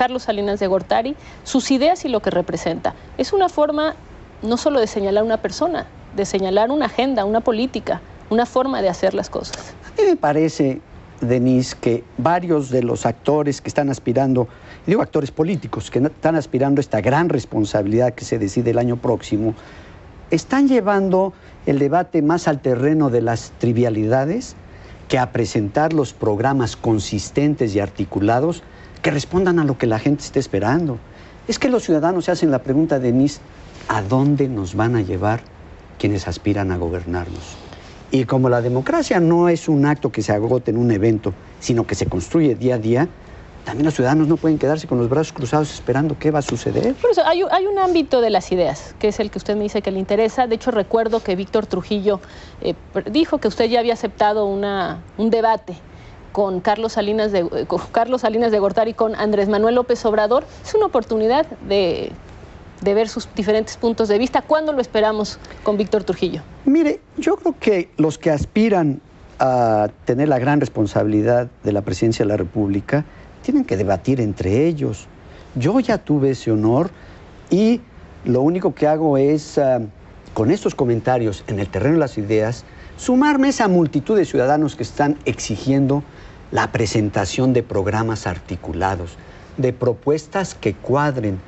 Carlos 0.00 0.22
Salinas 0.22 0.58
de 0.58 0.66
Gortari, 0.66 1.14
sus 1.44 1.70
ideas 1.70 2.06
y 2.06 2.08
lo 2.08 2.20
que 2.20 2.30
representa. 2.30 2.94
Es 3.18 3.34
una 3.34 3.50
forma 3.50 3.96
no 4.40 4.56
solo 4.56 4.80
de 4.80 4.86
señalar 4.86 5.24
una 5.24 5.42
persona, 5.42 5.88
de 6.16 6.24
señalar 6.24 6.70
una 6.70 6.86
agenda, 6.86 7.26
una 7.26 7.42
política, 7.42 8.00
una 8.30 8.46
forma 8.46 8.80
de 8.80 8.88
hacer 8.88 9.12
las 9.12 9.28
cosas. 9.28 9.74
A 9.86 10.00
mí 10.00 10.08
me 10.08 10.16
parece, 10.16 10.80
Denise, 11.20 11.76
que 11.78 12.02
varios 12.16 12.70
de 12.70 12.82
los 12.82 13.04
actores 13.04 13.60
que 13.60 13.68
están 13.68 13.90
aspirando, 13.90 14.48
digo 14.86 15.02
actores 15.02 15.32
políticos, 15.32 15.90
que 15.90 15.98
están 15.98 16.34
aspirando 16.34 16.78
a 16.78 16.82
esta 16.82 17.02
gran 17.02 17.28
responsabilidad 17.28 18.14
que 18.14 18.24
se 18.24 18.38
decide 18.38 18.70
el 18.70 18.78
año 18.78 18.96
próximo, 18.96 19.54
están 20.30 20.66
llevando 20.66 21.34
el 21.66 21.78
debate 21.78 22.22
más 22.22 22.48
al 22.48 22.62
terreno 22.62 23.10
de 23.10 23.20
las 23.20 23.52
trivialidades 23.58 24.56
que 25.08 25.18
a 25.18 25.30
presentar 25.30 25.92
los 25.92 26.14
programas 26.14 26.74
consistentes 26.74 27.74
y 27.74 27.80
articulados 27.80 28.62
que 29.02 29.10
respondan 29.10 29.58
a 29.58 29.64
lo 29.64 29.78
que 29.78 29.86
la 29.86 29.98
gente 29.98 30.24
está 30.24 30.38
esperando. 30.38 30.98
Es 31.48 31.58
que 31.58 31.68
los 31.68 31.84
ciudadanos 31.84 32.26
se 32.26 32.30
hacen 32.32 32.50
la 32.50 32.62
pregunta, 32.62 32.98
Denise, 32.98 33.40
¿a 33.88 34.02
dónde 34.02 34.48
nos 34.48 34.74
van 34.74 34.96
a 34.96 35.02
llevar 35.02 35.40
quienes 35.98 36.28
aspiran 36.28 36.70
a 36.70 36.76
gobernarnos? 36.76 37.56
Y 38.10 38.24
como 38.24 38.48
la 38.48 38.60
democracia 38.60 39.20
no 39.20 39.48
es 39.48 39.68
un 39.68 39.86
acto 39.86 40.10
que 40.10 40.22
se 40.22 40.32
agote 40.32 40.70
en 40.70 40.76
un 40.76 40.90
evento, 40.90 41.32
sino 41.60 41.86
que 41.86 41.94
se 41.94 42.06
construye 42.06 42.54
día 42.54 42.74
a 42.74 42.78
día, 42.78 43.08
también 43.64 43.84
los 43.84 43.94
ciudadanos 43.94 44.26
no 44.26 44.36
pueden 44.36 44.58
quedarse 44.58 44.86
con 44.86 44.98
los 44.98 45.08
brazos 45.08 45.32
cruzados 45.32 45.72
esperando 45.72 46.18
qué 46.18 46.30
va 46.30 46.40
a 46.40 46.42
suceder. 46.42 46.94
Hay 47.26 47.66
un 47.66 47.78
ámbito 47.78 48.20
de 48.20 48.30
las 48.30 48.50
ideas, 48.52 48.94
que 48.98 49.08
es 49.08 49.20
el 49.20 49.30
que 49.30 49.38
usted 49.38 49.54
me 49.54 49.64
dice 49.64 49.82
que 49.82 49.90
le 49.90 49.98
interesa. 49.98 50.46
De 50.46 50.56
hecho, 50.56 50.70
recuerdo 50.70 51.22
que 51.22 51.36
Víctor 51.36 51.66
Trujillo 51.66 52.20
eh, 52.62 52.74
dijo 53.10 53.38
que 53.38 53.48
usted 53.48 53.66
ya 53.66 53.80
había 53.80 53.92
aceptado 53.92 54.46
una, 54.46 55.02
un 55.18 55.30
debate 55.30 55.76
con 56.32 56.60
Carlos 56.60 56.92
Salinas 56.92 57.32
de 57.32 57.40
eh, 57.40 57.66
con 57.66 57.80
Carlos 57.92 58.22
Salinas 58.22 58.52
de 58.52 58.58
Gortari 58.58 58.92
y 58.92 58.94
con 58.94 59.14
Andrés 59.14 59.48
Manuel 59.48 59.74
López 59.74 60.04
Obrador. 60.04 60.44
Es 60.64 60.74
una 60.74 60.86
oportunidad 60.86 61.46
de, 61.68 62.12
de 62.80 62.94
ver 62.94 63.08
sus 63.08 63.28
diferentes 63.34 63.76
puntos 63.76 64.08
de 64.08 64.18
vista. 64.18 64.42
¿Cuándo 64.42 64.72
lo 64.72 64.80
esperamos 64.80 65.38
con 65.62 65.76
Víctor 65.76 66.04
Trujillo? 66.04 66.42
Mire, 66.64 67.00
yo 67.16 67.36
creo 67.36 67.54
que 67.58 67.90
los 67.96 68.18
que 68.18 68.30
aspiran 68.30 69.00
a 69.38 69.88
tener 70.04 70.28
la 70.28 70.38
gran 70.38 70.60
responsabilidad 70.60 71.48
de 71.64 71.72
la 71.72 71.80
presidencia 71.80 72.24
de 72.24 72.28
la 72.28 72.36
República 72.36 73.04
tienen 73.42 73.64
que 73.64 73.76
debatir 73.76 74.20
entre 74.20 74.66
ellos. 74.66 75.06
Yo 75.54 75.80
ya 75.80 75.98
tuve 75.98 76.30
ese 76.30 76.52
honor 76.52 76.90
y 77.48 77.80
lo 78.24 78.42
único 78.42 78.74
que 78.74 78.86
hago 78.86 79.16
es, 79.16 79.56
uh, 79.56 79.86
con 80.34 80.50
estos 80.50 80.74
comentarios 80.74 81.42
en 81.46 81.58
el 81.58 81.68
terreno 81.68 81.94
de 81.94 82.00
las 82.00 82.18
ideas, 82.18 82.64
sumarme 83.00 83.46
a 83.46 83.50
esa 83.50 83.66
multitud 83.66 84.14
de 84.14 84.26
ciudadanos 84.26 84.76
que 84.76 84.82
están 84.82 85.16
exigiendo 85.24 86.02
la 86.52 86.70
presentación 86.70 87.54
de 87.54 87.62
programas 87.62 88.26
articulados, 88.26 89.16
de 89.56 89.72
propuestas 89.72 90.54
que 90.54 90.74
cuadren 90.74 91.40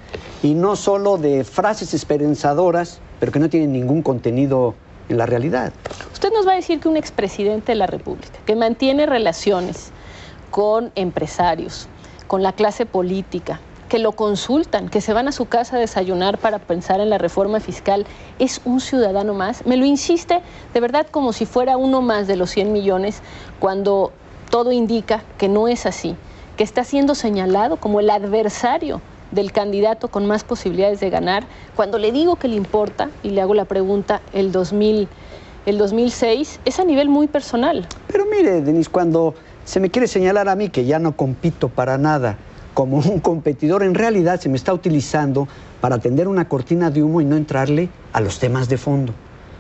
y 0.43 0.55
no 0.55 0.77
solo 0.77 1.19
de 1.19 1.45
frases 1.45 1.93
esperanzadoras, 1.93 3.01
pero 3.21 3.33
que 3.33 3.39
no 3.39 3.51
tienen 3.51 3.73
ningún 3.73 4.01
contenido 4.01 4.75
en 5.11 5.19
la 5.19 5.27
realidad. 5.27 5.75
Usted 6.13 6.31
nos 6.33 6.47
va 6.47 6.53
a 6.53 6.57
decir 6.57 6.81
que 6.81 6.89
un 6.89 6.97
expresidente 6.97 7.73
de 7.73 7.77
la 7.77 7.87
República, 7.87 8.39
que 8.47 8.57
mantiene 8.57 9.05
relaciones 9.05 9.91
con 10.51 10.91
empresarios, 10.95 11.87
con 12.29 12.43
la 12.43 12.55
clase 12.55 12.87
política, 12.87 13.61
que 13.93 13.99
lo 13.99 14.13
consultan, 14.13 14.89
que 14.89 15.03
se 15.03 15.13
van 15.13 15.29
a 15.29 15.33
su 15.33 15.45
casa 15.45 15.77
a 15.77 15.79
desayunar 15.79 16.39
para 16.39 16.59
pensar 16.59 17.01
en 17.01 17.11
la 17.11 17.19
reforma 17.19 17.61
fiscal, 17.61 18.07
es 18.39 18.63
un 18.65 18.81
ciudadano 18.81 19.35
más. 19.35 19.67
Me 19.67 19.77
lo 19.77 19.85
insiste 19.85 20.41
de 20.73 20.81
verdad 20.81 21.07
como 21.11 21.35
si 21.35 21.45
fuera 21.45 21.77
uno 21.77 22.01
más 22.01 22.27
de 22.27 22.37
los 22.37 22.49
100 22.49 22.73
millones, 22.73 23.21
cuando 23.61 24.11
todo 24.49 24.73
indica 24.73 25.23
que 25.37 25.51
no 25.51 25.69
es 25.69 25.85
así, 25.85 26.17
que 26.57 26.65
está 26.65 26.85
siendo 26.85 27.15
señalado 27.15 27.77
como 27.77 28.01
el 28.01 28.09
adversario 28.09 29.03
del 29.31 29.53
candidato 29.53 30.09
con 30.09 30.25
más 30.25 30.43
posibilidades 30.43 30.99
de 31.01 31.11
ganar. 31.11 31.45
Cuando 31.77 31.99
le 31.99 32.13
digo 32.13 32.37
que 32.37 32.49
le 32.49 32.57
importa, 32.57 33.11
y 33.23 33.29
le 33.29 33.43
hago 33.43 33.53
la 33.53 33.67
pregunta, 33.67 34.23
el 34.33 34.53
2000, 34.53 35.07
el 35.67 35.77
2006, 35.77 36.61
es 36.65 36.81
a 36.81 36.85
nivel 36.85 37.11
muy 37.11 37.27
personal. 37.27 37.87
Pero 38.07 38.25
mire, 38.25 38.63
Denis, 38.63 38.89
cuando 38.89 39.35
se 39.67 39.81
me 39.81 39.91
quiere 39.91 40.09
señalar 40.09 40.49
a 40.49 40.57
mí 40.57 40.71
que 40.71 40.87
ya 40.87 40.99
no 40.99 41.15
compito 41.15 41.69
para 41.69 41.99
nada 41.99 42.39
como 42.75 42.99
un 42.99 43.21
competidor, 43.21 43.83
en 43.83 43.95
realidad 43.95 44.41
se 44.41 44.49
me 44.49 44.57
está 44.57 44.73
utilizando 44.73 45.49
para 45.81 45.99
tender 45.99 46.29
una 46.29 46.49
cortina 46.49 46.91
de 46.91 47.03
humo 47.03 47.21
y 47.21 47.25
no 47.25 47.37
entrarle 47.37 47.89
a 48.13 48.21
los 48.21 48.39
temas 48.39 48.69
de 48.69 48.79
fondo, 48.79 49.13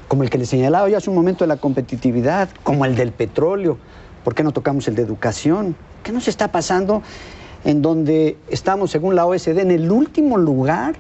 como 0.09 0.22
el 0.22 0.31
que 0.31 0.38
le 0.38 0.46
señalaba 0.46 0.88
yo 0.88 0.96
hace 0.96 1.11
un 1.11 1.16
momento 1.16 1.44
de 1.44 1.48
la 1.48 1.57
competitividad, 1.57 2.48
como 2.62 2.85
el 2.85 2.94
del 2.94 3.12
petróleo, 3.12 3.79
¿por 4.25 4.35
qué 4.35 4.42
no 4.42 4.53
tocamos 4.53 4.88
el 4.88 4.94
de 4.94 5.03
educación? 5.03 5.77
¿Qué 6.03 6.12
nos 6.12 6.29
está 6.29 6.53
pasando 6.53 7.03
en 7.64 7.83
donde 7.83 8.37
estamos, 8.48 8.90
según 8.90 9.14
la 9.14 9.27
OSD, 9.27 9.59
en 9.59 9.70
el 9.70 9.90
último 9.90 10.38
lugar 10.38 10.94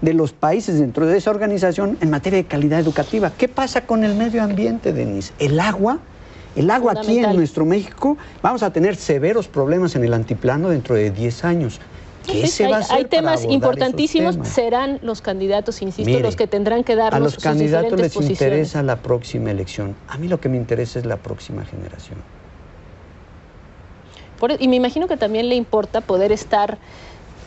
de 0.00 0.12
los 0.12 0.32
países 0.32 0.78
dentro 0.78 1.06
de 1.06 1.16
esa 1.16 1.30
organización 1.30 1.96
en 2.00 2.10
materia 2.10 2.38
de 2.38 2.44
calidad 2.44 2.80
educativa? 2.80 3.32
¿Qué 3.36 3.48
pasa 3.48 3.86
con 3.86 4.04
el 4.04 4.14
medio 4.14 4.42
ambiente, 4.42 4.92
Denise? 4.92 5.32
El 5.38 5.58
agua 5.60 5.98
el 6.56 6.70
agua 6.70 6.92
aquí 6.96 7.18
en 7.18 7.34
nuestro 7.36 7.64
México, 7.64 8.16
vamos 8.42 8.62
a 8.62 8.72
tener 8.72 8.96
severos 8.96 9.48
problemas 9.48 9.96
en 9.96 10.04
el 10.04 10.14
antiplano 10.14 10.68
dentro 10.68 10.94
de 10.94 11.10
10 11.10 11.44
años. 11.44 11.80
¿Qué 12.26 12.42
Sí, 12.42 12.46
se 12.48 12.64
hay, 12.64 12.70
va 12.72 12.76
a 12.78 12.80
hacer 12.80 12.96
hay 12.96 13.04
temas 13.04 13.44
importantísimos, 13.44 14.36
temas? 14.36 14.48
serán 14.48 14.98
los 15.02 15.20
candidatos, 15.20 15.82
insisto, 15.82 16.08
Mire, 16.10 16.22
los 16.22 16.36
que 16.36 16.46
tendrán 16.46 16.82
que 16.82 16.96
darnos 16.96 17.16
A 17.16 17.20
los 17.22 17.34
sus 17.34 17.42
candidatos 17.42 17.92
les 18.00 18.14
posiciones. 18.14 18.40
interesa 18.40 18.82
la 18.82 18.96
próxima 18.96 19.50
elección. 19.50 19.94
A 20.08 20.16
mí 20.16 20.28
lo 20.28 20.40
que 20.40 20.48
me 20.48 20.56
interesa 20.56 20.98
es 20.98 21.04
la 21.04 21.18
próxima 21.18 21.64
generación. 21.66 22.18
Por- 24.40 24.52
e, 24.52 24.56
y 24.60 24.68
me 24.68 24.76
imagino 24.76 25.06
que 25.06 25.16
también 25.16 25.48
le 25.48 25.54
importa 25.54 26.00
poder 26.00 26.32
estar 26.32 26.78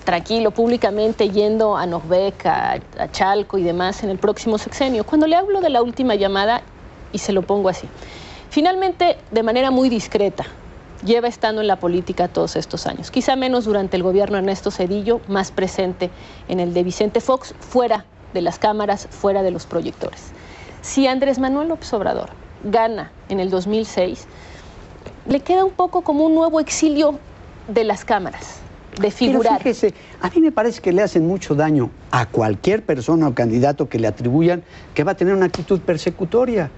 tranquilo 0.06 0.52
públicamente 0.52 1.30
yendo 1.30 1.76
a 1.76 1.86
Novec, 1.86 2.46
a, 2.46 2.74
a 3.00 3.12
Chalco 3.12 3.58
y 3.58 3.64
demás 3.64 4.04
en 4.04 4.10
el 4.10 4.18
próximo 4.20 4.58
sexenio. 4.58 5.04
Cuando 5.06 5.28
le 5.28 5.36
hablo 5.36 5.60
de 5.60 5.70
la 5.70 5.82
última 5.82 6.16
llamada, 6.16 6.62
y 7.12 7.18
se 7.18 7.34
lo 7.34 7.42
pongo 7.42 7.68
así, 7.70 7.88
finalmente, 8.50 9.18
de 9.32 9.44
manera 9.44 9.72
muy 9.72 9.90
discreta, 9.90 10.46
lleva 11.04 11.28
estando 11.28 11.62
en 11.62 11.68
la 11.68 11.80
política 11.80 12.28
todos 12.28 12.56
estos 12.56 12.88
años. 12.88 13.12
Quizá 13.12 13.36
menos 13.36 13.66
durante 13.66 13.98
el 13.98 14.04
gobierno 14.04 14.36
de 14.38 14.44
Ernesto 14.44 14.72
Cedillo, 14.72 15.22
más 15.28 15.52
presente 15.52 16.10
en 16.48 16.60
el 16.60 16.74
de 16.74 16.84
Vicente 16.84 17.22
Fox, 17.22 17.54
fuera 17.60 18.06
de 18.34 18.42
las 18.42 18.60
cámaras, 18.60 19.08
fuera 19.10 19.44
de 19.44 19.52
los 19.52 19.66
proyectores. 19.66 20.32
Si 20.82 21.08
Andrés 21.08 21.40
Manuel 21.40 21.70
López 21.70 21.92
Obrador 21.94 22.30
gana 22.64 23.12
en 23.30 23.40
el 23.40 23.50
2006, 23.50 24.26
le 25.28 25.40
queda 25.42 25.66
un 25.66 25.72
poco 25.72 26.02
como 26.02 26.26
un 26.26 26.36
nuevo 26.36 26.60
exilio 26.60 27.20
de 27.68 27.84
las 27.84 28.06
cámaras, 28.06 28.60
de 28.94 29.02
Pero 29.02 29.12
figurar. 29.12 29.58
fíjese, 29.58 29.94
a 30.22 30.30
mí 30.30 30.42
me 30.42 30.52
parece 30.52 30.82
que 30.82 30.92
le 30.92 31.04
hacen 31.04 31.28
mucho 31.28 31.54
daño 31.54 31.90
a 32.12 32.26
cualquier 32.26 32.84
persona 32.84 33.28
o 33.28 33.36
candidato 33.36 33.90
que 33.90 34.00
le 34.00 34.08
atribuyan 34.08 34.64
que 34.94 35.04
va 35.04 35.12
a 35.12 35.16
tener 35.16 35.34
una 35.34 35.46
actitud 35.46 35.80
persecutoria, 35.82 36.72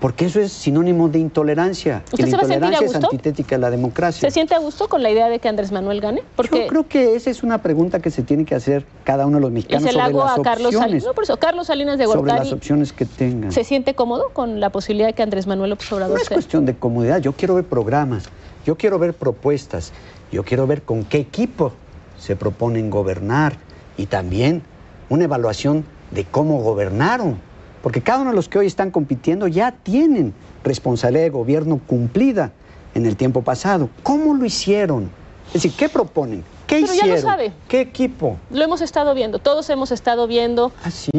porque 0.00 0.26
eso 0.26 0.40
es 0.40 0.52
sinónimo 0.52 1.08
de 1.08 1.18
intolerancia. 1.18 2.02
Y 2.12 2.22
¿Usted 2.22 2.24
la 2.24 2.30
se 2.30 2.36
va 2.36 2.42
a 2.42 2.46
sentir 2.46 2.64
a 2.64 2.68
intolerancia 2.68 2.98
es 2.98 3.04
antitética 3.04 3.56
a 3.56 3.58
la 3.58 3.70
democracia. 3.70 4.28
¿Se 4.28 4.32
siente 4.32 4.54
a 4.54 4.58
gusto 4.58 4.88
con 4.88 5.02
la 5.02 5.10
idea 5.10 5.28
de 5.28 5.38
que 5.40 5.48
Andrés 5.48 5.72
Manuel 5.72 6.00
gane? 6.00 6.22
Porque 6.36 6.60
Yo 6.62 6.66
creo 6.68 6.88
que 6.88 7.16
esa 7.16 7.30
es 7.30 7.42
una 7.42 7.62
pregunta 7.62 8.00
que 8.00 8.10
se 8.10 8.22
tiene 8.22 8.44
que 8.44 8.54
hacer 8.54 8.84
cada 9.04 9.26
uno 9.26 9.38
de 9.38 9.42
los 9.42 9.50
y 9.50 9.54
mexicanos 9.54 9.82
se 9.82 9.92
la 9.92 10.04
sobre 10.06 10.16
hago 10.16 10.24
las 10.24 10.38
a 10.38 10.42
Carlos 10.42 10.74
Salinas. 10.74 11.04
No, 11.04 11.14
por 11.14 11.24
eso, 11.24 11.36
Carlos 11.38 11.66
Salinas 11.66 11.98
de 11.98 12.04
sobre 12.04 12.28
las 12.28 12.36
Gortari 12.36 12.52
opciones 12.52 12.92
que 12.92 13.06
tengan. 13.06 13.50
se 13.50 13.64
siente 13.64 13.94
cómodo 13.94 14.30
con 14.32 14.60
la 14.60 14.70
posibilidad 14.70 15.08
de 15.08 15.14
que 15.14 15.22
Andrés 15.22 15.46
Manuel 15.46 15.70
López 15.70 15.90
Obrador 15.92 16.16
No 16.16 16.22
es 16.22 16.28
sea. 16.28 16.36
cuestión 16.36 16.64
de 16.64 16.76
comodidad, 16.76 17.20
yo 17.20 17.32
quiero 17.32 17.56
ver 17.56 17.64
programas, 17.64 18.24
yo 18.64 18.76
quiero 18.76 18.98
ver 18.98 19.14
propuestas, 19.14 19.92
yo 20.30 20.44
quiero 20.44 20.66
ver 20.66 20.82
con 20.82 21.04
qué 21.04 21.18
equipo 21.18 21.72
se 22.18 22.36
proponen 22.36 22.90
gobernar 22.90 23.56
y 23.96 24.06
también 24.06 24.62
una 25.08 25.24
evaluación 25.24 25.84
de 26.12 26.24
cómo 26.24 26.60
gobernaron, 26.62 27.38
porque 27.82 28.00
cada 28.02 28.20
uno 28.20 28.30
de 28.30 28.36
los 28.36 28.48
que 28.48 28.58
hoy 28.58 28.66
están 28.66 28.90
compitiendo 28.90 29.48
ya 29.48 29.72
tienen 29.72 30.34
responsabilidad 30.64 31.24
de 31.24 31.30
gobierno 31.30 31.80
cumplida 31.86 32.52
en 32.94 33.06
el 33.06 33.16
tiempo 33.16 33.42
pasado. 33.42 33.88
¿Cómo 34.02 34.34
lo 34.34 34.44
hicieron? 34.44 35.10
Es 35.48 35.54
decir, 35.54 35.72
¿qué 35.76 35.88
proponen? 35.88 36.44
¿Qué 36.66 36.76
Pero 36.76 36.86
ya 36.88 36.94
hicieron? 36.94 37.14
lo 37.16 37.22
sabe. 37.22 37.52
¿Qué 37.68 37.80
equipo? 37.80 38.36
Lo 38.50 38.62
hemos 38.62 38.80
estado 38.80 39.14
viendo, 39.14 39.38
todos 39.38 39.70
hemos 39.70 39.90
estado 39.92 40.26
viendo. 40.26 40.72
¿Ah, 40.84 40.90
sí? 40.90 41.10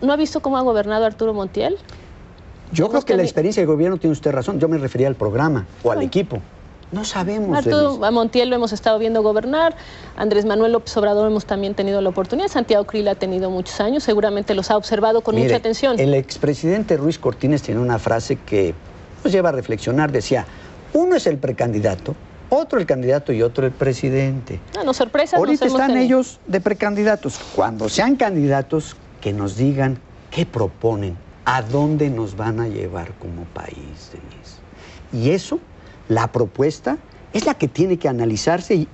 ¿No 0.00 0.12
ha 0.12 0.16
visto 0.16 0.40
cómo 0.40 0.58
ha 0.58 0.62
gobernado 0.62 1.04
Arturo 1.04 1.32
Montiel? 1.32 1.76
Yo 2.72 2.86
creo 2.86 2.98
Hemos 2.98 3.04
que 3.04 3.16
la 3.16 3.22
experiencia 3.22 3.62
de 3.62 3.66
gobierno 3.66 3.96
tiene 3.96 4.12
usted 4.12 4.32
razón. 4.32 4.58
Yo 4.58 4.68
me 4.68 4.76
refería 4.78 5.06
al 5.06 5.14
programa 5.14 5.66
o 5.84 5.92
al 5.92 6.02
equipo. 6.02 6.40
No 6.92 7.04
sabemos. 7.04 7.66
A 7.66 8.10
Montiel 8.10 8.48
lo 8.48 8.56
hemos 8.56 8.72
estado 8.72 8.98
viendo 8.98 9.22
gobernar, 9.22 9.76
Andrés 10.16 10.44
Manuel 10.44 10.72
López 10.72 10.96
Obrador 10.96 11.28
hemos 11.30 11.44
también 11.44 11.74
tenido 11.74 12.00
la 12.00 12.08
oportunidad, 12.10 12.48
Santiago 12.48 12.84
Krill 12.84 13.08
ha 13.08 13.16
tenido 13.16 13.50
muchos 13.50 13.80
años, 13.80 14.04
seguramente 14.04 14.54
los 14.54 14.70
ha 14.70 14.76
observado 14.76 15.20
con 15.20 15.34
Mire, 15.34 15.48
mucha 15.48 15.56
atención. 15.56 15.98
El 15.98 16.14
expresidente 16.14 16.96
Ruiz 16.96 17.18
Cortines 17.18 17.62
tiene 17.62 17.80
una 17.80 17.98
frase 17.98 18.36
que 18.36 18.74
nos 19.24 19.32
lleva 19.32 19.48
a 19.48 19.52
reflexionar. 19.52 20.12
Decía, 20.12 20.46
uno 20.92 21.16
es 21.16 21.26
el 21.26 21.38
precandidato, 21.38 22.14
otro 22.50 22.78
el 22.78 22.86
candidato 22.86 23.32
y 23.32 23.42
otro 23.42 23.66
el 23.66 23.72
presidente. 23.72 24.60
Ah, 24.78 24.84
no, 24.84 24.94
sorpresas 24.94 25.40
nos 25.40 25.48
Ahorita 25.48 25.66
están 25.66 25.88
tenido. 25.88 26.04
ellos 26.04 26.38
de 26.46 26.60
precandidatos. 26.60 27.40
Cuando 27.56 27.88
sean 27.88 28.14
candidatos, 28.14 28.96
que 29.20 29.32
nos 29.32 29.56
digan 29.56 29.98
qué 30.30 30.46
proponen, 30.46 31.16
a 31.44 31.62
dónde 31.62 32.10
nos 32.10 32.36
van 32.36 32.60
a 32.60 32.68
llevar 32.68 33.12
como 33.18 33.44
país, 33.46 34.12
Denise. 34.12 34.60
Y 35.12 35.30
eso, 35.30 35.58
la 36.08 36.32
propuesta, 36.32 36.98
es 37.32 37.46
la 37.46 37.54
que 37.54 37.68
tiene 37.68 37.98
que 37.98 38.08
analizarse 38.08 38.74
y, 38.74 38.88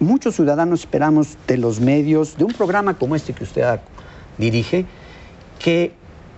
muchos 0.00 0.34
ciudadanos 0.34 0.80
esperamos 0.80 1.38
de 1.46 1.56
los 1.56 1.78
medios, 1.78 2.36
de 2.36 2.44
un 2.44 2.52
programa 2.52 2.98
como 2.98 3.14
este 3.14 3.32
que 3.32 3.44
usted 3.44 3.78
dirige, 4.36 4.86
que 5.60 5.92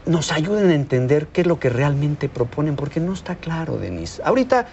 nos 0.05 0.31
ayuden 0.31 0.68
a 0.68 0.74
entender 0.74 1.29
qué 1.29 1.40
es 1.40 1.46
lo 1.46 1.59
que 1.59 1.70
realmente 1.70 2.29
proponen, 2.29 2.77
porque 2.77 3.00
no 3.00 3.14
está 3.14 3.37
claro, 3.37 3.79
Denise. 3.79 4.20
Ahorita 4.22 4.66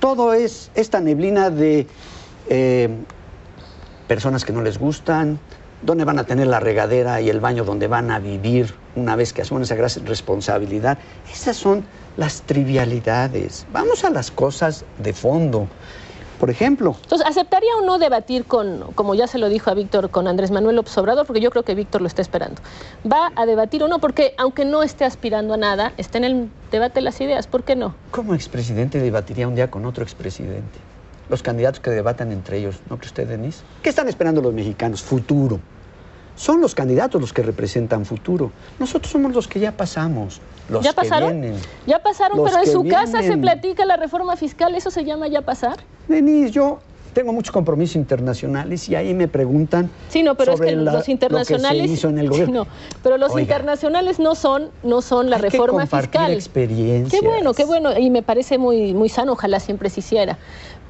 todo 0.00 0.34
es 0.34 0.70
esta 0.74 1.00
neblina 1.00 1.48
de 1.48 1.86
eh, 2.50 2.90
personas 4.06 4.44
que 4.44 4.52
no 4.52 4.60
les 4.60 4.78
gustan, 4.78 5.38
dónde 5.80 6.04
van 6.04 6.18
a 6.18 6.24
tener 6.24 6.46
la 6.46 6.60
regadera 6.60 7.20
y 7.22 7.30
el 7.30 7.40
baño 7.40 7.64
donde 7.64 7.86
van 7.86 8.10
a 8.10 8.18
vivir 8.18 8.74
una 8.96 9.16
vez 9.16 9.32
que 9.32 9.42
asumen 9.42 9.62
esa 9.62 9.76
gran 9.76 9.90
responsabilidad. 10.04 10.98
Esas 11.32 11.56
son 11.56 11.84
las 12.16 12.42
trivialidades. 12.42 13.66
Vamos 13.72 14.04
a 14.04 14.10
las 14.10 14.30
cosas 14.30 14.84
de 14.98 15.12
fondo. 15.12 15.68
Por 16.38 16.50
ejemplo. 16.50 16.96
Entonces, 17.00 17.26
¿aceptaría 17.26 17.70
o 17.80 17.86
no 17.86 17.98
debatir 17.98 18.44
con, 18.44 18.92
como 18.94 19.14
ya 19.14 19.26
se 19.26 19.38
lo 19.38 19.48
dijo 19.48 19.70
a 19.70 19.74
Víctor, 19.74 20.10
con 20.10 20.26
Andrés 20.26 20.50
Manuel 20.50 20.76
López 20.76 20.98
Obrador? 20.98 21.26
Porque 21.26 21.40
yo 21.40 21.50
creo 21.50 21.62
que 21.62 21.74
Víctor 21.74 22.02
lo 22.02 22.08
está 22.08 22.22
esperando. 22.22 22.60
¿Va 23.10 23.32
a 23.36 23.46
debatir 23.46 23.82
o 23.84 23.88
no? 23.88 24.00
Porque 24.00 24.34
aunque 24.36 24.64
no 24.64 24.82
esté 24.82 25.04
aspirando 25.04 25.54
a 25.54 25.56
nada, 25.56 25.92
está 25.96 26.18
en 26.18 26.24
el 26.24 26.50
debate 26.72 26.96
de 26.96 27.02
las 27.02 27.20
ideas. 27.20 27.46
¿Por 27.46 27.62
qué 27.62 27.76
no? 27.76 27.94
¿Cómo 28.10 28.34
expresidente 28.34 28.98
debatiría 28.98 29.46
un 29.46 29.54
día 29.54 29.70
con 29.70 29.86
otro 29.86 30.02
expresidente? 30.02 30.80
Los 31.30 31.42
candidatos 31.42 31.80
que 31.80 31.90
debatan 31.90 32.32
entre 32.32 32.58
ellos, 32.58 32.80
¿no 32.90 32.98
cree 32.98 33.06
usted, 33.06 33.28
Denise? 33.28 33.62
¿Qué 33.82 33.88
están 33.88 34.08
esperando 34.08 34.42
los 34.42 34.52
mexicanos? 34.52 35.02
Futuro. 35.02 35.60
Son 36.36 36.60
los 36.60 36.74
candidatos 36.74 37.20
los 37.20 37.32
que 37.32 37.42
representan 37.42 38.04
futuro. 38.04 38.50
Nosotros 38.78 39.10
somos 39.12 39.32
los 39.34 39.46
que 39.46 39.60
ya 39.60 39.72
pasamos. 39.72 40.40
Los 40.68 40.82
¿Ya 40.84 40.92
pasaron? 40.92 41.28
Que 41.34 41.40
vienen, 41.40 41.60
ya 41.86 41.98
pasaron, 42.02 42.40
pero 42.42 42.58
en 42.58 42.66
su 42.72 42.84
casa 42.88 43.22
se 43.22 43.36
platica 43.36 43.84
la 43.84 43.96
reforma 43.96 44.34
fiscal, 44.36 44.74
¿eso 44.74 44.90
se 44.90 45.04
llama 45.04 45.28
ya 45.28 45.42
pasar? 45.42 45.76
Denise, 46.08 46.50
yo 46.52 46.80
tengo 47.12 47.32
muchos 47.34 47.52
compromisos 47.52 47.96
internacionales 47.96 48.88
y 48.88 48.94
ahí 48.96 49.12
me 49.14 49.28
preguntan 49.28 49.90
Sí, 50.08 50.22
no, 50.22 50.34
pero 50.36 50.56
sobre 50.56 50.70
es 50.70 50.74
que 50.76 50.80
la- 50.80 50.92
los 50.94 51.08
internacionales. 51.08 51.76
Lo 51.78 51.82
que 51.82 51.88
se 51.88 51.94
hizo 51.94 52.08
en 52.08 52.18
el 52.18 52.28
gobierno. 52.30 52.64
Sí, 52.64 52.70
no, 52.70 52.98
pero 53.02 53.18
los 53.18 53.30
Oiga. 53.32 53.42
internacionales 53.42 54.18
no 54.18 54.34
son, 54.34 54.70
no 54.82 55.02
son 55.02 55.28
la 55.30 55.36
Hay 55.36 55.42
que 55.42 55.50
reforma 55.50 55.82
compartir 55.82 56.10
fiscal. 56.10 56.32
experiencias. 56.32 57.20
Qué 57.20 57.26
bueno, 57.28 57.52
qué 57.52 57.64
bueno, 57.66 57.96
y 57.98 58.08
me 58.10 58.22
parece 58.22 58.56
muy, 58.58 58.94
muy 58.94 59.10
sano, 59.10 59.32
ojalá 59.32 59.60
siempre 59.60 59.90
se 59.90 60.00
hiciera. 60.00 60.38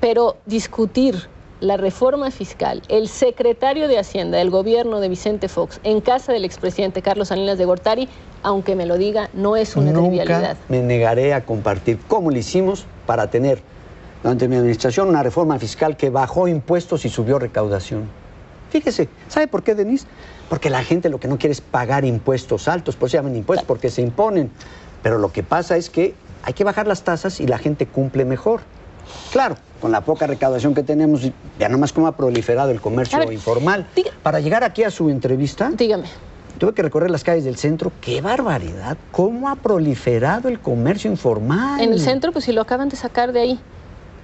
Pero 0.00 0.36
discutir 0.46 1.16
la 1.64 1.76
reforma 1.76 2.30
fiscal, 2.30 2.82
el 2.88 3.08
secretario 3.08 3.88
de 3.88 3.98
Hacienda 3.98 4.38
del 4.38 4.50
gobierno 4.50 5.00
de 5.00 5.08
Vicente 5.08 5.48
Fox 5.48 5.80
en 5.82 6.00
casa 6.00 6.32
del 6.32 6.44
expresidente 6.44 7.02
Carlos 7.02 7.28
Salinas 7.28 7.58
de 7.58 7.64
Gortari, 7.64 8.08
aunque 8.42 8.76
me 8.76 8.84
lo 8.86 8.98
diga, 8.98 9.30
no 9.32 9.56
es 9.56 9.74
una 9.74 9.90
Nunca 9.90 10.08
trivialidad. 10.24 10.56
me 10.68 10.82
negaré 10.82 11.32
a 11.32 11.44
compartir 11.44 11.98
cómo 12.06 12.30
lo 12.30 12.36
hicimos 12.36 12.84
para 13.06 13.30
tener 13.30 13.62
durante 14.22 14.46
mi 14.46 14.56
administración 14.56 15.08
una 15.08 15.22
reforma 15.22 15.58
fiscal 15.58 15.96
que 15.96 16.10
bajó 16.10 16.48
impuestos 16.48 17.04
y 17.04 17.08
subió 17.08 17.38
recaudación. 17.38 18.08
Fíjese, 18.70 19.08
¿sabe 19.28 19.46
por 19.46 19.62
qué, 19.62 19.74
Denise? 19.74 20.06
Porque 20.48 20.68
la 20.68 20.82
gente 20.82 21.08
lo 21.08 21.18
que 21.18 21.28
no 21.28 21.38
quiere 21.38 21.52
es 21.52 21.60
pagar 21.60 22.04
impuestos 22.04 22.68
altos, 22.68 22.96
por 22.96 23.06
eso 23.06 23.12
se 23.12 23.18
llaman 23.18 23.36
impuestos, 23.36 23.66
porque 23.66 23.88
se 23.88 24.02
imponen. 24.02 24.50
Pero 25.02 25.18
lo 25.18 25.32
que 25.32 25.42
pasa 25.42 25.76
es 25.76 25.88
que 25.88 26.14
hay 26.42 26.52
que 26.52 26.64
bajar 26.64 26.86
las 26.86 27.02
tasas 27.02 27.40
y 27.40 27.46
la 27.46 27.56
gente 27.58 27.86
cumple 27.86 28.24
mejor. 28.24 28.60
Claro, 29.32 29.56
con 29.80 29.92
la 29.92 30.00
poca 30.02 30.26
recaudación 30.26 30.74
que 30.74 30.82
tenemos, 30.82 31.22
ya 31.58 31.68
nomás 31.68 31.92
cómo 31.92 32.06
ha 32.06 32.16
proliferado 32.16 32.70
el 32.70 32.80
comercio 32.80 33.18
ver, 33.18 33.32
informal. 33.32 33.86
diga- 33.94 34.10
Para 34.22 34.40
llegar 34.40 34.64
aquí 34.64 34.82
a 34.84 34.90
su 34.90 35.10
entrevista, 35.10 35.70
Dígame. 35.72 36.08
Tuve 36.58 36.72
que 36.72 36.82
recorrer 36.82 37.10
las 37.10 37.24
calles 37.24 37.42
del 37.44 37.56
centro. 37.56 37.90
¡Qué 38.00 38.20
barbaridad! 38.20 38.96
¿Cómo 39.10 39.48
ha 39.48 39.56
proliferado 39.56 40.48
el 40.48 40.60
comercio 40.60 41.10
informal? 41.10 41.80
En 41.80 41.92
el 41.92 42.00
centro, 42.00 42.30
pues 42.30 42.44
si 42.44 42.52
lo 42.52 42.60
acaban 42.60 42.88
de 42.88 42.94
sacar 42.96 43.32
de 43.32 43.40
ahí. 43.40 43.60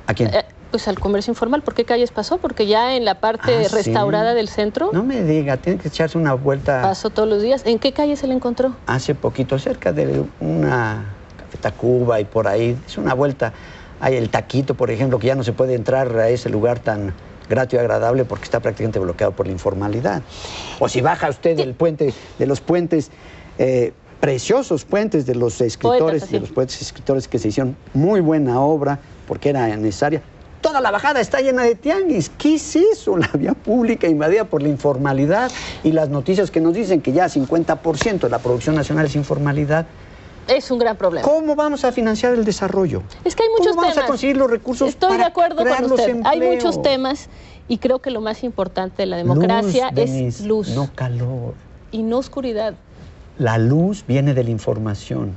¿A 0.06 0.14
quién? 0.14 0.32
Eh, 0.32 0.44
pues 0.70 0.86
al 0.86 1.00
comercio 1.00 1.32
informal, 1.32 1.62
¿por 1.62 1.74
qué 1.74 1.84
calles 1.84 2.12
pasó? 2.12 2.38
Porque 2.38 2.66
ya 2.68 2.94
en 2.94 3.04
la 3.04 3.16
parte 3.16 3.64
Ah, 3.64 3.68
sí. 3.68 3.74
restaurada 3.74 4.34
del 4.34 4.46
centro 4.48 4.90
No 4.92 5.02
me 5.02 5.24
diga, 5.24 5.56
tiene 5.56 5.80
que 5.80 5.88
echarse 5.88 6.16
una 6.16 6.34
vuelta 6.34 6.80
pasó 6.82 7.10
todos 7.10 7.28
los 7.28 7.42
días. 7.42 7.62
¿En 7.66 7.80
qué 7.80 7.92
calle 7.92 8.14
se 8.16 8.28
le 8.28 8.34
encontró? 8.34 8.76
hace 8.86 9.16
poquito, 9.16 9.58
cerca 9.58 9.92
de 9.92 10.22
una 10.38 11.06
Café 11.36 11.58
Tacuba 11.58 12.20
y 12.20 12.24
por 12.26 12.46
ahí. 12.46 12.78
Es 12.86 12.96
una 12.96 13.14
vuelta. 13.14 13.52
Hay 14.00 14.16
el 14.16 14.30
taquito, 14.30 14.74
por 14.74 14.90
ejemplo, 14.90 15.18
que 15.18 15.26
ya 15.26 15.34
no 15.34 15.44
se 15.44 15.52
puede 15.52 15.74
entrar 15.74 16.16
a 16.18 16.28
ese 16.28 16.48
lugar 16.48 16.78
tan 16.78 17.14
grato 17.48 17.76
y 17.76 17.78
agradable 17.78 18.24
porque 18.24 18.44
está 18.44 18.60
prácticamente 18.60 18.98
bloqueado 18.98 19.32
por 19.32 19.46
la 19.46 19.52
informalidad. 19.52 20.22
O 20.78 20.88
si 20.88 21.00
baja 21.00 21.28
usted 21.28 21.56
del 21.56 21.74
puente, 21.74 22.14
de 22.38 22.46
los 22.46 22.60
puentes, 22.60 23.10
eh, 23.58 23.92
preciosos 24.20 24.84
puentes 24.84 25.26
de 25.26 25.34
los 25.34 25.60
escritores, 25.60 26.30
de 26.30 26.40
los 26.40 26.50
poetas 26.50 26.80
y 26.80 26.84
escritores 26.84 27.26
que 27.26 27.38
se 27.38 27.48
hicieron 27.48 27.76
muy 27.92 28.20
buena 28.20 28.60
obra 28.60 29.00
porque 29.26 29.50
era 29.50 29.66
necesaria. 29.76 30.22
Toda 30.60 30.82
la 30.82 30.90
bajada 30.90 31.20
está 31.20 31.40
llena 31.40 31.62
de 31.62 31.74
tianguis. 31.74 32.30
¿Qué 32.36 32.56
es 32.56 32.76
eso? 32.76 33.16
La 33.16 33.28
vía 33.28 33.54
pública 33.54 34.06
invadida 34.06 34.44
por 34.44 34.62
la 34.62 34.68
informalidad 34.68 35.50
y 35.82 35.92
las 35.92 36.10
noticias 36.10 36.50
que 36.50 36.60
nos 36.60 36.74
dicen 36.74 37.00
que 37.00 37.12
ya 37.12 37.26
50% 37.26 38.20
de 38.20 38.28
la 38.28 38.38
producción 38.38 38.76
nacional 38.76 39.06
es 39.06 39.16
informalidad. 39.16 39.86
Es 40.50 40.70
un 40.70 40.78
gran 40.78 40.96
problema. 40.96 41.26
¿Cómo 41.26 41.54
vamos 41.54 41.84
a 41.84 41.92
financiar 41.92 42.34
el 42.34 42.44
desarrollo? 42.44 43.02
Es 43.24 43.36
que 43.36 43.44
hay 43.44 43.48
muchos 43.50 43.68
¿Cómo 43.68 43.82
vamos 43.82 43.94
temas. 43.94 44.04
a 44.04 44.08
conseguir 44.08 44.36
los 44.36 44.50
recursos 44.50 44.88
Estoy 44.88 45.10
para 45.10 45.24
de 45.24 45.28
acuerdo 45.30 45.56
con 45.56 45.64
crear 45.64 45.82
los 45.82 45.92
usted. 45.92 46.20
Hay 46.24 46.40
muchos 46.40 46.82
temas 46.82 47.28
y 47.68 47.78
creo 47.78 48.00
que 48.00 48.10
lo 48.10 48.20
más 48.20 48.42
importante 48.42 49.02
de 49.02 49.06
la 49.06 49.16
democracia 49.16 49.90
Luz, 49.92 50.10
es 50.10 50.40
luz 50.40 50.68
No 50.70 50.90
calor. 50.94 51.54
y 51.92 52.02
no 52.02 52.18
oscuridad. 52.18 52.74
La 53.38 53.58
luz 53.58 54.04
viene 54.06 54.34
de 54.34 54.42
la 54.44 54.50
información. 54.50 55.32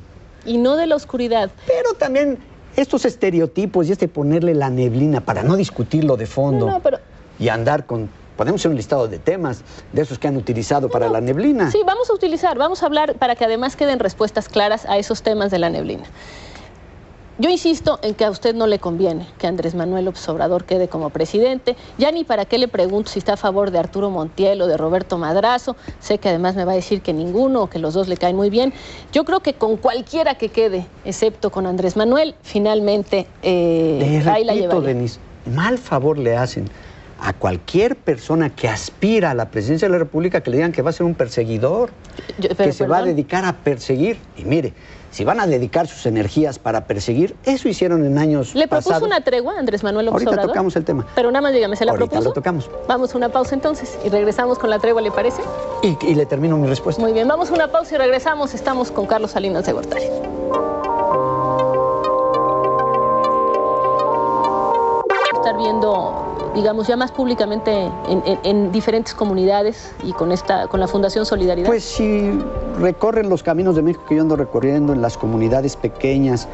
Y 0.45 0.58
no 0.58 0.76
de 0.76 0.88
la 0.88 0.95
oscuridad. 0.95 1.52
Pero 1.67 1.93
también 1.93 2.39
estos 2.76 3.06
estereotipos 3.06 3.88
y 3.88 3.91
este 3.91 4.08
ponerle 4.08 4.56
la 4.56 4.69
neblina 4.71 5.21
para 5.21 5.43
no 5.43 5.56
discutirlo 5.56 6.17
de 6.17 6.26
fondo 6.26 6.65
No, 6.65 6.71
no, 6.73 6.80
pero 6.82 6.97
y 7.38 7.49
andar 7.49 7.86
con. 7.86 8.10
Podemos 8.38 8.62
hacer 8.62 8.72
un 8.72 8.78
listado 8.78 9.08
de 9.08 9.19
temas 9.19 9.62
de 9.91 10.02
esos 10.02 10.19
que 10.19 10.28
han 10.28 10.38
utilizado 10.38 10.89
para 10.89 11.10
la 11.10 11.22
neblina. 11.22 11.72
sí, 11.72 11.82
vamos 11.86 12.10
a 12.10 12.13
utilizar, 12.13 12.58
vamos 12.58 12.84
a 12.84 12.88
hablar 12.88 13.15
para 13.15 13.36
que 13.36 13.46
además 13.46 13.76
queden 13.76 14.00
respuestas 14.00 14.50
claras 14.50 14.86
a 14.86 14.98
esos 14.98 15.22
temas 15.22 15.52
de 15.52 15.60
la 15.60 15.69
neblina. 15.69 16.04
Yo 17.39 17.50
insisto 17.50 18.00
en 18.04 18.13
que 18.13 18.26
a 18.26 18.30
usted 18.30 18.54
no 18.54 18.67
le 18.67 18.78
conviene 18.78 19.28
que 19.39 19.48
Andrés 19.48 19.74
Manuel 19.74 20.06
López 20.06 20.30
Obrador 20.30 20.65
quede 20.65 20.88
como 20.88 21.10
presidente. 21.10 21.76
Ya 21.98 22.12
ni 22.12 22.24
para 22.24 22.46
qué 22.46 22.60
le 22.60 22.67
pregunto 22.67 23.10
si 23.10 23.17
está 23.17 23.34
a 23.34 23.38
favor 23.38 23.72
de 23.72 23.80
Arturo 23.80 24.12
Montiel 24.12 24.62
o 24.62 24.67
de 24.67 24.78
Roberto 24.78 25.17
Madrazo. 25.17 25.76
Sé 26.00 26.19
que 26.19 26.30
además 26.30 26.56
me 26.56 26.63
va 26.63 26.74
a 26.74 26.76
decir 26.76 27.02
que 27.02 27.12
ninguno 27.12 27.63
o 27.63 27.69
que 27.69 27.80
los 27.80 27.96
dos 27.96 28.08
le 28.08 28.17
caen 28.17 28.36
muy 28.36 28.52
bien. 28.52 28.72
Yo 29.12 29.26
creo 29.26 29.39
que 29.39 29.56
con 29.56 29.78
cualquiera 29.78 30.36
que 30.36 30.50
quede, 30.50 30.86
excepto 31.06 31.50
con 31.52 31.65
Andrés 31.65 31.98
Manuel, 31.98 32.36
finalmente 32.43 33.26
eh, 33.41 34.24
ahí 34.28 34.43
la 34.43 34.54
repito, 34.54 34.69
llevaría. 34.69 34.93
Denis, 34.93 35.19
mal 35.48 35.80
favor 35.80 36.19
le 36.19 36.38
hacen 36.38 36.69
a 37.26 37.32
cualquier 37.34 37.96
persona 37.96 38.50
que 38.50 38.68
aspira 38.68 39.32
a 39.32 39.34
la 39.34 39.50
presidencia 39.50 39.88
de 39.88 39.94
la 39.94 39.98
República 39.98 40.42
que 40.42 40.50
le 40.52 40.58
digan 40.58 40.72
que 40.74 40.82
va 40.82 40.90
a 40.90 40.94
ser 40.94 41.06
un 41.06 41.16
perseguidor, 41.16 41.90
Yo- 42.38 42.50
que 42.56 42.74
se 42.74 42.86
va 42.86 42.98
a 42.98 43.04
dedicar 43.04 43.46
a 43.46 43.54
perseguir. 43.54 44.18
Y 44.38 44.44
mire, 44.44 44.74
si 45.10 45.24
van 45.24 45.40
a 45.40 45.48
dedicar 45.48 45.88
sus 45.88 46.06
energías 46.06 46.60
para 46.60 46.86
perseguir, 46.86 47.36
eso 47.46 47.70
hicieron 47.70 48.06
en 48.06 48.18
años 48.18 48.54
¿Le 48.56 48.68
propuso 48.68 48.90
pasados. 48.90 49.08
una 49.08 49.22
tregua 49.22 49.56
a 49.56 49.60
Andrés 49.60 49.84
Manuel 49.84 50.08
López 50.08 50.16
Ahorita 50.16 50.32
Obrador? 50.32 50.52
tocamos 50.52 50.76
el 50.76 50.84
tema. 50.84 51.08
Pero 51.16 51.32
nada 51.32 51.42
más 51.44 51.54
dígame, 51.54 51.78
¿se 51.78 51.86
la 51.86 51.92
Ahorita 51.94 52.10
propuso? 52.10 52.30
lo 52.30 52.34
tocamos. 52.34 52.70
Vamos 52.90 53.14
a 53.14 53.18
una 53.18 53.30
pausa 53.30 53.56
entonces 53.56 53.98
y 54.04 54.10
regresamos 54.10 54.60
con 54.60 54.70
la 54.70 54.80
tregua, 54.80 55.02
¿le 55.02 55.12
parece? 55.12 55.42
Y, 55.82 55.96
y 56.06 56.16
le 56.16 56.26
termino 56.26 56.58
mi 56.58 56.68
respuesta. 56.68 57.02
Muy 57.02 57.14
bien, 57.14 57.28
vamos 57.30 57.50
a 57.52 57.54
una 57.54 57.72
pausa 57.72 57.96
y 57.96 57.98
regresamos. 58.00 58.54
Estamos 58.54 58.92
con 58.92 59.06
Carlos 59.06 59.32
Salinas 59.32 59.66
de 59.66 59.72
Gortari. 59.72 60.06
Estar 65.54 65.58
viendo, 65.58 66.52
digamos, 66.56 66.88
ya 66.88 66.98
más 66.98 67.12
públicamente 67.12 67.72
en, 68.08 68.24
en- 68.26 68.39
en 68.44 68.72
diferentes 68.72 69.13
comunidades 69.13 69.92
y 70.04 70.12
con 70.13 70.32
esta, 70.32 70.68
con 70.68 70.80
la 70.80 70.88
Fundación 70.88 71.26
Solidaridad. 71.26 71.68
Pues 71.68 71.84
si 71.84 72.32
recorren 72.80 73.30
los 73.30 73.44
caminos 73.44 73.76
de 73.76 73.82
México 73.84 74.04
que 74.08 74.16
yo 74.16 74.22
ando 74.22 74.36
recorriendo 74.36 74.94
en 74.94 75.02
las 75.02 75.18
comunidades 75.18 75.76
pequeñas 75.76 76.48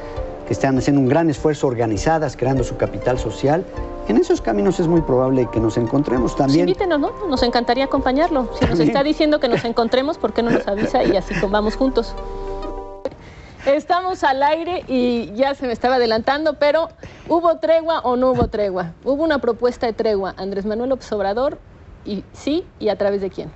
que 0.48 0.54
están 0.54 0.78
haciendo 0.78 1.02
un 1.02 1.08
gran 1.08 1.30
esfuerzo 1.30 1.68
organizadas, 1.68 2.36
creando 2.36 2.64
su 2.64 2.76
capital 2.76 3.20
social, 3.20 3.66
en 4.08 4.18
esos 4.18 4.42
caminos 4.42 4.80
es 4.80 4.88
muy 4.88 5.02
probable 5.02 5.48
que 5.52 5.60
nos 5.60 5.78
encontremos 5.78 6.32
Pues 6.34 6.38
también. 6.38 6.68
invítenos, 6.68 7.00
¿no? 7.00 7.12
Nos 7.30 7.44
encantaría 7.44 7.86
acompañarlo. 7.86 8.50
Si 8.60 8.66
nos 8.66 8.80
está 8.80 9.04
diciendo 9.04 9.40
que 9.40 9.48
nos 9.48 9.64
encontremos, 9.66 10.18
¿por 10.18 10.34
qué 10.34 10.42
no 10.42 10.50
nos 10.50 10.68
avisa 10.68 11.04
y 11.04 11.16
así 11.16 11.36
vamos 11.50 11.76
juntos? 11.76 12.16
Estamos 13.76 14.24
al 14.24 14.42
aire 14.42 14.84
y 14.88 15.32
ya 15.36 15.54
se 15.54 15.68
me 15.68 15.74
estaba 15.74 15.96
adelantando, 15.96 16.56
pero 16.56 16.90
¿hubo 17.28 17.60
tregua 17.60 18.00
o 18.00 18.16
no 18.16 18.32
hubo 18.32 18.48
tregua? 18.48 18.94
Hubo 19.04 19.24
una 19.24 19.40
propuesta 19.40 19.86
de 19.86 19.94
tregua, 19.94 20.34
Andrés 20.38 20.66
Manuel 20.66 20.90
López 20.90 21.12
Obrador, 21.12 21.60
y 22.04 22.24
sí, 22.34 22.66
y 22.80 22.90
a 22.90 22.98
través 22.98 23.22
de 23.22 23.30
quién. 23.30 23.52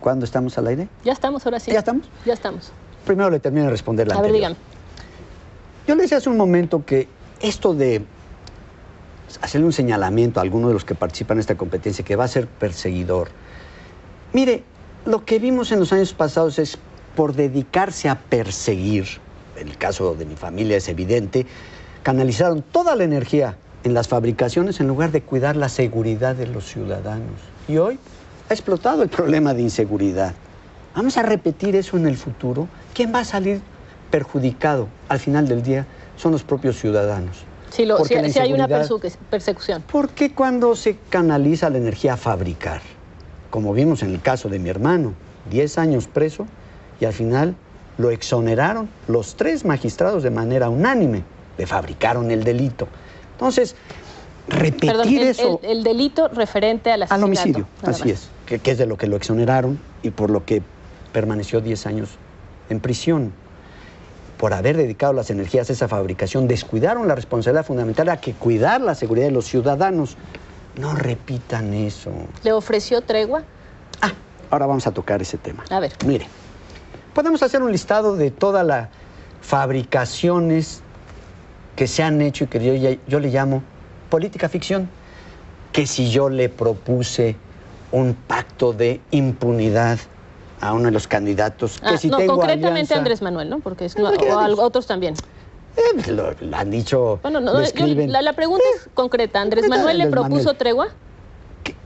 ¿Cuándo 0.00 0.24
estamos 0.24 0.58
al 0.58 0.66
aire? 0.66 0.88
Ya 1.04 1.12
estamos, 1.12 1.46
ahora 1.46 1.60
sí. 1.60 1.70
¿Ya 1.70 1.78
estamos? 1.78 2.08
Ya 2.26 2.32
estamos. 2.32 2.72
Primero 3.04 3.30
le 3.30 3.38
termino 3.38 3.66
de 3.66 3.70
responder 3.70 4.08
la 4.08 4.16
A 4.16 4.20
ver, 4.20 4.32
dígame. 4.32 4.56
Yo 5.86 5.94
le 5.94 6.02
decía 6.02 6.18
hace 6.18 6.28
un 6.28 6.36
momento 6.36 6.84
que 6.84 7.06
esto 7.40 7.72
de 7.72 8.04
hacerle 9.42 9.66
un 9.66 9.72
señalamiento 9.72 10.40
a 10.40 10.42
alguno 10.42 10.66
de 10.66 10.74
los 10.74 10.84
que 10.84 10.96
participan 10.96 11.36
en 11.36 11.40
esta 11.40 11.56
competencia 11.56 12.04
que 12.04 12.16
va 12.16 12.24
a 12.24 12.28
ser 12.28 12.48
perseguidor. 12.48 13.28
Mire, 14.32 14.64
lo 15.04 15.24
que 15.24 15.38
vimos 15.38 15.70
en 15.70 15.78
los 15.78 15.92
años 15.92 16.12
pasados 16.14 16.58
es 16.58 16.78
por 17.20 17.34
dedicarse 17.34 18.08
a 18.08 18.18
perseguir, 18.18 19.04
el 19.58 19.76
caso 19.76 20.14
de 20.14 20.24
mi 20.24 20.36
familia 20.36 20.78
es 20.78 20.88
evidente, 20.88 21.44
canalizaron 22.02 22.62
toda 22.62 22.96
la 22.96 23.04
energía 23.04 23.58
en 23.84 23.92
las 23.92 24.08
fabricaciones 24.08 24.80
en 24.80 24.88
lugar 24.88 25.10
de 25.12 25.20
cuidar 25.20 25.54
la 25.54 25.68
seguridad 25.68 26.34
de 26.34 26.46
los 26.46 26.64
ciudadanos. 26.64 27.38
Y 27.68 27.76
hoy 27.76 27.98
ha 28.48 28.54
explotado 28.54 29.02
el 29.02 29.10
problema 29.10 29.52
de 29.52 29.60
inseguridad. 29.60 30.32
Vamos 30.96 31.18
a 31.18 31.22
repetir 31.22 31.76
eso 31.76 31.98
en 31.98 32.06
el 32.06 32.16
futuro. 32.16 32.68
¿Quién 32.94 33.14
va 33.14 33.18
a 33.18 33.24
salir 33.26 33.60
perjudicado 34.10 34.88
al 35.10 35.18
final 35.18 35.46
del 35.46 35.62
día? 35.62 35.86
Son 36.16 36.32
los 36.32 36.42
propios 36.42 36.78
ciudadanos. 36.80 37.44
Si, 37.68 37.84
lo- 37.84 37.98
Porque 37.98 38.32
si- 38.32 38.38
hay 38.38 38.54
una 38.54 38.66
persecución. 39.28 39.82
¿Por 39.82 40.08
qué 40.08 40.32
cuando 40.32 40.74
se 40.74 40.96
canaliza 41.10 41.68
la 41.68 41.76
energía 41.76 42.14
a 42.14 42.16
fabricar? 42.16 42.80
Como 43.50 43.74
vimos 43.74 44.02
en 44.02 44.08
el 44.14 44.22
caso 44.22 44.48
de 44.48 44.58
mi 44.58 44.70
hermano, 44.70 45.12
10 45.50 45.76
años 45.76 46.06
preso 46.06 46.46
y 47.00 47.04
al 47.06 47.12
final 47.12 47.56
lo 47.98 48.10
exoneraron 48.10 48.88
los 49.08 49.34
tres 49.36 49.64
magistrados 49.64 50.22
de 50.22 50.30
manera 50.30 50.68
unánime. 50.68 51.22
Le 51.58 51.66
fabricaron 51.66 52.30
el 52.30 52.44
delito. 52.44 52.88
Entonces, 53.32 53.74
repetir 54.48 54.90
Perdón, 54.92 55.08
el, 55.08 55.18
eso 55.22 55.60
el- 55.62 55.70
el 55.78 55.84
delito 55.84 56.28
referente 56.28 56.90
al 56.92 57.02
al 57.02 57.02
asesinato. 57.04 57.26
homicidio, 57.26 57.66
nada 57.82 57.90
así 57.90 58.02
más. 58.02 58.12
es, 58.12 58.28
que, 58.46 58.58
que 58.58 58.70
es 58.72 58.78
de 58.78 58.86
lo 58.86 58.96
que 58.96 59.06
lo 59.06 59.16
exoneraron 59.16 59.78
y 60.02 60.10
por 60.10 60.30
lo 60.30 60.44
que 60.44 60.62
permaneció 61.12 61.60
10 61.60 61.86
años 61.86 62.10
en 62.68 62.80
prisión. 62.80 63.32
Por 64.38 64.54
haber 64.54 64.76
dedicado 64.78 65.12
las 65.12 65.28
energías 65.28 65.68
a 65.68 65.74
esa 65.74 65.86
fabricación, 65.86 66.48
descuidaron 66.48 67.06
la 67.06 67.14
responsabilidad 67.14 67.66
fundamental 67.66 68.08
a 68.08 68.18
que 68.18 68.32
cuidar 68.32 68.80
la 68.80 68.94
seguridad 68.94 69.26
de 69.26 69.32
los 69.32 69.44
ciudadanos. 69.46 70.16
No 70.78 70.94
repitan 70.94 71.74
eso. 71.74 72.10
¿Le 72.42 72.52
ofreció 72.52 73.02
tregua? 73.02 73.42
Ahora 74.52 74.66
vamos 74.66 74.84
a 74.86 74.90
tocar 74.92 75.20
ese 75.22 75.36
tema. 75.38 75.62
A 75.70 75.78
ver. 75.78 75.92
Mire, 76.06 76.26
podemos 77.14 77.42
hacer 77.42 77.62
un 77.62 77.72
listado 77.72 78.16
de 78.16 78.30
todas 78.30 78.66
las 78.66 78.88
fabricaciones 79.40 80.82
que 81.76 81.86
se 81.86 82.02
han 82.02 82.20
hecho 82.20 82.44
y 82.44 82.46
que 82.48 82.98
yo, 83.06 83.20
le 83.20 83.28
llamo 83.30 83.62
política 84.08 84.48
ficción. 84.48 84.88
Que 85.72 85.86
si 85.86 86.10
yo 86.10 86.28
le 86.28 86.48
propuse 86.48 87.36
un 87.92 88.14
pacto 88.14 88.72
de 88.72 89.00
impunidad 89.12 89.98
a 90.60 90.72
uno 90.72 90.86
de 90.86 90.90
los 90.90 91.06
candidatos, 91.06 91.78
que 91.80 91.86
Ah, 91.86 91.96
si 91.96 92.08
no, 92.08 92.16
tengo 92.16 92.34
concretamente 92.34 92.70
alianza- 92.92 92.98
Andrés 92.98 93.22
Manuel, 93.22 93.48
¿no? 93.48 93.60
Porque 93.60 93.84
es, 93.86 93.96
No, 93.96 94.10
o 94.10 94.62
otros 94.62 94.86
también. 94.86 95.14
Eh, 95.76 96.10
lo, 96.10 96.32
lo 96.40 96.56
han 96.56 96.70
dicho, 96.70 97.20
Bueno, 97.22 97.40
no, 97.40 97.52
yo- 97.62 97.86
la, 98.08 98.20
la 98.22 98.32
pregunta 98.32 98.64
es 98.74 98.90
concreta. 98.92 99.40
¿Andrés 99.40 99.68
Manuel 99.68 99.98
le 99.98 100.08
propuso 100.08 100.36
Manuel. 100.38 100.56
tregua? 100.56 100.88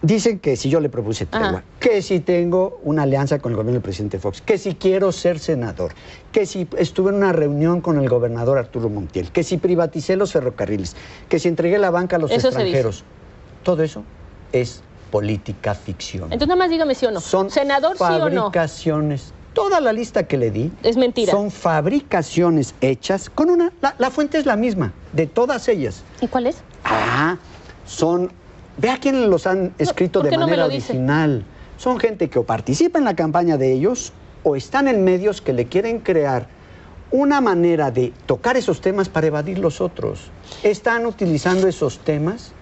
Dicen 0.02 0.38
que 0.38 0.56
si 0.56 0.68
yo 0.68 0.80
le 0.80 0.88
propuse 0.88 1.24
tregua, 1.26 1.62
que 1.80 2.02
si 2.02 2.20
tengo 2.20 2.78
una 2.84 3.02
alianza 3.04 3.38
con 3.38 3.52
el 3.52 3.56
gobierno 3.56 3.72
del 3.72 3.82
presidente 3.82 4.18
Fox, 4.18 4.42
que 4.42 4.58
si 4.58 4.74
quiero 4.74 5.12
ser 5.12 5.38
senador, 5.38 5.92
que 6.30 6.44
si 6.46 6.68
estuve 6.76 7.10
en 7.10 7.16
una 7.16 7.32
reunión 7.32 7.80
con 7.80 7.98
el 7.98 8.08
gobernador 8.08 8.58
Arturo 8.58 8.88
Montiel, 8.90 9.30
que 9.30 9.42
si 9.42 9.56
privaticé 9.56 10.16
los 10.16 10.32
ferrocarriles, 10.32 10.94
que 11.28 11.38
si 11.38 11.48
entregué 11.48 11.78
la 11.78 11.90
banca 11.90 12.16
a 12.16 12.18
los 12.18 12.30
Eso 12.30 12.48
extranjeros. 12.48 13.02
Todo 13.62 13.82
eso 13.82 14.04
es 14.52 14.82
política 15.10 15.74
ficción. 15.74 16.24
Entonces 16.24 16.48
nada 16.48 16.58
más 16.58 16.70
dígame 16.70 16.94
sí 16.94 17.06
o 17.06 17.10
no. 17.10 17.20
Son 17.20 17.50
¿Senador 17.50 17.96
sí 17.96 18.04
o 18.04 18.28
no? 18.28 18.42
fabricaciones. 18.50 19.32
Toda 19.54 19.80
la 19.80 19.92
lista 19.92 20.24
que 20.24 20.36
le 20.36 20.50
di 20.50 20.70
Es 20.82 20.96
mentira. 20.96 21.30
son 21.32 21.50
fabricaciones 21.50 22.74
hechas 22.80 23.30
con 23.30 23.48
una. 23.50 23.72
La, 23.80 23.94
la 23.98 24.10
fuente 24.10 24.36
es 24.38 24.46
la 24.46 24.56
misma, 24.56 24.92
de 25.12 25.26
todas 25.26 25.66
ellas. 25.68 26.02
¿Y 26.20 26.28
cuál 26.28 26.46
es? 26.48 26.56
Ah, 26.84 27.38
son. 27.86 28.30
Vea 28.76 28.98
quiénes 28.98 29.28
los 29.28 29.46
han 29.46 29.72
escrito 29.78 30.20
¿por 30.20 30.30
de 30.30 30.36
no 30.36 30.46
manera 30.46 30.68
dice? 30.68 30.92
original. 30.92 31.44
Son 31.78 31.98
gente 31.98 32.28
que 32.28 32.38
o 32.38 32.44
participa 32.44 32.98
en 32.98 33.04
la 33.04 33.14
campaña 33.14 33.56
de 33.56 33.72
ellos 33.72 34.12
o 34.42 34.56
están 34.56 34.88
en 34.88 35.04
medios 35.04 35.40
que 35.40 35.52
le 35.52 35.66
quieren 35.66 36.00
crear 36.00 36.46
una 37.10 37.40
manera 37.40 37.90
de 37.90 38.12
tocar 38.26 38.56
esos 38.56 38.80
temas 38.80 39.08
para 39.08 39.26
evadir 39.28 39.58
los 39.58 39.80
otros. 39.80 40.30
Están 40.62 41.06
utilizando 41.06 41.68
esos 41.68 41.98
temas 42.00 42.52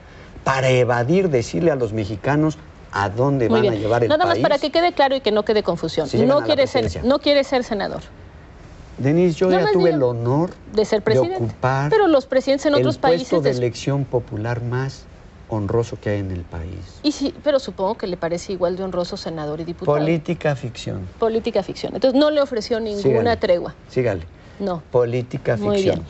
para 0.44 0.68
evadir, 0.70 1.30
decirle 1.30 1.70
a 1.70 1.76
los 1.76 1.92
mexicanos 1.92 2.58
a 2.90 3.08
dónde 3.08 3.48
Muy 3.48 3.60
van 3.60 3.62
bien. 3.62 3.74
a 3.74 3.76
llevar 3.76 4.02
el 4.02 4.08
Nada 4.10 4.24
más 4.26 4.34
país. 4.34 4.42
para 4.42 4.58
que 4.58 4.70
quede 4.70 4.92
claro 4.92 5.16
y 5.16 5.20
que 5.20 5.32
no 5.32 5.44
quede 5.44 5.62
confusión. 5.62 6.08
Si 6.08 6.20
a 6.20 6.26
no, 6.26 6.42
quiere 6.42 6.66
ser, 6.66 7.04
no 7.04 7.20
quiere 7.20 7.44
ser 7.44 7.64
senador, 7.64 8.02
Denise, 8.98 9.38
yo 9.38 9.50
ya 9.50 9.70
tuve 9.72 9.90
el 9.90 10.02
honor 10.02 10.50
de 10.74 10.84
ser 10.84 11.02
presidente. 11.02 11.36
ocupar 11.36 11.88
Pero 11.90 12.06
los 12.08 12.26
presidentes 12.26 12.66
en 12.66 12.74
otros 12.74 12.96
el 12.96 13.00
puesto 13.00 13.40
países... 13.40 13.42
de 13.42 13.50
elección 13.50 14.04
popular 14.04 14.62
más 14.62 15.04
honroso 15.56 15.98
que 16.00 16.10
hay 16.10 16.20
en 16.20 16.30
el 16.30 16.42
país. 16.42 17.00
Y 17.02 17.12
sí, 17.12 17.34
pero 17.44 17.58
supongo 17.58 17.96
que 17.96 18.06
le 18.06 18.16
parece 18.16 18.52
igual 18.52 18.76
de 18.76 18.82
honroso 18.84 19.16
senador 19.16 19.60
y 19.60 19.64
diputado. 19.64 19.96
Política 19.98 20.56
ficción. 20.56 21.06
Política 21.18 21.62
ficción. 21.62 21.94
Entonces 21.94 22.18
no 22.18 22.30
le 22.30 22.40
ofreció 22.40 22.80
ninguna 22.80 23.02
Sígale. 23.02 23.36
tregua. 23.36 23.74
Sígale. 23.88 24.22
No. 24.58 24.82
Política 24.90 25.56
Muy 25.56 25.76
ficción. 25.76 25.96
bien. 25.96 26.06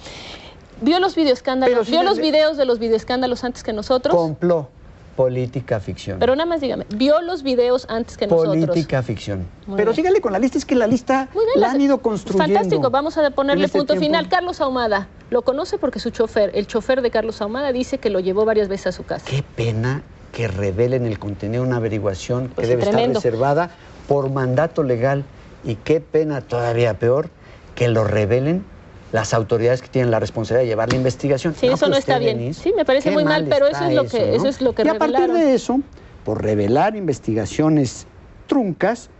Vio 0.80 0.98
los 1.00 1.14
videoescándalos, 1.14 1.86
sí 1.86 1.92
vio 1.92 2.02
le- 2.02 2.08
los 2.08 2.18
videos 2.18 2.56
de 2.56 2.64
los 2.64 2.78
videoescándalos 2.78 3.44
antes 3.44 3.62
que 3.62 3.72
nosotros. 3.72 4.14
Complot. 4.14 4.68
Política 5.16 5.78
ficción. 5.80 6.18
Pero 6.18 6.34
nada 6.34 6.46
más 6.46 6.60
dígame, 6.60 6.86
vio 6.94 7.20
los 7.20 7.42
videos 7.42 7.86
antes 7.88 8.16
que 8.16 8.26
nosotros. 8.26 8.56
Política 8.56 9.02
ficción. 9.02 9.46
Muy 9.66 9.76
Pero 9.76 9.90
bien. 9.90 9.96
sígale 9.96 10.20
con 10.20 10.32
la 10.32 10.38
lista, 10.38 10.58
es 10.58 10.64
que 10.64 10.74
la 10.74 10.86
lista 10.86 11.28
bien, 11.32 11.44
la 11.56 11.70
han 11.70 11.80
ido 11.80 11.98
construyendo. 12.00 12.54
Fantástico, 12.54 12.90
vamos 12.90 13.18
a 13.18 13.30
ponerle 13.30 13.66
este 13.66 13.78
punto 13.78 13.92
tiempo. 13.94 14.06
final. 14.06 14.28
Carlos 14.28 14.60
Ahumada, 14.60 15.08
lo 15.30 15.42
conoce 15.42 15.76
porque 15.78 15.98
su 16.00 16.10
chofer, 16.10 16.50
el 16.54 16.66
chofer 16.66 17.02
de 17.02 17.10
Carlos 17.10 17.42
Ahumada, 17.42 17.72
dice 17.72 17.98
que 17.98 18.08
lo 18.10 18.20
llevó 18.20 18.44
varias 18.44 18.68
veces 18.68 18.88
a 18.88 18.92
su 18.92 19.04
casa. 19.04 19.26
Qué 19.28 19.42
pena 19.42 20.02
que 20.32 20.48
revelen 20.48 21.04
el 21.06 21.18
contenido 21.18 21.62
de 21.62 21.68
una 21.68 21.76
averiguación 21.76 22.48
que 22.48 22.54
Pues 22.54 22.68
debe 22.68 22.82
tremendo. 22.84 23.18
estar 23.18 23.30
reservada 23.32 23.70
por 24.08 24.30
mandato 24.30 24.82
legal. 24.82 25.24
Y 25.62 25.76
qué 25.76 26.00
pena, 26.00 26.40
todavía 26.40 26.98
peor, 26.98 27.28
que 27.74 27.88
lo 27.88 28.04
revelen 28.04 28.64
las 29.12 29.34
autoridades 29.34 29.82
que 29.82 29.88
tienen 29.88 30.10
la 30.10 30.18
responsabilidad 30.20 30.62
de 30.64 30.68
llevar 30.68 30.88
la 30.88 30.96
investigación. 30.96 31.54
Sí, 31.54 31.66
eso 31.68 31.88
no 31.88 31.96
está 31.96 32.18
bien. 32.18 32.38
Denise. 32.38 32.62
Sí, 32.62 32.72
me 32.76 32.84
parece 32.84 33.10
muy 33.10 33.24
mal, 33.24 33.46
pero 33.48 33.68
eso 33.68 33.84
es 33.84 33.94
lo 33.94 34.06
que- 34.06 34.34
eso 34.34 34.48
es 34.48 34.60
lo 34.62 34.74
que 34.74 34.84
Y 34.84 34.88
a 34.88 34.94
partir 34.98 35.30
de 35.32 35.54
eso, 35.54 35.80
por 36.24 36.42
revelar 36.42 36.96
investigaciones 36.96 38.06
truncas, 38.46 39.10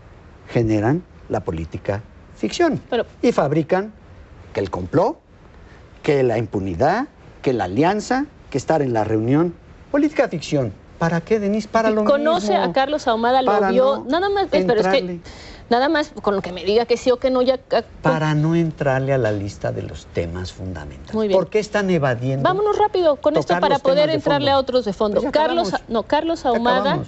generan 0.49 1.03
la 1.29 1.41
política 1.41 2.01
ficción. 2.35 2.81
Pero- 2.89 3.05
y 3.21 3.31
fabrican 3.31 3.93
que 4.53 4.59
el 4.59 4.69
complot, 4.71 5.19
que 6.01 6.23
la 6.23 6.37
impunidad, 6.37 7.07
que 7.41 7.53
la 7.53 7.65
alianza, 7.65 8.25
que 8.49 8.57
estar 8.57 8.81
en 8.81 8.93
la 8.93 9.03
reunión. 9.03 9.53
Política 9.91 10.27
ficción. 10.27 10.73
¿Para 10.99 11.21
qué, 11.21 11.39
Denise? 11.39 11.67
Para 11.67 11.89
lo 11.89 12.03
Conoce 12.05 12.49
mismo. 12.53 12.63
a 12.65 12.73
Carlos 12.73 13.07
Ahumada, 13.07 13.41
lo 13.41 13.51
Para 13.51 13.69
vio, 13.71 13.97
no 13.97 14.19
nada 14.19 14.29
más, 14.29 14.47
pero 14.49 14.79
es 14.79 14.87
que. 14.87 15.19
Nada 15.69 15.89
más 15.89 16.11
con 16.21 16.35
lo 16.35 16.41
que 16.41 16.51
me 16.51 16.63
diga 16.63 16.85
que 16.85 16.97
sí 16.97 17.11
o 17.11 17.17
que 17.17 17.29
no 17.29 17.41
ya 17.41 17.59
ah, 17.71 17.83
Para 18.01 18.33
no 18.35 18.55
entrarle 18.55 19.13
a 19.13 19.17
la 19.17 19.31
lista 19.31 19.71
de 19.71 19.81
los 19.83 20.05
temas 20.07 20.51
fundamentales. 20.51 21.13
Muy 21.13 21.27
bien. 21.27 21.39
¿Por 21.39 21.49
qué 21.49 21.59
están 21.59 21.89
evadiendo? 21.89 22.43
Vámonos 22.43 22.77
rápido 22.77 23.15
con 23.17 23.35
esto 23.37 23.59
para 23.59 23.79
poder 23.79 24.07
de 24.09 24.15
entrarle 24.15 24.51
a 24.51 24.57
otros 24.59 24.85
de 24.85 24.93
fondo. 24.93 25.21
Pues 25.21 25.31
Carlos, 25.31 25.71
no, 25.87 26.03
Carlos 26.03 26.45
Ahumada. 26.45 26.99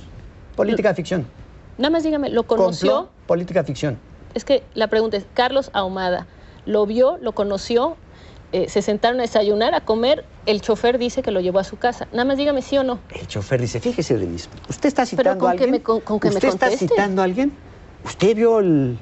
Política 0.56 0.94
ficción. 0.94 1.26
nada 1.78 1.90
más 1.92 2.04
dígame, 2.04 2.30
lo 2.30 2.44
conoció. 2.44 2.92
Complot, 2.96 3.12
política 3.28 3.64
ficción. 3.64 3.98
Es 4.34 4.46
que 4.46 4.64
la 4.74 4.88
pregunta 4.88 5.18
es, 5.18 5.26
Carlos 5.34 5.70
Ahumada, 5.74 6.28
¿lo 6.66 6.86
vio, 6.86 7.18
lo 7.22 7.34
conoció? 7.34 7.98
eh, 8.52 8.70
se 8.70 8.82
sentaron 8.82 9.20
a 9.20 9.24
desayunar, 9.24 9.76
a 9.76 9.82
comer, 9.82 10.24
el 10.46 10.62
chofer 10.62 10.98
dice 10.98 11.22
que 11.22 11.32
lo 11.32 11.42
llevó 11.42 11.60
a 11.60 11.66
su 11.66 11.76
casa. 11.78 12.08
Nada 12.14 12.24
más 12.24 12.38
dígame 12.38 12.62
sí 12.62 12.78
o 12.78 12.84
no. 12.84 13.00
El 13.20 13.28
chofer 13.28 13.60
dice, 13.60 13.82
fíjese, 13.82 14.18
Denise, 14.18 14.48
¿usted 14.70 14.88
está 14.88 15.06
citando 15.06 15.40
con 15.40 15.50
a 15.50 15.52
que 15.58 15.64
alguien? 15.66 15.72
me- 15.72 15.82
con- 15.82 16.00
con 16.00 16.20
que 16.22 16.30
me 16.30 16.36
¿Usted 16.36 16.48
está 16.50 16.70
citando 16.70 17.22
a 17.22 17.26
alguien? 17.26 17.52
¿Usted 18.06 18.36
vio 18.36 18.60
el- 18.60 18.98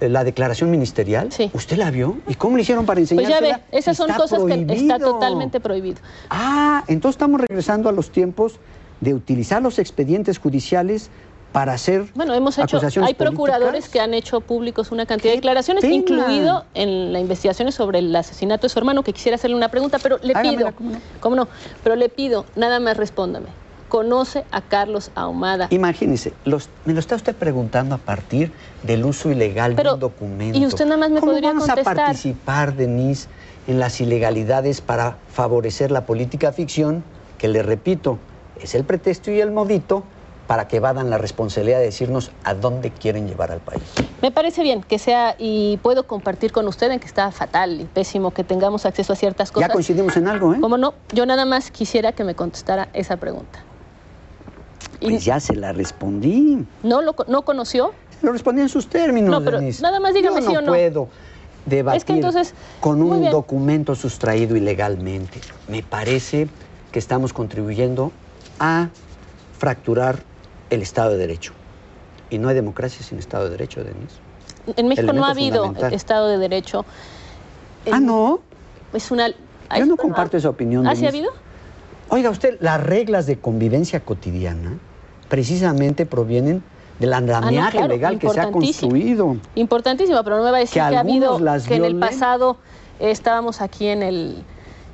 la 0.00 0.24
declaración 0.24 0.70
ministerial? 0.70 1.30
Sí. 1.30 1.50
¿Usted 1.54 1.76
la 1.76 1.90
vio? 1.90 2.16
¿Y 2.28 2.34
cómo 2.34 2.56
le 2.56 2.62
hicieron 2.62 2.84
para 2.86 2.98
Pues 3.00 3.10
enseñársela? 3.12 3.48
ya 3.48 3.56
ve, 3.58 3.62
esas 3.78 3.96
son 3.96 4.10
Está 4.10 4.20
cosas 4.22 4.42
que 4.44 4.66
está 4.68 4.98
totalmente 4.98 5.60
prohibido. 5.60 5.98
Ah, 6.28 6.82
entonces 6.88 7.14
estamos 7.16 7.40
regresando 7.40 7.88
a 7.88 7.92
los 7.92 8.10
tiempos 8.10 8.58
de 9.00 9.14
utilizar 9.14 9.62
los 9.62 9.78
expedientes 9.78 10.38
judiciales 10.38 11.08
para 11.52 11.74
hacer 11.74 12.06
Bueno, 12.14 12.32
hemos 12.34 12.56
hecho, 12.56 12.76
acusaciones 12.78 13.08
hay 13.08 13.14
procuradores 13.14 13.70
políticas. 13.72 13.90
que 13.92 14.00
han 14.00 14.14
hecho 14.14 14.40
públicos 14.40 14.90
una 14.90 15.04
cantidad 15.06 15.32
de 15.32 15.36
declaraciones, 15.36 15.82
pena! 15.82 15.94
incluido 15.94 16.64
en 16.74 17.12
la 17.12 17.20
investigación 17.20 17.70
sobre 17.72 17.98
el 17.98 18.16
asesinato 18.16 18.62
de 18.62 18.70
su 18.70 18.78
hermano, 18.78 19.02
que 19.04 19.12
quisiera 19.12 19.34
hacerle 19.36 19.56
una 19.56 19.68
pregunta, 19.68 19.98
pero 20.02 20.18
le 20.22 20.32
Hágamela, 20.34 20.56
pido, 20.56 20.72
¿cómo 20.76 20.90
no? 20.92 20.98
¿cómo 21.20 21.36
no? 21.36 21.48
Pero 21.84 21.94
le 21.94 22.08
pido, 22.08 22.46
nada 22.56 22.80
más 22.80 22.96
respóndame. 22.96 23.48
¿Conoce 23.92 24.46
a 24.50 24.62
Carlos 24.62 25.10
Ahumada? 25.14 25.66
Imagínese, 25.68 26.32
los- 26.46 26.70
me 26.86 26.94
lo 26.94 27.00
está 27.00 27.14
usted 27.14 27.36
preguntando 27.36 27.94
a 27.94 27.98
partir 27.98 28.50
del 28.84 29.04
uso 29.04 29.30
ilegal 29.30 29.74
Pero, 29.74 29.90
de 29.90 29.94
un 29.96 30.00
documento. 30.00 30.58
y 30.58 30.64
usted 30.64 30.86
nada 30.86 30.96
más 30.96 31.10
me 31.10 31.20
¿Cómo 31.20 31.32
podría 31.32 31.50
vamos 31.50 31.66
contestar? 31.66 31.92
a 32.00 32.02
participar, 32.06 32.74
Denise, 32.74 33.28
en 33.66 33.78
las 33.78 34.00
ilegalidades 34.00 34.80
para 34.80 35.18
favorecer 35.30 35.90
la 35.90 36.06
política 36.06 36.52
ficción, 36.54 37.04
que 37.36 37.48
le 37.48 37.62
repito, 37.62 38.18
es 38.62 38.74
el 38.74 38.84
pretexto 38.84 39.30
y 39.30 39.40
el 39.42 39.50
modito 39.50 40.04
para 40.46 40.68
que 40.68 40.80
vadan 40.80 41.10
la 41.10 41.18
responsabilidad 41.18 41.78
de 41.80 41.84
decirnos 41.84 42.30
a 42.44 42.54
dónde 42.54 42.92
quieren 42.92 43.28
llevar 43.28 43.52
al 43.52 43.60
país? 43.60 43.82
Me 44.22 44.30
parece 44.30 44.62
bien 44.62 44.82
que 44.82 44.98
sea, 44.98 45.36
y 45.38 45.76
puedo 45.82 46.06
compartir 46.06 46.50
con 46.50 46.66
usted 46.66 46.90
en 46.92 46.98
que 46.98 47.06
está 47.06 47.30
fatal 47.30 47.78
y 47.82 47.84
pésimo 47.84 48.30
que 48.30 48.42
tengamos 48.42 48.86
acceso 48.86 49.12
a 49.12 49.16
ciertas 49.16 49.52
cosas. 49.52 49.68
Ya 49.68 49.72
coincidimos 49.74 50.16
en 50.16 50.28
algo, 50.28 50.54
¿eh? 50.54 50.58
¿Cómo 50.62 50.78
no? 50.78 50.94
Yo 51.12 51.26
nada 51.26 51.44
más 51.44 51.70
quisiera 51.70 52.12
que 52.12 52.24
me 52.24 52.34
contestara 52.34 52.88
esa 52.94 53.18
pregunta. 53.18 53.58
Pues 55.02 55.24
ya 55.24 55.40
se 55.40 55.54
la 55.54 55.72
respondí. 55.72 56.64
¿No 56.82 57.02
lo 57.02 57.14
no 57.28 57.42
conoció? 57.42 57.92
Lo 58.22 58.32
respondí 58.32 58.62
en 58.62 58.68
sus 58.68 58.88
términos, 58.88 59.30
No, 59.30 59.42
pero 59.44 59.58
Denise. 59.58 59.82
nada 59.82 59.98
más 60.00 60.14
dígame 60.14 60.40
Yo 60.40 60.46
sí 60.46 60.52
no 60.52 60.58
o 60.60 60.62
no. 60.62 60.72
puedo 60.72 61.08
debatir 61.66 61.98
Es 61.98 62.04
que 62.04 62.12
entonces, 62.12 62.54
con 62.80 63.02
un 63.02 63.30
documento 63.30 63.94
sustraído 63.94 64.56
ilegalmente. 64.56 65.40
Me 65.68 65.82
parece 65.82 66.48
que 66.92 66.98
estamos 66.98 67.32
contribuyendo 67.32 68.12
a 68.60 68.88
fracturar 69.58 70.22
el 70.70 70.82
Estado 70.82 71.10
de 71.10 71.18
Derecho. 71.18 71.52
Y 72.30 72.38
no 72.38 72.48
hay 72.48 72.54
democracia 72.54 73.04
sin 73.04 73.18
Estado 73.18 73.44
de 73.44 73.50
Derecho, 73.50 73.82
Denise. 73.84 74.16
En 74.76 74.88
México 74.88 75.12
no 75.12 75.24
ha 75.24 75.30
habido. 75.30 75.74
Estado 75.90 76.28
de 76.28 76.38
Derecho. 76.38 76.84
Ah, 77.90 78.00
no. 78.00 78.40
Es 78.92 79.10
una... 79.10 79.28
Yo 79.28 79.86
no 79.86 79.96
comparto 79.96 80.36
esa 80.36 80.50
opinión. 80.50 80.86
¿Ah, 80.86 80.94
sí 80.94 81.06
ha 81.06 81.08
habido? 81.08 81.32
Oiga 82.08 82.28
usted, 82.30 82.58
las 82.60 82.82
reglas 82.82 83.26
de 83.26 83.38
convivencia 83.38 84.00
cotidiana 84.00 84.78
precisamente 85.36 86.04
provienen 86.04 86.62
del 86.98 87.14
andamiaje 87.14 87.68
Ah, 87.68 87.70
claro, 87.70 87.88
legal 87.88 88.18
que 88.18 88.28
se 88.28 88.38
ha 88.38 88.44
importantísimo. 88.44 88.90
construido. 88.90 89.36
Importantísima, 89.54 90.22
pero 90.22 90.36
no 90.36 90.44
me 90.44 90.50
va 90.50 90.58
a 90.58 90.60
decir 90.60 90.82
Que 90.82 90.90
que, 90.90 90.96
ha 90.96 91.00
habido, 91.00 91.24
algunos 91.30 91.40
las 91.40 91.66
que 91.66 91.76
en 91.76 91.86
el 91.86 91.96
pasado 91.98 92.58
eh, 93.00 93.10
estábamos 93.10 93.62
aquí 93.62 93.86
en 93.86 94.02
el... 94.02 94.42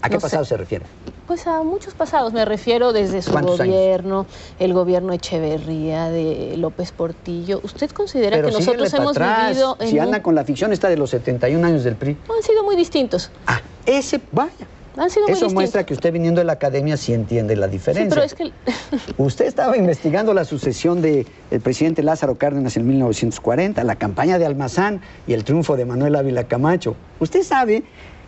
¿A 0.00 0.08
qué 0.08 0.14
no 0.14 0.20
sé, 0.20 0.24
pasado 0.26 0.44
se 0.44 0.56
refiere? 0.56 0.86
Pues 1.26 1.44
a 1.48 1.64
muchos 1.64 1.92
pasados, 1.94 2.32
me 2.32 2.44
refiero 2.44 2.92
desde 2.92 3.20
su 3.20 3.32
gobierno, 3.32 4.26
el 4.60 4.72
gobierno 4.74 5.12
Echeverría, 5.12 6.08
de 6.08 6.54
López 6.56 6.92
Portillo. 6.92 7.60
¿Usted 7.64 7.90
considera 7.90 8.36
Pero 8.36 8.50
que 8.50 8.54
nosotros 8.54 8.94
hemos 8.94 9.10
atrás. 9.10 9.48
vivido 9.48 9.76
en 9.80 9.88
Si 9.88 9.96
un- 9.96 10.02
anda 10.04 10.22
con 10.22 10.36
la 10.36 10.44
ficción 10.44 10.72
esta 10.72 10.88
de 10.88 10.96
los 10.98 11.10
71 11.10 11.66
años 11.66 11.82
del 11.82 11.96
PRI. 11.96 12.16
han 12.34 12.42
sido 12.44 12.62
muy 12.62 12.76
distintos? 12.76 13.32
Ah, 13.48 13.60
ese, 13.84 14.20
vaya. 14.30 14.52
Han 14.98 15.10
sido 15.10 15.26
muy 15.26 15.32
Eso 15.36 15.50
muestra 15.50 15.84
que 15.86 15.94
usted 15.94 16.12
viniendo 16.12 16.40
de 16.40 16.44
la 16.44 16.54
academia 16.54 16.96
sí 16.96 17.12
entiende 17.14 17.54
la 17.56 17.66
Sí, 17.66 17.72
diferencia. 17.72 18.08
pero 18.10 18.22
es 18.26 18.34
que 18.34 18.52
Usted 19.22 19.46
estaba 19.46 19.76
investigando 19.76 20.34
la 20.34 20.44
sucesión 20.44 21.00
del 21.02 21.26
presidente 21.62 22.02
Lázaro 22.02 22.36
Cárdenas 22.36 22.76
en 22.76 22.86
1940, 22.86 23.82
la 23.84 23.96
campaña 23.96 24.38
de 24.38 24.46
Almazán 24.46 25.00
y 25.26 25.32
el 25.34 25.44
triunfo 25.44 25.76
de 25.76 25.84
Manuel 25.84 26.16
Ávila 26.16 26.44
Camacho. 26.44 26.96
Usted 27.20 27.42
sabe 27.42 27.82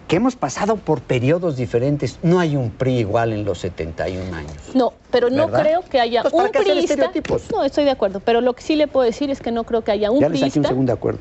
que 0.09 0.17
hemos 0.17 0.35
pasado 0.35 0.77
por 0.77 1.01
periodos 1.03 1.57
diferentes. 1.57 2.19
No 2.23 2.41
hay 2.41 2.57
un 2.57 2.71
PRI 2.71 2.99
igual 2.99 3.33
en 3.33 3.45
los 3.45 3.59
71 3.61 4.35
años. 4.37 4.53
No, 4.75 4.93
pero 5.13 5.31
no 5.31 5.47
¿Verdad? 5.47 5.63
creo 5.63 5.81
que 5.89 6.01
haya 6.01 6.23
Pues, 6.23 6.35
¿para 6.35 6.47
un 6.47 6.51
priista. 6.53 6.81
estereotipos? 6.95 7.43
No, 7.53 7.65
estoy 7.65 7.85
de 7.85 7.93
acuerdo, 7.93 8.19
pero 8.21 8.41
lo 8.41 8.55
que 8.55 8.63
sí 8.63 8.75
le 8.75 8.89
puedo 8.89 9.07
decir 9.07 9.31
es 9.31 9.41
que 9.41 9.53
no 9.53 9.63
creo 9.65 9.83
que 9.83 9.93
haya 9.93 10.11
un 10.11 10.19
ya 10.21 10.29
le 10.29 10.35
saqué 10.35 10.47
un 10.47 10.51
priista. 10.51 10.69
segundo 10.69 10.93
acuerdo. 10.93 11.21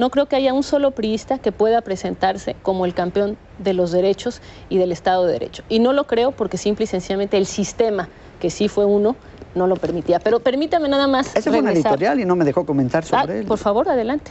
No 0.00 0.08
creo 0.08 0.24
que 0.24 0.34
haya 0.34 0.54
un 0.54 0.62
solo 0.62 0.92
priista 0.92 1.36
que 1.40 1.52
pueda 1.52 1.82
presentarse 1.82 2.56
como 2.62 2.86
el 2.86 2.94
campeón 2.94 3.36
de 3.58 3.74
los 3.74 3.92
derechos 3.92 4.40
y 4.70 4.78
del 4.78 4.92
Estado 4.92 5.26
de 5.26 5.34
Derecho. 5.34 5.62
Y 5.68 5.78
no 5.78 5.92
lo 5.92 6.06
creo 6.06 6.30
porque 6.32 6.56
simple 6.56 6.84
y 6.84 6.86
sencillamente 6.86 7.36
el 7.36 7.44
sistema, 7.44 8.08
que 8.40 8.48
sí 8.48 8.68
fue 8.68 8.86
uno, 8.86 9.14
no 9.54 9.66
lo 9.66 9.76
permitía. 9.76 10.18
Pero 10.18 10.40
permítame 10.40 10.88
nada 10.88 11.06
más. 11.06 11.36
Ese 11.36 11.50
fue 11.50 11.58
un 11.60 11.66
regresar. 11.66 11.92
editorial 11.92 12.18
y 12.18 12.24
no 12.24 12.34
me 12.34 12.46
dejó 12.46 12.64
comentar 12.64 13.04
Ah, 13.12 13.20
sobre 13.24 13.40
él. 13.40 13.44
por 13.44 13.58
favor, 13.58 13.90
adelante. 13.90 14.30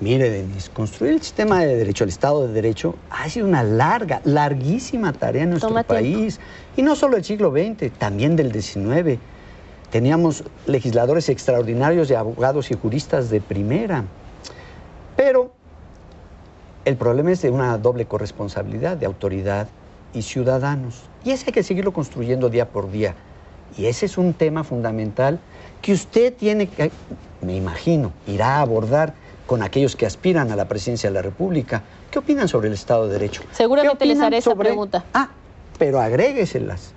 Mire, 0.00 0.30
Denis, 0.30 0.70
construir 0.70 1.12
el 1.12 1.20
sistema 1.20 1.60
de 1.60 1.76
derecho, 1.76 2.04
el 2.04 2.08
Estado 2.10 2.46
de 2.46 2.54
Derecho, 2.54 2.94
ha 3.10 3.28
sido 3.28 3.46
una 3.46 3.62
larga, 3.62 4.22
larguísima 4.24 5.12
tarea 5.12 5.42
en 5.42 5.50
nuestro 5.50 5.68
Toma 5.68 5.84
tiempo. 5.84 5.92
país. 6.02 6.40
Y 6.78 6.82
no 6.82 6.96
solo 6.96 7.16
del 7.16 7.24
siglo 7.26 7.50
XX, 7.52 7.92
también 7.98 8.36
del 8.36 8.50
XIX. 8.58 9.18
Teníamos 9.90 10.44
legisladores 10.66 11.28
extraordinarios 11.28 12.10
y 12.10 12.14
abogados 12.14 12.70
y 12.70 12.74
juristas 12.74 13.28
de 13.28 13.42
primera. 13.42 14.04
Pero 15.16 15.52
el 16.84 16.96
problema 16.96 17.32
es 17.32 17.42
de 17.42 17.50
una 17.50 17.76
doble 17.78 18.06
corresponsabilidad 18.06 18.96
de 18.96 19.06
autoridad 19.06 19.68
y 20.12 20.22
ciudadanos. 20.22 21.02
Y 21.24 21.30
ese 21.30 21.46
hay 21.46 21.52
que 21.52 21.62
seguirlo 21.62 21.92
construyendo 21.92 22.50
día 22.50 22.68
por 22.68 22.90
día. 22.90 23.14
Y 23.76 23.86
ese 23.86 24.06
es 24.06 24.18
un 24.18 24.34
tema 24.34 24.64
fundamental 24.64 25.40
que 25.82 25.92
usted 25.92 26.34
tiene 26.34 26.68
que, 26.68 26.90
me 27.40 27.56
imagino, 27.56 28.12
irá 28.26 28.56
a 28.56 28.60
abordar 28.60 29.14
con 29.46 29.62
aquellos 29.62 29.96
que 29.96 30.06
aspiran 30.06 30.50
a 30.50 30.56
la 30.56 30.68
presidencia 30.68 31.10
de 31.10 31.14
la 31.14 31.22
República. 31.22 31.82
¿Qué 32.10 32.18
opinan 32.18 32.48
sobre 32.48 32.68
el 32.68 32.74
Estado 32.74 33.06
de 33.06 33.14
Derecho? 33.14 33.42
Seguramente 33.52 33.98
¿Qué 33.98 34.06
les 34.06 34.20
haré 34.20 34.38
esa 34.38 34.54
pregunta. 34.54 35.04
Ah, 35.12 35.30
pero 35.78 36.00
agrégueselas. 36.00 36.92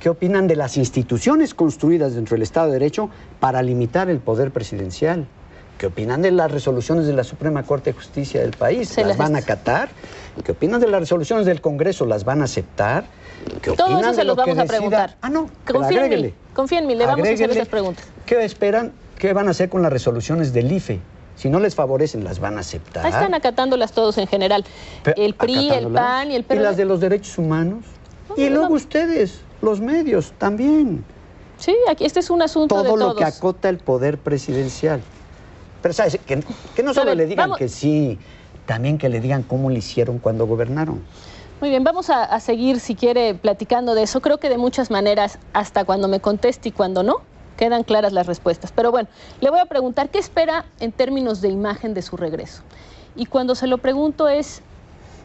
¿Qué 0.00 0.08
opinan 0.08 0.48
de 0.48 0.56
las 0.56 0.76
instituciones 0.76 1.54
construidas 1.54 2.14
dentro 2.14 2.34
del 2.34 2.42
Estado 2.42 2.66
de 2.68 2.72
Derecho 2.72 3.08
para 3.38 3.62
limitar 3.62 4.10
el 4.10 4.18
poder 4.18 4.50
presidencial? 4.50 5.28
¿Qué 5.82 5.88
opinan 5.88 6.22
de 6.22 6.30
las 6.30 6.48
resoluciones 6.48 7.08
de 7.08 7.12
la 7.12 7.24
Suprema 7.24 7.64
Corte 7.64 7.90
de 7.92 7.98
Justicia 7.98 8.40
del 8.40 8.52
país? 8.52 8.88
Se 8.88 9.00
¿Las 9.00 9.08
las 9.08 9.16
van 9.18 9.34
a 9.34 9.40
acatar? 9.40 9.88
¿Qué 10.44 10.52
opinan 10.52 10.80
de 10.80 10.86
las 10.86 11.00
resoluciones 11.00 11.44
del 11.44 11.60
Congreso? 11.60 12.06
¿Las 12.06 12.22
van 12.24 12.40
a 12.40 12.44
aceptar? 12.44 13.02
¿Qué 13.60 13.72
Todo 13.72 13.86
opinan 13.86 14.02
eso 14.02 14.10
de 14.10 14.14
se 14.14 14.22
lo 14.22 14.28
los 14.28 14.36
vamos 14.36 14.58
a 14.60 14.64
preguntar. 14.64 15.16
Ah, 15.20 15.28
no, 15.28 15.50
Confía 15.66 16.06
en 16.06 16.22
mí, 16.22 16.34
confía 16.54 16.78
en 16.78 16.86
mí, 16.86 16.94
le 16.94 17.04
vamos 17.04 17.26
a 17.26 17.32
hacer 17.32 17.50
esas 17.50 17.66
preguntas. 17.66 18.04
¿Qué 18.26 18.44
esperan? 18.44 18.92
¿Qué 19.18 19.32
van 19.32 19.48
a 19.48 19.50
hacer 19.50 19.68
con 19.70 19.82
las 19.82 19.92
resoluciones 19.92 20.52
del 20.52 20.70
IFE? 20.70 21.00
Si 21.34 21.50
no 21.50 21.58
les 21.58 21.74
favorecen, 21.74 22.22
¿las 22.22 22.38
van 22.38 22.58
a 22.58 22.60
aceptar? 22.60 23.04
Ahí 23.04 23.10
están 23.10 23.34
acatándolas 23.34 23.90
todos 23.90 24.18
en 24.18 24.28
general. 24.28 24.64
El 25.16 25.34
PRI, 25.34 25.68
el. 25.70 25.88
PAN 25.88 26.30
y 26.30 26.36
el 26.36 26.42
¿Y 26.42 26.44
PRD. 26.44 26.62
las 26.62 26.76
de 26.76 26.84
los 26.84 27.00
derechos 27.00 27.38
humanos? 27.38 27.84
y 28.36 28.44
no, 28.44 28.50
luego 28.50 28.68
no. 28.68 28.74
ustedes, 28.76 29.40
los 29.60 29.80
medios, 29.80 30.32
también. 30.38 31.04
Sí, 31.58 31.74
aquí 31.90 32.04
este 32.04 32.20
es 32.20 32.30
un 32.30 32.40
asunto 32.40 32.76
de 32.76 32.84
Todo 32.88 32.94
todos. 32.96 33.14
lo 33.14 33.18
que 33.18 33.24
acota 33.24 33.68
el 33.68 33.78
poder 33.78 34.18
presidencial. 34.18 35.00
Pero, 35.82 35.92
¿sabes? 35.94 36.18
Que, 36.24 36.42
que 36.74 36.82
no 36.82 36.94
solo 36.94 37.06
ver, 37.08 37.16
le 37.18 37.26
digan 37.26 37.44
vamos- 37.50 37.58
que 37.58 37.68
sí, 37.68 38.18
también 38.66 38.98
que 38.98 39.08
le 39.08 39.20
digan 39.20 39.42
cómo 39.42 39.68
le 39.68 39.78
hicieron 39.80 40.18
cuando 40.18 40.46
gobernaron. 40.46 41.02
Muy 41.60 41.70
bien, 41.70 41.84
vamos 41.84 42.10
a, 42.10 42.24
a 42.24 42.40
seguir, 42.40 42.80
si 42.80 42.94
quiere, 42.94 43.34
platicando 43.34 43.94
de 43.94 44.02
eso. 44.04 44.20
Creo 44.20 44.38
que 44.38 44.48
de 44.48 44.58
muchas 44.58 44.90
maneras, 44.90 45.38
hasta 45.52 45.84
cuando 45.84 46.08
me 46.08 46.20
conteste 46.20 46.70
y 46.70 46.72
cuando 46.72 47.02
no, 47.02 47.16
quedan 47.56 47.84
claras 47.84 48.12
las 48.12 48.26
respuestas. 48.26 48.72
Pero 48.72 48.90
bueno, 48.90 49.08
le 49.40 49.50
voy 49.50 49.60
a 49.60 49.66
preguntar, 49.66 50.08
¿qué 50.08 50.18
espera 50.18 50.64
en 50.80 50.90
términos 50.92 51.40
de 51.40 51.48
imagen 51.48 51.94
de 51.94 52.02
su 52.02 52.16
regreso? 52.16 52.62
Y 53.14 53.26
cuando 53.26 53.54
se 53.54 53.66
lo 53.66 53.78
pregunto 53.78 54.28
es, 54.28 54.62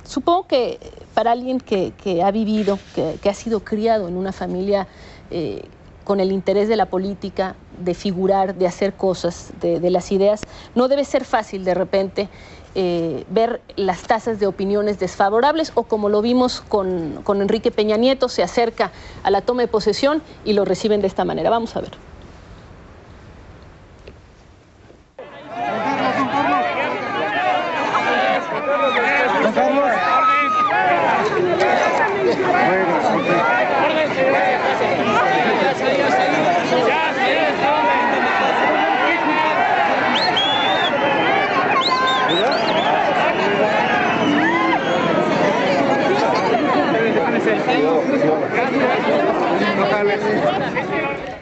supongo 0.04 0.46
que 0.46 0.80
para 1.14 1.32
alguien 1.32 1.60
que, 1.60 1.94
que 2.04 2.22
ha 2.22 2.30
vivido, 2.32 2.78
que, 2.94 3.18
que 3.22 3.30
ha 3.30 3.34
sido 3.34 3.62
criado 3.62 4.08
en 4.08 4.16
una 4.18 4.32
familia 4.32 4.88
eh, 5.32 5.64
con 6.04 6.20
el 6.20 6.32
interés 6.32 6.68
de 6.70 6.76
la 6.76 6.86
política, 6.86 7.56
de 7.78 7.94
figurar, 7.94 8.56
de 8.56 8.68
hacer 8.68 8.94
cosas, 8.94 9.52
de, 9.62 9.90
las 9.90 10.12
ideas, 10.12 10.42
no 10.76 10.88
debe 10.88 11.06
ser 11.06 11.24
fácil 11.26 11.64
de 11.64 11.74
repente 11.74 12.30
eh, 12.76 13.26
ver 13.30 13.62
las 13.76 14.04
tasas 14.04 14.40
de 14.40 14.48
opiniones 14.48 15.00
desfavorables 15.00 15.72
o 15.76 15.84
como 15.84 16.10
lo 16.10 16.22
vimos 16.22 16.62
con, 16.62 17.22
con 17.24 17.42
Enrique 17.42 17.72
Peña 17.72 17.98
Nieto, 17.98 18.30
se 18.30 18.44
acerca 18.44 18.92
a 19.24 19.32
la 19.32 19.42
toma 19.42 19.62
de 19.62 19.68
posesión 19.68 20.22
y 20.46 20.54
lo 20.54 20.66
reciben 20.66 21.02
de 21.02 21.08
esta 21.08 21.26
manera. 21.26 21.50
Vamos 21.50 21.76
a 21.76 21.82
ver. 21.82 21.92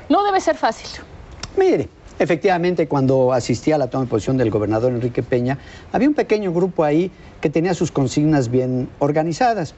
No 0.10 0.24
debe 0.24 0.40
ser 0.40 0.56
fácil. 0.56 0.90
Mire, 1.58 1.90
efectivamente, 2.56 2.88
cuando 2.88 3.34
asistí 3.34 3.72
a 3.74 3.78
la 3.78 3.88
toma 3.90 4.06
de 4.06 4.10
posición 4.10 4.38
del 4.38 4.50
gobernador 4.50 4.92
Enrique 4.94 5.22
Peña, 5.24 5.58
había 5.92 6.08
un 6.08 6.14
pequeño 6.14 6.54
grupo 6.54 6.84
ahí 6.86 7.12
que 7.42 7.50
tenía 7.50 7.74
sus 7.74 7.92
consignas 7.92 8.50
bien 8.50 8.88
organizadas 9.00 9.76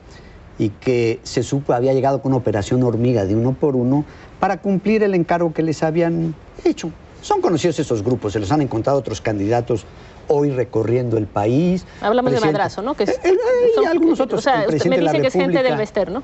y 0.59 0.69
que 0.69 1.19
se 1.23 1.41
supo 1.41 1.73
había 1.73 1.93
llegado 1.93 2.21
con 2.21 2.31
una 2.33 2.37
operación 2.37 2.83
hormiga 2.83 3.25
de 3.25 3.35
uno 3.35 3.53
por 3.53 3.75
uno 3.75 4.05
para 4.39 4.57
cumplir 4.57 5.01
el 5.01 5.15
encargo 5.15 5.53
que 5.53 5.63
les 5.63 5.81
habían 5.81 6.35
hecho. 6.63 6.91
Son 7.21 7.41
conocidos 7.41 7.79
esos 7.79 8.03
grupos, 8.03 8.33
se 8.33 8.39
los 8.39 8.51
han 8.51 8.61
encontrado 8.61 8.99
otros 8.99 9.21
candidatos 9.21 9.85
hoy 10.27 10.51
recorriendo 10.51 11.17
el 11.17 11.25
país. 11.25 11.83
Hablamos 12.01 12.31
de 12.31 12.39
madrazo, 12.41 12.81
¿no? 12.83 12.93
Que 12.93 13.03
es- 13.05 13.09
Eh, 13.09 13.19
eh, 13.23 13.33
y 13.71 13.75
son- 13.75 13.87
algunos 13.87 14.19
otros. 14.19 14.39
O 14.39 14.41
sea, 14.43 14.53
el 14.55 14.59
usted 14.61 14.69
presidente 14.71 14.89
me 14.89 14.97
de 14.97 15.01
la 15.03 15.11
dice 15.13 15.21
que 15.23 15.27
es 15.29 15.33
gente 15.33 15.63
del 15.63 15.77
Vester, 15.77 16.11
¿no? 16.11 16.21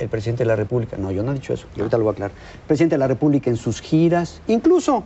el 0.00 0.08
presidente 0.08 0.44
de 0.44 0.46
la 0.46 0.54
República, 0.54 0.96
no, 0.96 1.10
yo 1.10 1.24
no 1.24 1.32
he 1.32 1.34
dicho 1.34 1.52
eso, 1.52 1.66
y 1.74 1.80
ahorita 1.80 1.98
lo 1.98 2.04
voy 2.04 2.12
a 2.12 2.12
aclarar. 2.12 2.30
El 2.30 2.66
presidente 2.68 2.94
de 2.94 2.98
la 3.00 3.08
República 3.08 3.50
en 3.50 3.56
sus 3.56 3.80
giras, 3.80 4.40
incluso 4.46 5.02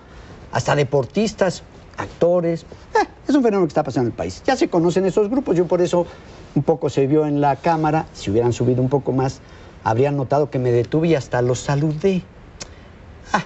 hasta 0.53 0.77
deportistas, 0.77 1.63
actores. 1.97 2.63
Eh, 2.95 3.07
es 3.29 3.35
un 3.35 3.43
fenómeno 3.43 3.67
que 3.67 3.71
está 3.73 3.83
pasando 3.83 4.09
en 4.09 4.13
el 4.13 4.17
país. 4.17 4.43
Ya 4.47 4.57
se 4.57 4.69
conocen 4.69 5.05
esos 5.07 5.29
grupos, 5.29 5.57
yo 5.57 5.67
por 5.67 5.81
eso 5.81 6.07
un 6.55 6.63
poco 6.63 6.91
se 6.91 7.07
vio 7.07 7.27
en 7.27 7.41
la 7.41 7.57
cámara, 7.57 8.07
si 8.13 8.31
hubieran 8.31 8.53
subido 8.53 8.83
un 8.83 8.89
poco 8.89 9.13
más, 9.13 9.41
habrían 9.85 10.17
notado 10.17 10.51
que 10.51 10.59
me 10.59 10.71
detuve 10.71 11.09
y 11.09 11.15
hasta 11.15 11.43
los 11.43 11.61
saludé. 11.61 12.23
Ah, 13.33 13.45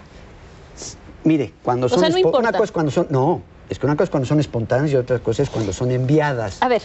mire, 1.24 1.52
cuando 1.62 1.86
O 1.86 1.88
son... 1.88 2.00
sea, 2.00 2.08
no 2.08 2.16
espo- 2.16 2.18
importa. 2.18 2.38
Una 2.40 2.52
cosa 2.52 2.64
es 2.64 2.72
cuando 2.72 2.90
son... 2.92 3.06
No, 3.10 3.42
es 3.68 3.78
que 3.78 3.86
una 3.86 3.94
cosa 3.94 4.04
es 4.04 4.10
cuando 4.10 4.26
son 4.26 4.40
espontáneas 4.40 4.92
y 4.92 4.96
otra 4.96 5.18
cosa 5.20 5.42
es 5.42 5.50
cuando 5.50 5.72
son 5.72 5.90
enviadas. 5.92 6.60
A 6.62 6.68
ver, 6.68 6.82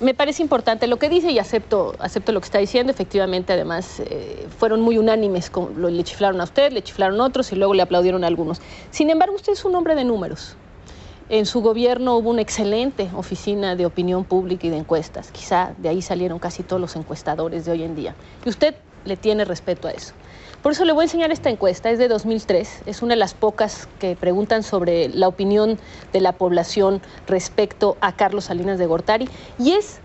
me 0.00 0.14
parece 0.14 0.42
importante 0.42 0.86
lo 0.86 0.98
que 0.98 1.08
dice 1.08 1.30
y 1.30 1.38
acepto, 1.38 1.94
acepto 1.98 2.32
lo 2.32 2.40
que 2.40 2.46
está 2.46 2.58
diciendo. 2.58 2.92
Efectivamente, 2.92 3.52
además, 3.52 4.00
eh, 4.00 4.46
fueron 4.58 4.80
muy 4.80 4.98
unánimes. 4.98 5.50
Con, 5.50 5.80
le 5.80 6.04
chiflaron 6.04 6.40
a 6.40 6.44
usted, 6.44 6.72
le 6.72 6.82
chiflaron 6.82 7.20
a 7.20 7.24
otros 7.24 7.52
y 7.52 7.56
luego 7.56 7.74
le 7.74 7.82
aplaudieron 7.82 8.24
a 8.24 8.26
algunos. 8.26 8.60
Sin 8.90 9.10
embargo, 9.10 9.34
usted 9.34 9.52
es 9.52 9.64
un 9.64 9.74
hombre 9.74 9.94
de 9.94 10.04
números. 10.04 10.56
En 11.30 11.46
su 11.46 11.62
gobierno 11.62 12.16
hubo 12.16 12.30
una 12.30 12.42
excelente 12.42 13.10
oficina 13.14 13.76
de 13.76 13.86
opinión 13.86 14.24
pública 14.24 14.66
y 14.66 14.70
de 14.70 14.76
encuestas. 14.76 15.30
Quizá 15.30 15.74
de 15.78 15.88
ahí 15.88 16.02
salieron 16.02 16.38
casi 16.38 16.62
todos 16.62 16.80
los 16.80 16.96
encuestadores 16.96 17.64
de 17.64 17.72
hoy 17.72 17.82
en 17.82 17.94
día. 17.94 18.14
Y 18.44 18.50
usted 18.50 18.74
le 19.04 19.16
tiene 19.16 19.44
respeto 19.44 19.88
a 19.88 19.92
eso. 19.92 20.12
Por 20.64 20.72
eso 20.72 20.86
le 20.86 20.94
voy 20.94 21.02
a 21.02 21.04
enseñar 21.04 21.30
esta 21.30 21.50
encuesta, 21.50 21.90
es 21.90 21.98
de 21.98 22.08
2003, 22.08 22.84
es 22.86 23.02
una 23.02 23.12
de 23.12 23.18
las 23.18 23.34
pocas 23.34 23.86
que 23.98 24.16
preguntan 24.16 24.62
sobre 24.62 25.10
la 25.10 25.28
opinión 25.28 25.78
de 26.14 26.22
la 26.22 26.32
población 26.32 27.02
respecto 27.26 27.98
a 28.00 28.16
Carlos 28.16 28.46
Salinas 28.46 28.78
de 28.78 28.86
Gortari 28.86 29.28
y 29.58 29.72
es 29.72 30.00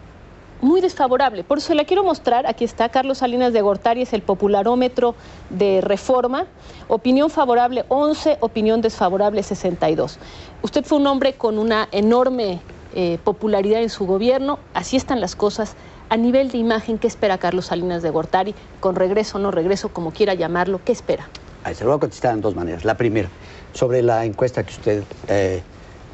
muy 0.59 0.81
desfavorable. 0.81 1.45
Por 1.45 1.59
eso 1.59 1.73
la 1.75 1.85
quiero 1.85 2.03
mostrar. 2.03 2.45
Aquí 2.45 2.65
está 2.65 2.89
Carlos 2.89 3.19
Salinas 3.19 3.53
de 3.53 3.61
Gortari, 3.61 4.01
es 4.01 4.11
el 4.11 4.21
popularómetro 4.21 5.15
de 5.49 5.79
reforma. 5.79 6.45
Opinión 6.89 7.29
favorable 7.29 7.85
11, 7.87 8.39
opinión 8.41 8.81
desfavorable 8.81 9.41
62. 9.41 10.19
Usted 10.61 10.83
fue 10.83 10.97
un 10.97 11.07
hombre 11.07 11.35
con 11.35 11.57
una 11.57 11.87
enorme 11.93 12.59
eh, 12.95 13.17
popularidad 13.23 13.81
en 13.81 13.89
su 13.89 14.05
gobierno. 14.05 14.59
Así 14.73 14.97
están 14.97 15.21
las 15.21 15.37
cosas. 15.37 15.77
A 16.11 16.17
nivel 16.17 16.49
de 16.49 16.57
imagen, 16.57 16.97
¿qué 16.97 17.05
espera 17.05 17.37
Carlos 17.37 17.67
Salinas 17.67 18.01
de 18.01 18.09
Gortari? 18.09 18.55
Con 18.79 18.95
regreso 18.95 19.37
o 19.37 19.41
no 19.41 19.51
regreso, 19.51 19.89
como 19.89 20.09
quiera 20.09 20.33
llamarlo, 20.33 20.81
¿qué 20.83 20.91
espera? 20.91 21.29
Ahí 21.63 21.75
se 21.75 21.83
lo 21.83 21.91
voy 21.91 21.97
a 21.97 21.99
contestar 21.99 22.33
en 22.33 22.41
dos 22.41 22.55
maneras. 22.55 22.83
La 22.83 22.97
primera, 22.97 23.29
sobre 23.73 24.01
la 24.01 24.25
encuesta 24.25 24.63
que 24.63 24.71
usted 24.71 25.03
eh, 25.27 25.61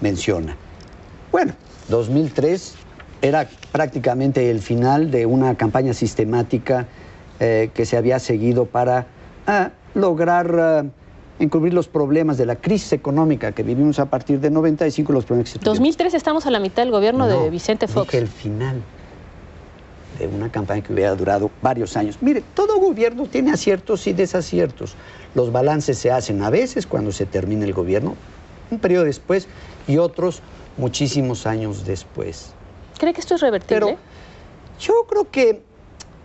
menciona. 0.02 0.58
Bueno, 1.32 1.54
2003 1.88 2.76
era 3.22 3.48
prácticamente 3.72 4.52
el 4.52 4.60
final 4.60 5.12
de 5.12 5.26
una 5.26 5.56
campaña 5.56 5.94
sistemática 5.94 6.88
eh, 7.40 7.70
que 7.74 7.86
se 7.86 7.96
había 7.96 8.20
seguido 8.20 8.66
para 8.66 9.08
ah, 9.48 9.72
lograr 9.94 10.84
eh, 10.84 10.90
encubrir 11.40 11.74
los 11.74 11.88
problemas 11.88 12.38
de 12.38 12.46
la 12.46 12.58
crisis 12.58 12.92
económica 12.92 13.54
que 13.54 13.64
vivimos 13.64 14.00
a 14.00 14.08
partir 14.08 14.42
de 14.42 14.50
95, 14.50 15.14
los 15.14 15.24
problemas 15.24 15.46
que 15.46 15.54
se 15.54 15.60
tuvieron. 15.60 15.76
2003 15.76 16.14
estamos 16.16 16.46
a 16.46 16.52
la 16.52 16.60
mitad 16.60 16.84
del 16.84 16.92
gobierno 16.92 17.28
de 17.28 17.50
Vicente 17.50 17.88
Fox. 17.88 18.08
Dije 18.08 18.18
el 18.18 18.28
final 18.28 18.82
de 20.18 20.28
una 20.28 20.52
campaña 20.52 20.82
que 20.82 20.94
hubiera 20.94 21.16
durado 21.16 21.52
varios 21.62 21.96
años. 21.98 22.18
Mire, 22.22 22.44
todo 22.54 22.80
gobierno 22.80 23.28
tiene 23.28 23.52
aciertos 23.52 24.08
y 24.08 24.14
desaciertos. 24.14 24.96
Los 25.34 25.52
balances 25.52 25.98
se 25.98 26.12
hacen 26.12 26.42
a 26.42 26.50
veces 26.50 26.88
cuando 26.88 27.12
se 27.12 27.26
termina 27.26 27.66
el 27.66 27.74
gobierno, 27.74 28.16
un 28.72 28.80
periodo 28.80 29.06
después, 29.06 29.48
y 29.88 29.98
otros 29.98 30.42
muchísimos 30.78 31.46
años 31.46 31.86
después. 31.86 32.54
¿Cree 32.98 33.14
que 33.14 33.22
esto 33.22 33.36
es 33.36 33.42
revertible? 33.42 33.86
Pero 33.86 33.98
yo 34.80 34.94
creo 35.08 35.30
que 35.30 35.62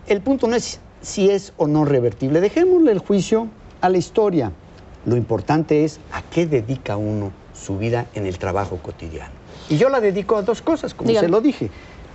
el 0.07 0.20
punto 0.20 0.47
no 0.47 0.57
es 0.57 0.80
si 1.03 1.30
es 1.30 1.53
o 1.57 1.66
no 1.66 1.84
revertible. 1.84 2.41
Dejémosle 2.41 2.93
el 2.93 2.99
juicio 2.99 3.49
a 3.80 3.88
la 3.88 3.99
historia. 3.99 4.53
Lo 5.07 5.16
importante 5.16 5.84
es 5.84 5.99
a 6.12 6.22
qué 6.22 6.47
dedica 6.47 6.97
uno 6.97 7.32
su 7.55 7.78
vida 7.78 8.07
en 8.14 8.26
el 8.26 8.38
trabajo 8.38 8.78
cotidiano. 8.78 9.32
Y 9.68 9.76
yo 9.76 9.88
la 9.88 10.01
dedico 10.01 10.36
a 10.36 10.43
dos 10.43 10.62
cosas, 10.62 10.95
como 10.95 11.09
Dígame. 11.09 11.26
se 11.26 11.30
lo 11.30 11.41
dije, 11.41 11.70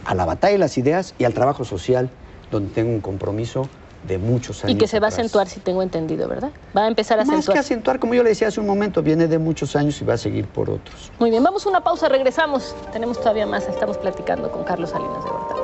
a 0.06 0.16
la 0.16 0.26
batalla 0.26 0.54
de 0.54 0.60
las 0.60 0.78
ideas 0.78 1.14
y 1.18 1.26
al 1.26 1.34
trabajo 1.34 1.66
social, 1.66 2.10
donde 2.52 2.74
tengo 2.74 2.92
un 2.92 3.02
compromiso 3.02 3.68
de 4.08 4.20
muchos 4.20 4.64
años. 4.64 4.76
y 4.76 4.78
que 4.78 4.88
se 4.88 5.00
va 5.00 5.08
a 5.08 5.10
acentuar, 5.10 5.48
si 5.48 5.60
tengo 5.60 5.82
entendido, 5.82 6.28
¿verdad? 6.28 6.52
Va 6.78 6.84
a 6.84 6.88
empezar 6.88 7.20
a 7.20 7.24
Más 7.26 7.30
que 7.34 7.40
acentuar. 7.40 7.58
acentuar, 7.58 8.00
como 8.00 8.14
yo 8.14 8.22
le 8.22 8.30
decía 8.30 8.50
hace 8.50 8.60
un 8.60 8.68
momento, 8.68 9.02
viene 9.02 9.28
de 9.28 9.40
muchos 9.40 9.76
años 9.76 10.00
y 10.00 10.06
va 10.06 10.14
a 10.14 10.18
seguir 10.18 10.46
por 10.46 10.70
otros. 10.70 11.12
Muy 11.20 11.32
bien, 11.32 11.42
vamos 11.44 11.66
a 11.66 11.70
una 11.70 11.82
pausa, 11.82 12.08
regresamos. 12.08 12.76
Tenemos 12.94 13.20
todavía 13.20 13.48
más, 13.48 13.68
estamos 13.68 13.98
platicando 13.98 14.52
con 14.52 14.64
Carlos 14.64 14.92
Salinas 14.92 15.24
de 15.24 15.30
Gortari. 15.32 15.62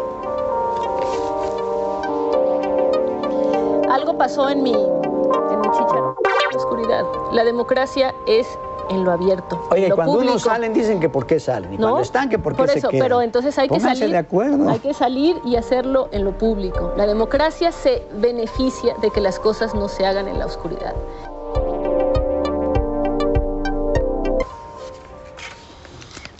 Algo 3.91 4.17
pasó 4.17 4.49
en 4.49 4.63
mi, 4.63 4.71
en 4.73 5.59
mi 5.61 5.67
chícharo, 5.71 6.15
en 6.17 6.51
la 6.51 6.57
oscuridad. 6.57 7.03
La 7.33 7.43
democracia 7.43 8.15
es 8.25 8.47
en 8.91 9.03
lo 9.03 9.11
abierto. 9.11 9.59
Oye, 9.71 9.83
en 9.83 9.89
lo 9.89 9.95
cuando 9.95 10.13
uno 10.13 10.21
público. 10.33 10.39
salen 10.39 10.73
dicen 10.73 10.99
que 10.99 11.09
por 11.09 11.25
qué 11.25 11.39
salen, 11.39 11.73
y 11.73 11.77
¿No? 11.77 11.83
cuando 11.87 12.01
están 12.01 12.29
que 12.29 12.37
por 12.37 12.53
qué 12.53 12.57
Por 12.57 12.69
se 12.69 12.79
eso, 12.79 12.89
quedan. 12.89 13.03
pero 13.05 13.21
entonces 13.21 13.57
hay 13.57 13.69
que 13.69 13.79
salir. 13.79 14.09
de 14.09 14.17
acuerdo. 14.17 14.69
Hay 14.69 14.79
que 14.79 14.93
salir 14.93 15.37
y 15.45 15.55
hacerlo 15.55 16.09
en 16.11 16.23
lo 16.25 16.37
público. 16.37 16.93
La 16.97 17.07
democracia 17.07 17.71
se 17.71 18.03
beneficia 18.13 18.95
de 19.01 19.09
que 19.09 19.21
las 19.21 19.39
cosas 19.39 19.73
no 19.73 19.87
se 19.87 20.05
hagan 20.05 20.27
en 20.27 20.37
la 20.39 20.45
oscuridad. 20.45 20.93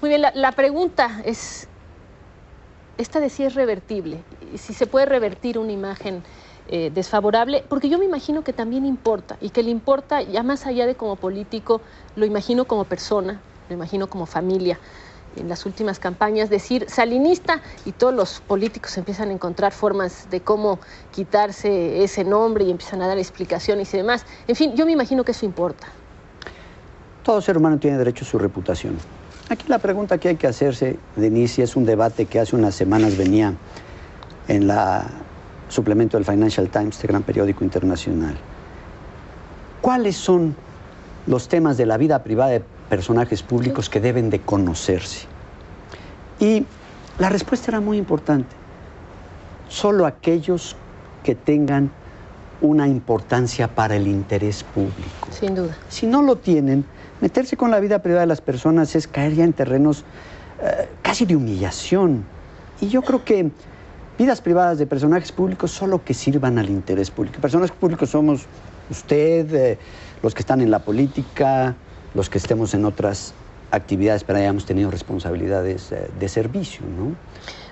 Muy 0.02 0.10
bien, 0.10 0.22
la, 0.22 0.32
la 0.34 0.52
pregunta 0.52 1.22
es, 1.26 1.68
esta 2.98 3.20
de 3.20 3.30
si 3.30 3.44
es 3.44 3.54
revertible, 3.54 4.24
si 4.58 4.74
se 4.74 4.88
puede 4.88 5.06
revertir 5.06 5.58
una 5.60 5.72
imagen 5.72 6.24
eh, 6.74 6.90
desfavorable, 6.94 7.66
porque 7.68 7.90
yo 7.90 8.00
me 8.00 8.06
imagino 8.06 8.46
que 8.46 8.54
también 8.54 8.86
importa, 8.86 9.36
y 9.42 9.50
que 9.50 9.62
le 9.62 9.72
importa, 9.72 10.22
ya 10.22 10.42
más 10.42 10.66
allá 10.66 10.86
de 10.86 10.96
como 10.96 11.18
político, 11.18 11.82
lo 12.16 12.26
imagino 12.26 12.64
como 12.64 12.86
persona, 12.86 13.42
lo 13.68 13.76
imagino 13.76 14.08
como 14.08 14.26
familia. 14.26 14.80
En 15.36 15.50
las 15.50 15.66
últimas 15.66 16.00
campañas, 16.00 16.50
decir 16.50 16.86
salinista 16.90 17.62
y 17.86 17.92
todos 17.92 18.14
los 18.14 18.40
políticos 18.40 18.98
empiezan 18.98 19.30
a 19.30 19.34
encontrar 19.34 19.74
formas 19.74 20.30
de 20.30 20.40
cómo 20.40 20.80
quitarse 21.14 22.06
ese 22.06 22.24
nombre 22.24 22.64
y 22.64 22.72
empiezan 22.72 23.02
a 23.02 23.08
dar 23.08 23.18
explicaciones 23.18 23.94
y 23.94 23.98
demás. 23.98 24.26
En 24.48 24.56
fin, 24.56 24.74
yo 24.74 24.86
me 24.86 24.94
imagino 24.94 25.26
que 25.26 25.34
eso 25.34 25.46
importa. 25.46 25.88
Todo 27.24 27.42
ser 27.42 27.58
humano 27.58 27.80
tiene 27.80 27.98
derecho 27.98 28.24
a 28.24 28.28
su 28.30 28.40
reputación. 28.40 28.96
Aquí 29.50 29.66
la 29.68 29.80
pregunta 29.80 30.18
que 30.18 30.30
hay 30.30 30.36
que 30.38 30.48
hacerse, 30.48 30.98
Denise, 31.18 31.64
es 31.64 31.76
un 31.76 31.86
debate 31.86 32.28
que 32.28 32.40
hace 32.40 32.56
unas 32.56 32.76
semanas 32.76 33.18
venía 33.18 33.56
en 34.48 34.68
la 34.68 35.06
suplemento 35.72 36.18
del 36.18 36.26
Financial 36.26 36.70
Times, 36.70 36.96
este 36.96 37.08
gran 37.08 37.24
periódico 37.24 37.64
internacional. 37.64 38.36
¿Cuáles 39.82 40.18
son 40.18 40.56
los 41.28 41.48
temas 41.48 41.78
de 41.78 41.86
la 41.86 41.98
vida 41.98 42.24
privada 42.24 42.52
de 42.52 42.62
personajes 42.90 43.42
públicos 43.42 43.90
que 43.90 44.00
deben 44.00 44.30
de 44.30 44.42
conocerse? 44.42 45.26
Y 46.40 46.66
la 47.18 47.30
respuesta 47.30 47.72
era 47.72 47.80
muy 47.80 47.98
importante. 47.98 48.56
Solo 49.70 50.06
aquellos 50.06 50.76
que 51.24 51.36
tengan 51.36 51.92
una 52.62 52.88
importancia 52.88 53.68
para 53.68 53.96
el 53.96 54.08
interés 54.08 54.64
público. 54.64 55.30
Sin 55.32 55.56
duda. 55.56 55.76
Si 55.90 56.06
no 56.06 56.22
lo 56.22 56.36
tienen, 56.36 56.86
meterse 57.22 57.58
con 57.58 57.72
la 57.72 57.80
vida 57.80 58.00
privada 58.00 58.22
de 58.22 58.28
las 58.28 58.42
personas 58.42 58.96
es 58.96 59.08
caer 59.08 59.34
ya 59.34 59.44
en 59.44 59.54
terrenos 59.54 60.04
eh, 60.62 60.90
casi 61.02 61.26
de 61.26 61.36
humillación. 61.36 62.24
Y 62.82 62.90
yo 62.90 63.02
creo 63.02 63.24
que 63.24 63.52
vidas 64.22 64.40
privadas 64.40 64.78
de 64.78 64.86
personajes 64.86 65.32
públicos 65.32 65.72
solo 65.72 66.04
que 66.04 66.14
sirvan 66.14 66.60
al 66.60 66.70
interés 66.70 67.10
público. 67.10 67.42
Personajes 67.42 67.76
públicos 67.76 68.12
somos 68.12 68.46
usted, 68.92 69.52
eh, 69.52 69.80
los 70.22 70.36
que 70.36 70.42
están 70.42 70.62
en 70.62 70.70
la 70.70 70.78
política, 70.78 71.76
los 72.14 72.30
que 72.30 72.38
estemos 72.38 72.76
en 72.76 72.86
otras 72.86 73.34
actividades, 73.72 74.24
pero 74.24 74.38
hayamos 74.38 74.66
tenido 74.66 74.92
responsabilidades 74.92 75.92
eh, 75.92 76.08
de 76.20 76.30
servicio, 76.30 76.82
¿no? 76.86 77.16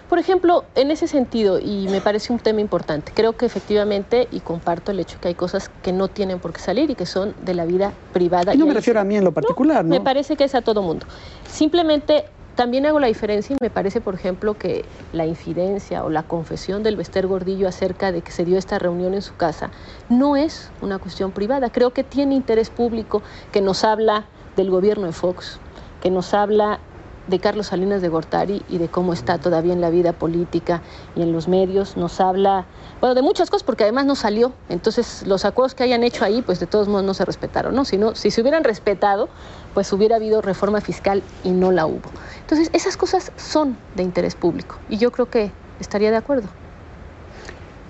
Por 0.10 0.18
ejemplo, 0.18 0.66
en 0.74 0.89
ese 0.89 1.08
sentido, 1.08 1.60
y 1.60 1.88
me 1.88 2.02
parece 2.02 2.34
un 2.34 2.39
tema 2.39 2.62
importante, 2.62 3.12
creo 3.14 3.34
que 3.34 3.45
efectivamente, 3.45 4.28
y 4.32 4.39
comparto 4.39 4.91
el 4.91 5.00
hecho 5.00 5.20
que 5.22 5.28
hay 5.28 5.36
cosas 5.36 5.70
que 5.84 5.93
no 5.93 6.08
tienen 6.08 6.39
por 6.39 6.52
qué 6.52 6.62
salir 6.62 6.89
y 6.89 6.95
que 6.95 7.06
son 7.06 7.36
de 7.45 7.54
la 7.54 7.66
vida 7.66 7.93
privada. 8.12 8.56
Y 8.56 8.58
no 8.58 8.66
me 8.66 8.74
refiero 8.74 9.00
a 9.00 9.04
mí 9.04 9.18
en 9.18 9.24
lo 9.24 9.32
particular, 9.32 9.86
¿no? 9.86 9.91
Me 9.91 10.02
parece 10.02 10.36
que 10.36 10.45
es 10.45 10.56
a 10.56 10.64
todo 10.64 10.82
mundo. 10.82 11.06
Simplemente 11.47 12.26
también 12.60 12.86
hago 12.86 12.99
la 12.99 13.07
diferencia 13.07 13.55
y 13.55 13.64
me 13.64 13.70
parece, 13.70 14.01
por 14.01 14.16
ejemplo, 14.16 14.57
que 14.57 14.84
la 15.14 15.26
infidencia 15.26 16.03
o 16.03 16.10
la 16.10 16.24
confesión 16.24 16.84
del 16.84 16.97
Bester 16.97 17.26
Gordillo 17.26 17.70
acerca 17.70 18.12
de 18.12 18.22
que 18.22 18.34
se 18.34 18.43
dio 18.43 18.57
esta 18.57 18.78
reunión 18.78 19.14
en 19.14 19.22
su 19.22 19.34
casa 19.38 19.72
no 20.10 20.36
es 20.36 20.70
una 20.82 20.99
cuestión 20.99 21.32
privada. 21.32 21.70
Creo 21.70 21.91
que 21.91 22.03
tiene 22.03 22.36
interés 22.36 22.70
público 22.70 23.22
que 23.53 23.62
nos 23.62 23.86
habla 23.86 24.26
del 24.57 24.70
gobierno 24.72 25.05
de 25.05 25.14
Fox, 25.14 25.57
que 26.01 26.12
nos 26.12 26.34
habla 26.34 26.82
de 27.30 27.39
Carlos 27.39 27.68
Salinas 27.68 28.01
de 28.01 28.10
Gortari 28.10 28.62
y 28.68 28.78
de 28.78 28.88
cómo 28.89 29.14
está 29.14 29.38
todavía 29.38 29.72
en 29.72 29.82
la 29.82 29.89
vida 29.89 30.14
política 30.14 30.82
y 31.16 31.22
en 31.22 31.32
los 31.32 31.47
medios. 31.47 31.95
Nos 31.95 32.20
habla, 32.20 32.66
bueno, 32.99 33.16
de 33.16 33.22
muchas 33.22 33.49
cosas, 33.49 33.64
porque 33.64 33.84
además 33.84 34.05
no 34.05 34.16
salió. 34.16 34.51
Entonces, 34.68 35.26
los 35.26 35.45
acuerdos 35.45 35.76
que 35.76 35.84
hayan 35.84 36.03
hecho 36.03 36.26
ahí, 36.26 36.41
pues 36.41 36.60
de 36.60 36.66
todos 36.66 36.88
modos 36.88 37.05
no 37.05 37.14
se 37.14 37.24
respetaron, 37.26 37.76
¿no? 37.76 37.86
Si, 37.86 37.97
no, 37.97 38.16
si 38.16 38.32
se 38.32 38.41
hubieran 38.41 38.64
respetado, 38.64 39.30
pues 39.74 39.91
hubiera 39.93 40.15
habido 40.15 40.41
reforma 40.41 40.82
fiscal 40.82 41.24
y 41.43 41.51
no 41.51 41.72
la 41.72 41.86
hubo. 41.86 42.09
Entonces, 42.41 42.70
esas 42.74 42.97
cosas 42.97 43.32
son 43.38 43.78
de 43.95 44.03
interés 44.03 44.36
público 44.36 44.78
y 44.89 44.97
yo 44.97 45.11
creo 45.11 45.30
que 45.30 45.51
estaría 45.80 46.11
de 46.11 46.17
acuerdo. 46.17 46.49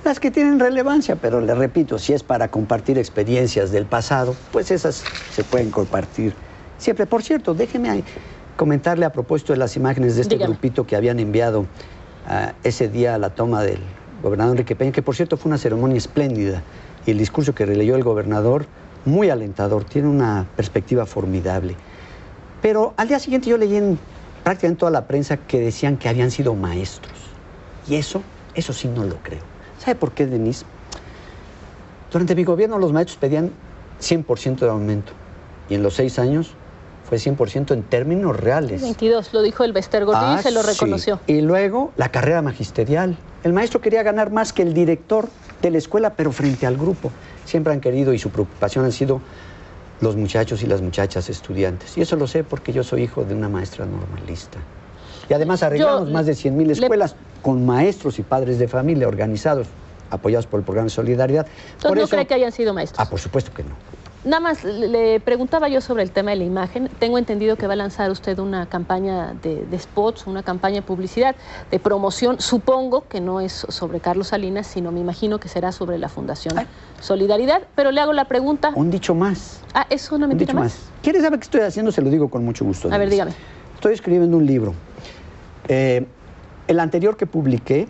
Las 0.03 0.19
que 0.19 0.31
tienen 0.31 0.59
relevancia, 0.59 1.17
pero 1.17 1.41
le 1.41 1.53
repito, 1.53 1.99
si 1.99 2.13
es 2.13 2.23
para 2.23 2.47
compartir 2.47 2.97
experiencias 2.97 3.71
del 3.71 3.85
pasado, 3.85 4.35
pues 4.51 4.71
esas 4.71 5.05
se 5.29 5.43
pueden 5.43 5.71
compartir 5.71 6.33
siempre. 6.77 7.05
Por 7.05 7.21
cierto, 7.21 7.53
déjeme 7.53 8.03
comentarle 8.55 9.05
a 9.05 9.11
propósito 9.11 9.53
de 9.53 9.59
las 9.59 9.75
imágenes 9.75 10.15
de 10.15 10.21
este 10.21 10.35
Dígame. 10.35 10.51
grupito 10.53 10.85
que 10.85 10.95
habían 10.95 11.19
enviado 11.19 11.65
ah, 12.27 12.53
ese 12.63 12.87
día 12.87 13.15
a 13.15 13.17
la 13.17 13.29
toma 13.29 13.63
del 13.63 13.79
gobernador 14.23 14.53
Enrique 14.53 14.75
Peña, 14.75 14.91
que 14.91 15.01
por 15.01 15.15
cierto 15.15 15.37
fue 15.37 15.49
una 15.49 15.57
ceremonia 15.57 15.97
espléndida 15.97 16.63
y 17.05 17.11
el 17.11 17.17
discurso 17.17 17.53
que 17.53 17.65
releyó 17.65 17.95
el 17.95 18.03
gobernador 18.03 18.65
muy 19.05 19.29
alentador, 19.29 19.83
tiene 19.85 20.07
una 20.07 20.45
perspectiva 20.55 21.05
formidable. 21.05 21.75
Pero 22.61 22.93
al 22.97 23.07
día 23.07 23.19
siguiente 23.19 23.49
yo 23.49 23.57
leí 23.57 23.75
en 23.75 23.97
prácticamente 24.43 24.79
toda 24.79 24.91
la 24.91 25.05
prensa 25.07 25.37
que 25.37 25.59
decían 25.59 25.97
que 25.97 26.09
habían 26.09 26.31
sido 26.31 26.53
maestros. 26.55 27.13
Y 27.87 27.95
eso, 27.95 28.21
eso 28.53 28.73
sí 28.73 28.87
no 28.87 29.03
lo 29.05 29.15
creo. 29.17 29.41
¿Sabe 29.79 29.95
por 29.95 30.11
qué, 30.11 30.25
Denise? 30.25 30.65
Durante 32.11 32.35
mi 32.35 32.43
gobierno 32.43 32.77
los 32.79 32.91
maestros 32.91 33.17
pedían 33.17 33.51
100% 34.01 34.59
de 34.59 34.69
aumento. 34.69 35.13
Y 35.69 35.75
en 35.75 35.83
los 35.83 35.93
seis 35.95 36.19
años 36.19 36.53
fue 37.07 37.17
100% 37.17 37.71
en 37.73 37.83
términos 37.83 38.37
reales. 38.39 38.81
22, 38.81 39.33
lo 39.33 39.41
dijo 39.41 39.63
el 39.63 39.73
Bester 39.73 40.05
Gordillo 40.05 40.33
Ah, 40.33 40.37
y 40.39 40.43
se 40.43 40.51
lo 40.51 40.61
sí. 40.63 40.67
reconoció. 40.67 41.19
Y 41.27 41.41
luego 41.41 41.91
la 41.97 42.09
carrera 42.09 42.41
magisterial. 42.41 43.17
El 43.43 43.53
maestro 43.53 43.79
quería 43.81 44.03
ganar 44.03 44.31
más 44.31 44.53
que 44.53 44.61
el 44.63 44.73
director 44.73 45.29
de 45.61 45.71
la 45.71 45.77
escuela, 45.77 46.13
pero 46.15 46.31
frente 46.31 46.65
al 46.65 46.77
grupo. 46.77 47.11
Siempre 47.49 47.73
han 47.73 47.81
querido 47.81 48.13
y 48.13 48.19
su 48.19 48.29
preocupación 48.29 48.85
han 48.85 48.91
sido 48.91 49.21
los 50.01 50.15
muchachos 50.15 50.61
y 50.61 50.67
las 50.67 50.83
muchachas 50.83 51.29
estudiantes. 51.31 51.97
Y 51.97 52.01
eso 52.01 52.15
lo 52.15 52.27
sé 52.27 52.43
porque 52.43 52.71
yo 52.71 52.83
soy 52.83 53.01
hijo 53.03 53.23
de 53.23 53.33
una 53.33 53.49
maestra 53.49 53.85
normalista. 53.87 54.59
Y 55.27 55.33
además 55.33 55.63
arreglamos 55.63 56.07
Yo 56.09 56.13
más 56.13 56.27
de 56.27 56.35
100 56.35 56.55
mil 56.55 56.67
le- 56.67 56.73
escuelas 56.73 57.15
con 57.41 57.65
maestros 57.65 58.19
y 58.19 58.21
padres 58.21 58.59
de 58.59 58.67
familia 58.67 59.07
organizados, 59.07 59.65
apoyados 60.11 60.45
por 60.45 60.59
el 60.59 60.63
programa 60.63 60.85
de 60.85 60.89
solidaridad. 60.91 61.47
Entonces 61.47 61.87
Por 61.89 61.97
no 61.97 62.03
eso- 62.03 62.15
cree 62.15 62.27
que 62.27 62.33
hayan 62.35 62.51
sido 62.51 62.71
maestros. 62.73 62.99
Ah, 63.03 63.09
por 63.09 63.19
supuesto 63.19 63.51
que 63.51 63.63
no. 63.63 63.71
Nada 64.25 64.41
más 64.41 64.65
le 64.65 65.21
preguntaba 65.21 65.69
yo 65.69 65.79
sobre 65.79 66.03
el 66.03 66.11
tema 66.11 66.31
de 66.31 66.37
la 66.37 66.43
imagen. 66.43 66.89
Tengo 66.99 67.17
entendido 67.17 67.55
que 67.55 67.67
va 67.67 67.73
a 67.73 67.75
lanzar 67.77 68.11
usted 68.11 68.37
una 68.39 68.65
campaña 68.65 69.33
de, 69.41 69.65
de 69.65 69.79
spots, 69.79 70.27
una 70.27 70.43
campaña 70.43 70.75
de 70.75 70.81
publicidad, 70.81 71.35
de 71.71 71.79
promoción. 71.79 72.41
Supongo 72.41 73.07
que 73.07 73.21
no 73.21 73.39
es 73.39 73.65
sobre 73.69 74.01
Carlos 74.01 74.27
Salinas, 74.27 74.67
sino 74.67 74.91
me 74.91 74.99
imagino 74.99 75.39
que 75.39 75.47
será 75.47 75.71
sobre 75.71 75.97
la 75.97 76.09
Fundación 76.09 76.53
Solidaridad. 76.99 77.61
Pero 77.75 77.91
le 77.91 78.01
hago 78.01 78.11
la 78.11 78.25
pregunta. 78.25 78.73
Un 78.75 78.91
dicho 78.91 79.15
más. 79.15 79.61
Ah, 79.73 79.85
¿es 79.89 80.11
una 80.11 80.25
Un 80.25 80.29
mentira 80.31 80.51
dicho 80.51 80.59
más? 80.59 80.73
más. 80.73 80.91
¿Quieres 81.01 81.21
saber 81.23 81.39
qué 81.39 81.45
estoy 81.45 81.61
haciendo? 81.61 81.93
Se 81.93 82.01
lo 82.01 82.09
digo 82.09 82.29
con 82.29 82.43
mucho 82.43 82.65
gusto. 82.65 82.91
A 82.91 82.97
ver, 82.97 83.09
dígame. 83.09 83.31
Estoy 83.75 83.93
escribiendo 83.93 84.35
un 84.35 84.45
libro. 84.45 84.73
Eh, 85.69 86.05
el 86.67 86.79
anterior 86.81 87.15
que 87.15 87.25
publiqué 87.25 87.87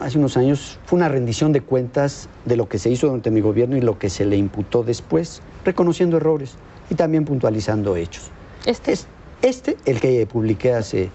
hace 0.00 0.18
unos 0.18 0.36
años 0.36 0.78
fue 0.84 0.98
una 0.98 1.08
rendición 1.08 1.52
de 1.52 1.60
cuentas 1.60 2.28
de 2.44 2.56
lo 2.56 2.68
que 2.68 2.78
se 2.78 2.90
hizo 2.90 3.06
durante 3.06 3.30
mi 3.30 3.40
gobierno 3.40 3.76
y 3.76 3.80
lo 3.80 3.98
que 3.98 4.10
se 4.10 4.24
le 4.24 4.36
imputó 4.36 4.82
después, 4.82 5.42
reconociendo 5.64 6.16
errores 6.16 6.54
y 6.90 6.94
también 6.94 7.24
puntualizando 7.24 7.96
hechos. 7.96 8.30
Este 8.64 8.92
es 8.92 9.06
este, 9.42 9.76
el 9.84 10.00
que 10.00 10.26
publiqué 10.26 10.72
hace 10.72 11.10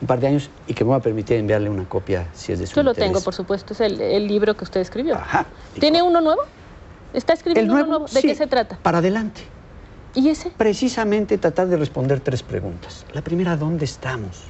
un 0.00 0.06
par 0.06 0.20
de 0.20 0.28
años 0.28 0.50
y 0.66 0.74
que 0.74 0.84
me 0.84 0.90
va 0.90 0.96
a 0.96 1.00
permitir 1.00 1.36
enviarle 1.36 1.70
una 1.70 1.88
copia 1.88 2.28
si 2.34 2.52
es 2.52 2.58
de 2.58 2.66
su 2.66 2.74
Yo 2.76 2.82
lo 2.82 2.94
tengo, 2.94 3.20
por 3.22 3.34
supuesto. 3.34 3.72
Es 3.72 3.80
el, 3.80 4.00
el 4.00 4.26
libro 4.26 4.56
que 4.56 4.64
usted 4.64 4.80
escribió. 4.80 5.16
Ajá. 5.16 5.46
¿Tiene 5.78 6.02
uno 6.02 6.20
nuevo? 6.20 6.42
¿Está 7.12 7.32
escribiendo 7.32 7.72
uno 7.72 7.82
nuevo, 7.82 7.98
nuevo? 8.00 8.12
¿De 8.12 8.20
sí. 8.20 8.28
qué 8.28 8.34
se 8.34 8.46
trata? 8.46 8.78
Para 8.82 8.98
adelante. 8.98 9.42
¿Y 10.14 10.28
ese? 10.28 10.50
Precisamente 10.56 11.38
tratar 11.38 11.68
de 11.68 11.76
responder 11.76 12.20
tres 12.20 12.42
preguntas. 12.42 13.04
La 13.12 13.22
primera, 13.22 13.56
¿dónde 13.56 13.84
estamos? 13.84 14.44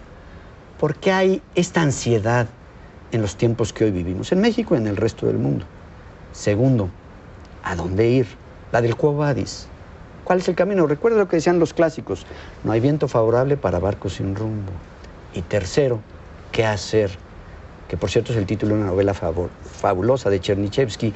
¿Por 0.78 0.96
qué 0.96 1.12
hay 1.12 1.42
esta 1.54 1.80
ansiedad 1.82 2.48
en 3.12 3.22
los 3.22 3.36
tiempos 3.36 3.72
que 3.72 3.84
hoy 3.84 3.90
vivimos, 3.90 4.32
en 4.32 4.40
México 4.40 4.74
y 4.74 4.78
en 4.78 4.86
el 4.86 4.96
resto 4.96 5.26
del 5.26 5.38
mundo? 5.38 5.64
Segundo, 6.32 6.90
¿a 7.62 7.76
dónde 7.76 8.08
ir? 8.08 8.26
La 8.72 8.82
del 8.82 8.96
Quo 8.96 9.14
Vadis. 9.14 9.68
¿Cuál 10.24 10.40
es 10.40 10.48
el 10.48 10.56
camino? 10.56 10.86
Recuerda 10.86 11.18
lo 11.18 11.28
que 11.28 11.36
decían 11.36 11.60
los 11.60 11.72
clásicos, 11.72 12.26
no 12.64 12.72
hay 12.72 12.80
viento 12.80 13.06
favorable 13.06 13.56
para 13.56 13.78
barcos 13.78 14.14
sin 14.14 14.34
rumbo. 14.34 14.72
Y 15.34 15.42
tercero, 15.42 16.00
¿qué 16.50 16.66
hacer? 16.66 17.10
Que 17.88 17.96
por 17.96 18.10
cierto 18.10 18.32
es 18.32 18.38
el 18.38 18.46
título 18.46 18.74
de 18.74 18.80
una 18.80 18.90
novela 18.90 19.14
fabulosa 19.14 20.28
de 20.28 20.40
Chernyshevsky, 20.40 21.14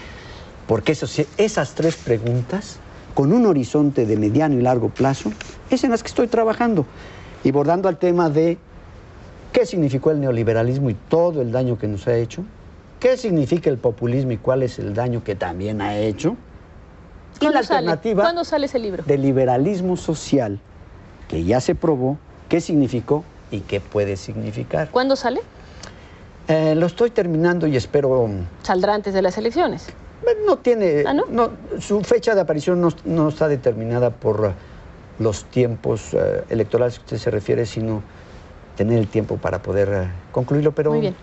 porque 0.69 0.93
esas 0.93 1.75
tres 1.75 1.97
preguntas, 1.97 2.79
con 3.15 3.33
un 3.33 3.47
horizonte 3.47 4.07
de 4.07 4.17
mediano 4.17 4.55
y 4.55 4.63
largo 4.63 4.91
plazo, 4.91 5.33
es 5.69 5.83
en 5.83 5.91
las 5.91 6.05
que 6.05 6.09
estoy 6.09 6.29
trabajando. 6.29 6.87
Y 7.43 7.51
bordando 7.51 7.89
al 7.89 7.99
tema 7.99 8.31
de 8.31 8.59
qué 9.53 9.67
significó 9.67 10.11
el 10.11 10.21
neoliberalismo 10.21 10.91
y 10.91 10.95
todo 10.95 11.43
el 11.43 11.53
daño 11.53 11.79
que 11.79 11.89
nos 11.89 12.07
ha 12.07 12.17
hecho, 12.17 12.45
qué 12.99 13.17
significa 13.17 13.71
el 13.71 13.79
populismo 13.79 14.33
y 14.33 14.37
cuál 14.37 14.63
es 14.63 14.79
el 14.79 14.95
daño 14.95 15.25
que 15.25 15.35
también 15.35 15.81
ha 15.81 15.97
hecho, 15.97 16.37
y 17.41 17.45
la 17.45 17.51
¿Cuándo 17.53 17.63
sale? 17.63 17.79
alternativa 17.79 18.23
¿Cuándo 18.23 18.45
sale 18.45 18.67
ese 18.67 18.79
libro? 18.79 19.03
de 19.07 19.19
liberalismo 19.19 19.97
social, 19.97 20.59
que 21.29 21.45
ya 21.45 21.61
se 21.61 21.75
probó, 21.75 22.19
qué 22.49 22.61
significó 22.61 23.25
y 23.51 23.61
qué 23.61 23.81
puede 23.81 24.17
significar. 24.17 24.91
¿Cuándo 24.91 25.17
sale? 25.17 25.41
Eh, 26.49 26.75
lo 26.75 26.87
estoy 26.87 27.11
terminando 27.11 27.67
y 27.67 27.77
espero... 27.77 28.29
Saldrá 28.63 28.95
antes 28.95 29.15
de 29.15 29.23
las 29.23 29.39
elecciones. 29.39 29.87
No 30.47 30.59
tiene... 30.59 31.05
¿Ah, 31.07 31.15
no? 31.15 31.51
su 31.79 32.03
fecha 32.03 32.35
de 32.35 32.41
aparición 32.41 32.81
no, 32.81 32.89
no 33.05 33.29
está 33.29 33.49
determinada 33.49 34.11
por 34.11 34.47
eh, 34.47 34.53
los 35.19 35.45
tiempos 35.45 36.13
eh, 36.13 36.45
electorales 36.51 36.99
que 36.99 37.05
usted 37.05 37.19
se 37.19 37.31
refiere, 37.31 37.67
sino 37.67 38.03
tener 38.81 38.99
el 38.99 39.09
tiempo 39.09 39.37
para 39.37 39.61
poder 39.61 39.89
eh, 39.93 40.09
concluirlo, 40.33 40.73
pero... 40.73 40.91
Muy 40.93 41.01
bien. 41.03 41.15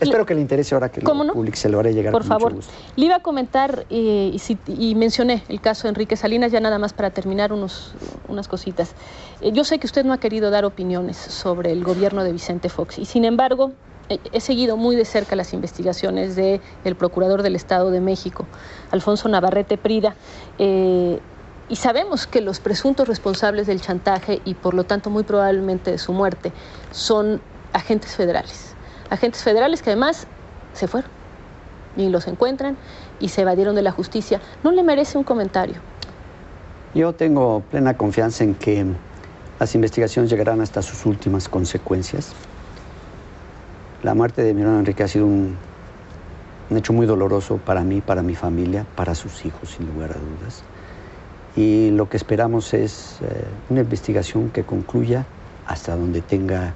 Espero 0.00 0.26
que 0.26 0.34
le 0.34 0.40
interese 0.40 0.74
ahora 0.74 0.90
que 0.90 1.00
¿Cómo 1.00 1.22
lo 1.22 1.28
no? 1.28 1.32
publique, 1.32 1.56
se 1.56 1.68
lo 1.68 1.78
haré 1.78 1.94
llegar 1.94 2.10
Por 2.12 2.22
con 2.22 2.28
favor. 2.28 2.52
mucho 2.54 2.56
gusto. 2.56 2.72
Le 2.96 3.06
iba 3.06 3.14
a 3.16 3.20
comentar 3.20 3.86
eh, 3.88 4.30
y, 4.34 4.38
si- 4.40 4.58
y 4.66 4.96
mencioné 4.96 5.44
el 5.48 5.60
caso 5.60 5.84
de 5.84 5.90
Enrique 5.90 6.16
Salinas, 6.16 6.50
ya 6.50 6.58
nada 6.60 6.78
más 6.80 6.92
para 6.92 7.10
terminar 7.10 7.52
unos, 7.52 7.92
unas 8.28 8.48
cositas. 8.48 8.90
Eh, 9.40 9.52
yo 9.52 9.62
sé 9.64 9.78
que 9.78 9.86
usted 9.86 10.04
no 10.04 10.12
ha 10.12 10.18
querido 10.18 10.50
dar 10.50 10.64
opiniones 10.64 11.16
sobre 11.16 11.70
el 11.70 11.84
gobierno 11.84 12.24
de 12.24 12.32
Vicente 12.32 12.68
Fox 12.68 12.98
y 12.98 13.04
sin 13.06 13.24
embargo 13.24 13.70
eh, 14.10 14.18
he 14.32 14.40
seguido 14.40 14.76
muy 14.76 14.96
de 14.96 15.04
cerca 15.06 15.34
las 15.36 15.54
investigaciones 15.54 16.34
del 16.36 16.60
Procurador 16.98 17.42
del 17.42 17.54
Estado 17.56 17.90
de 17.92 18.00
México, 18.00 18.44
Alfonso 18.90 19.28
Navarrete 19.28 19.78
Prida. 19.78 20.14
Y 21.68 21.76
sabemos 21.76 22.26
que 22.26 22.40
los 22.40 22.60
presuntos 22.60 23.08
responsables 23.08 23.66
del 23.66 23.80
chantaje 23.80 24.40
y 24.44 24.54
por 24.54 24.74
lo 24.74 24.84
tanto 24.84 25.10
muy 25.10 25.24
probablemente 25.24 25.90
de 25.90 25.98
su 25.98 26.12
muerte 26.12 26.52
son 26.92 27.40
agentes 27.72 28.14
federales. 28.14 28.74
Agentes 29.10 29.42
federales 29.42 29.82
que 29.82 29.90
además 29.90 30.26
se 30.72 30.86
fueron 30.88 31.10
ni 31.96 32.08
los 32.10 32.28
encuentran 32.28 32.76
y 33.20 33.30
se 33.30 33.42
evadieron 33.42 33.74
de 33.74 33.82
la 33.82 33.90
justicia. 33.90 34.40
¿No 34.62 34.70
le 34.70 34.82
merece 34.82 35.18
un 35.18 35.24
comentario? 35.24 35.76
Yo 36.94 37.14
tengo 37.14 37.62
plena 37.70 37.96
confianza 37.96 38.44
en 38.44 38.54
que 38.54 38.84
las 39.58 39.74
investigaciones 39.74 40.30
llegarán 40.30 40.60
hasta 40.60 40.82
sus 40.82 41.06
últimas 41.06 41.48
consecuencias. 41.48 42.32
La 44.02 44.14
muerte 44.14 44.42
de 44.42 44.54
mi 44.54 44.60
hermano 44.60 44.80
Enrique 44.80 45.02
ha 45.02 45.08
sido 45.08 45.26
un 45.26 45.56
hecho 46.70 46.92
muy 46.92 47.06
doloroso 47.06 47.56
para 47.56 47.82
mí, 47.82 48.02
para 48.02 48.22
mi 48.22 48.34
familia, 48.34 48.84
para 48.94 49.14
sus 49.14 49.44
hijos, 49.44 49.70
sin 49.70 49.86
lugar 49.86 50.10
a 50.10 50.18
dudas. 50.18 50.62
Y 51.56 51.90
lo 51.90 52.08
que 52.08 52.16
esperamos 52.16 52.74
es 52.74 53.18
eh, 53.22 53.44
una 53.70 53.80
investigación 53.80 54.50
que 54.50 54.62
concluya 54.62 55.24
hasta 55.66 55.96
donde 55.96 56.20
tenga 56.20 56.74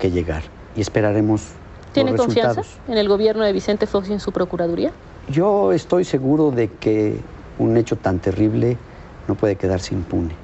que 0.00 0.10
llegar. 0.10 0.42
Y 0.74 0.80
esperaremos 0.80 1.52
¿Tiene 1.92 2.10
los 2.10 2.20
confianza 2.20 2.60
resultados. 2.60 2.80
en 2.88 2.98
el 2.98 3.08
gobierno 3.08 3.44
de 3.44 3.52
Vicente 3.52 3.86
Fox 3.86 4.08
y 4.08 4.12
en 4.12 4.20
su 4.20 4.32
procuraduría? 4.32 4.90
Yo 5.30 5.72
estoy 5.72 6.04
seguro 6.04 6.50
de 6.50 6.68
que 6.68 7.18
un 7.58 7.76
hecho 7.76 7.96
tan 7.96 8.18
terrible 8.18 8.76
no 9.28 9.34
puede 9.34 9.56
quedarse 9.56 9.94
impune 9.94 10.34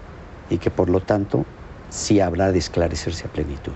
y 0.48 0.58
que 0.58 0.70
por 0.70 0.88
lo 0.88 1.00
tanto 1.00 1.44
sí 1.90 2.20
habrá 2.20 2.52
de 2.52 2.58
esclarecerse 2.58 3.26
a 3.26 3.30
plenitud. 3.30 3.72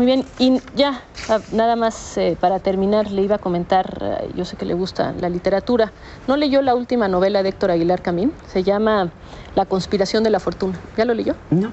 Muy 0.00 0.06
bien, 0.06 0.24
y 0.38 0.62
ya, 0.76 1.02
ah, 1.28 1.40
nada 1.52 1.76
más 1.76 2.16
eh, 2.16 2.34
para 2.40 2.58
terminar, 2.58 3.10
le 3.10 3.20
iba 3.20 3.34
a 3.34 3.38
comentar, 3.38 3.98
eh, 4.00 4.30
yo 4.34 4.46
sé 4.46 4.56
que 4.56 4.64
le 4.64 4.72
gusta 4.72 5.12
la 5.20 5.28
literatura, 5.28 5.92
¿no 6.26 6.38
leyó 6.38 6.62
la 6.62 6.74
última 6.74 7.06
novela 7.06 7.42
de 7.42 7.50
Héctor 7.50 7.72
Aguilar 7.72 8.00
Camín? 8.00 8.32
Se 8.50 8.62
llama 8.62 9.10
La 9.54 9.66
conspiración 9.66 10.24
de 10.24 10.30
la 10.30 10.40
fortuna. 10.40 10.80
¿Ya 10.96 11.04
lo 11.04 11.12
leyó? 11.12 11.34
No. 11.50 11.70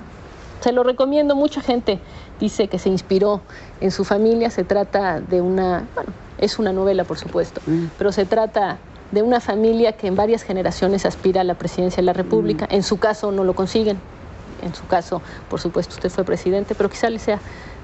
Se 0.60 0.74
lo 0.74 0.84
recomiendo, 0.84 1.38
mucha 1.38 1.62
gente 1.62 2.02
dice 2.38 2.68
que 2.68 2.80
se 2.80 2.90
inspiró 2.90 3.44
en 3.80 3.92
su 3.92 4.04
familia, 4.04 4.50
se 4.50 4.66
trata 4.66 5.22
de 5.22 5.40
una, 5.40 5.86
bueno, 5.96 6.12
es 6.38 6.60
una 6.60 6.74
novela 6.74 7.06
por 7.06 7.18
supuesto, 7.18 7.62
pero 7.98 8.12
se 8.12 8.26
trata 8.26 8.78
de 9.12 9.22
una 9.22 9.40
familia 9.40 9.94
que 9.94 10.08
en 10.08 10.18
varias 10.18 10.44
generaciones 10.44 11.06
aspira 11.06 11.40
a 11.40 11.44
la 11.46 11.54
presidencia 11.54 12.02
de 12.02 12.06
la 12.08 12.14
República, 12.14 12.68
en 12.70 12.84
su 12.84 13.00
caso 13.00 13.32
no 13.32 13.46
lo 13.46 13.56
consiguen, 13.56 13.98
en 14.62 14.76
su 14.76 14.86
caso 14.86 15.22
por 15.50 15.62
supuesto 15.62 15.94
usted 15.96 16.10
fue 16.10 16.26
presidente, 16.26 16.76
pero 16.76 16.90
quizá 16.90 17.10
le 17.10 17.20
sea 17.20 17.40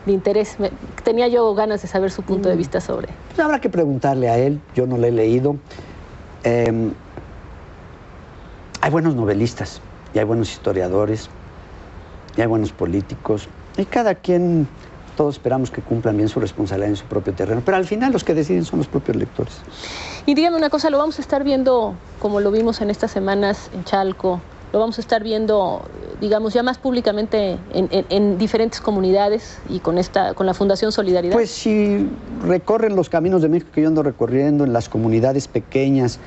de 0.05 0.11
interés, 0.11 0.59
Me- 0.59 0.71
tenía 1.03 1.27
yo 1.27 1.53
ganas 1.55 1.81
de 1.81 1.87
saber 1.87 2.11
su 2.11 2.23
punto 2.23 2.49
de 2.49 2.55
vista 2.55 2.81
sobre... 2.81 3.09
Pues 3.29 3.39
habrá 3.39 3.59
que 3.59 3.69
preguntarle 3.69 4.29
a 4.29 4.37
él, 4.37 4.59
yo 4.75 4.85
no 4.87 4.97
lo 4.97 5.07
he 5.07 5.11
leído. 5.11 5.55
Eh, 6.43 6.91
hay 8.81 8.91
buenos 8.91 9.15
novelistas, 9.15 9.81
y 10.13 10.19
hay 10.19 10.25
buenos 10.25 10.51
historiadores, 10.51 11.29
y 12.35 12.41
hay 12.41 12.47
buenos 12.47 12.73
políticos, 12.73 13.47
y 13.77 13.85
cada 13.85 14.15
quien, 14.15 14.67
todos 15.15 15.35
esperamos 15.35 15.71
que 15.71 15.81
cumplan 15.81 16.17
bien 16.17 16.27
su 16.27 16.39
responsabilidad 16.39 16.89
en 16.89 16.95
su 16.97 17.05
propio 17.05 17.33
terreno, 17.33 17.61
pero 17.63 17.77
al 17.77 17.85
final 17.85 18.11
los 18.11 18.23
que 18.23 18.33
deciden 18.33 18.65
son 18.65 18.79
los 18.79 18.87
propios 18.87 19.15
lectores. 19.15 19.53
Y 20.25 20.33
dígame 20.33 20.57
una 20.57 20.69
cosa, 20.69 20.89
lo 20.89 20.97
vamos 20.97 21.17
a 21.19 21.21
estar 21.21 21.43
viendo 21.43 21.95
como 22.19 22.39
lo 22.41 22.51
vimos 22.51 22.81
en 22.81 22.89
estas 22.89 23.11
semanas 23.11 23.69
en 23.73 23.83
Chalco, 23.85 24.41
lo 24.73 24.79
vamos 24.79 24.97
a 24.97 25.01
estar 25.01 25.23
viendo, 25.23 25.83
digamos, 26.19 26.53
ya 26.53 26.63
más 26.63 26.79
públicamente 26.79 27.59
en, 27.73 27.87
en- 27.91 28.05
en 28.09 28.37
diferentes 28.39 28.81
comunidades 28.81 29.59
y 29.69 29.79
con 29.79 29.99
esta, 29.99 30.33
con 30.33 30.47
la 30.47 30.55
Fundación 30.55 30.91
Solidaridad. 30.91 31.33
Pues 31.33 31.51
si 31.51 32.09
recorren 32.43 32.95
los 32.95 33.07
caminos 33.07 33.43
de 33.43 33.49
México 33.49 33.69
que 33.71 33.83
yo 33.83 33.87
ando 33.87 34.01
recorriendo, 34.01 34.63
en 34.65 34.73
las 34.73 34.89
comunidades 34.89 35.47
pequeñas 35.47 36.17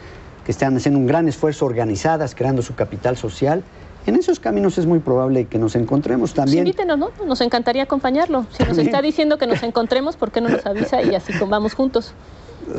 que 0.44 0.52
están 0.52 0.76
haciendo 0.76 1.00
un 1.00 1.06
gran 1.08 1.26
esfuerzo 1.26 1.66
organizadas, 1.66 2.36
creando 2.36 2.62
su 2.62 2.76
capital 2.76 3.16
social, 3.16 3.64
en 4.06 4.14
esos 4.14 4.38
caminos 4.38 4.78
es 4.78 4.86
muy 4.86 5.00
probable 5.00 5.46
que 5.46 5.58
nos 5.58 5.74
encontremos 5.74 6.30
Pues 6.30 6.34
también. 6.34 6.58
invítenos, 6.68 6.96
¿no? 6.96 7.10
Nos 7.26 7.40
encantaría 7.40 7.82
acompañarlo. 7.82 8.46
Si 8.56 8.62
nos 8.62 8.78
está 8.78 9.02
diciendo 9.02 9.38
que 9.38 9.48
nos 9.48 9.64
encontremos, 9.64 10.16
¿por 10.16 10.30
qué 10.30 10.40
no 10.40 10.48
nos 10.48 10.64
avisa 10.64 11.02
y 11.02 11.16
así 11.16 11.32
vamos 11.48 11.74
juntos? 11.74 12.12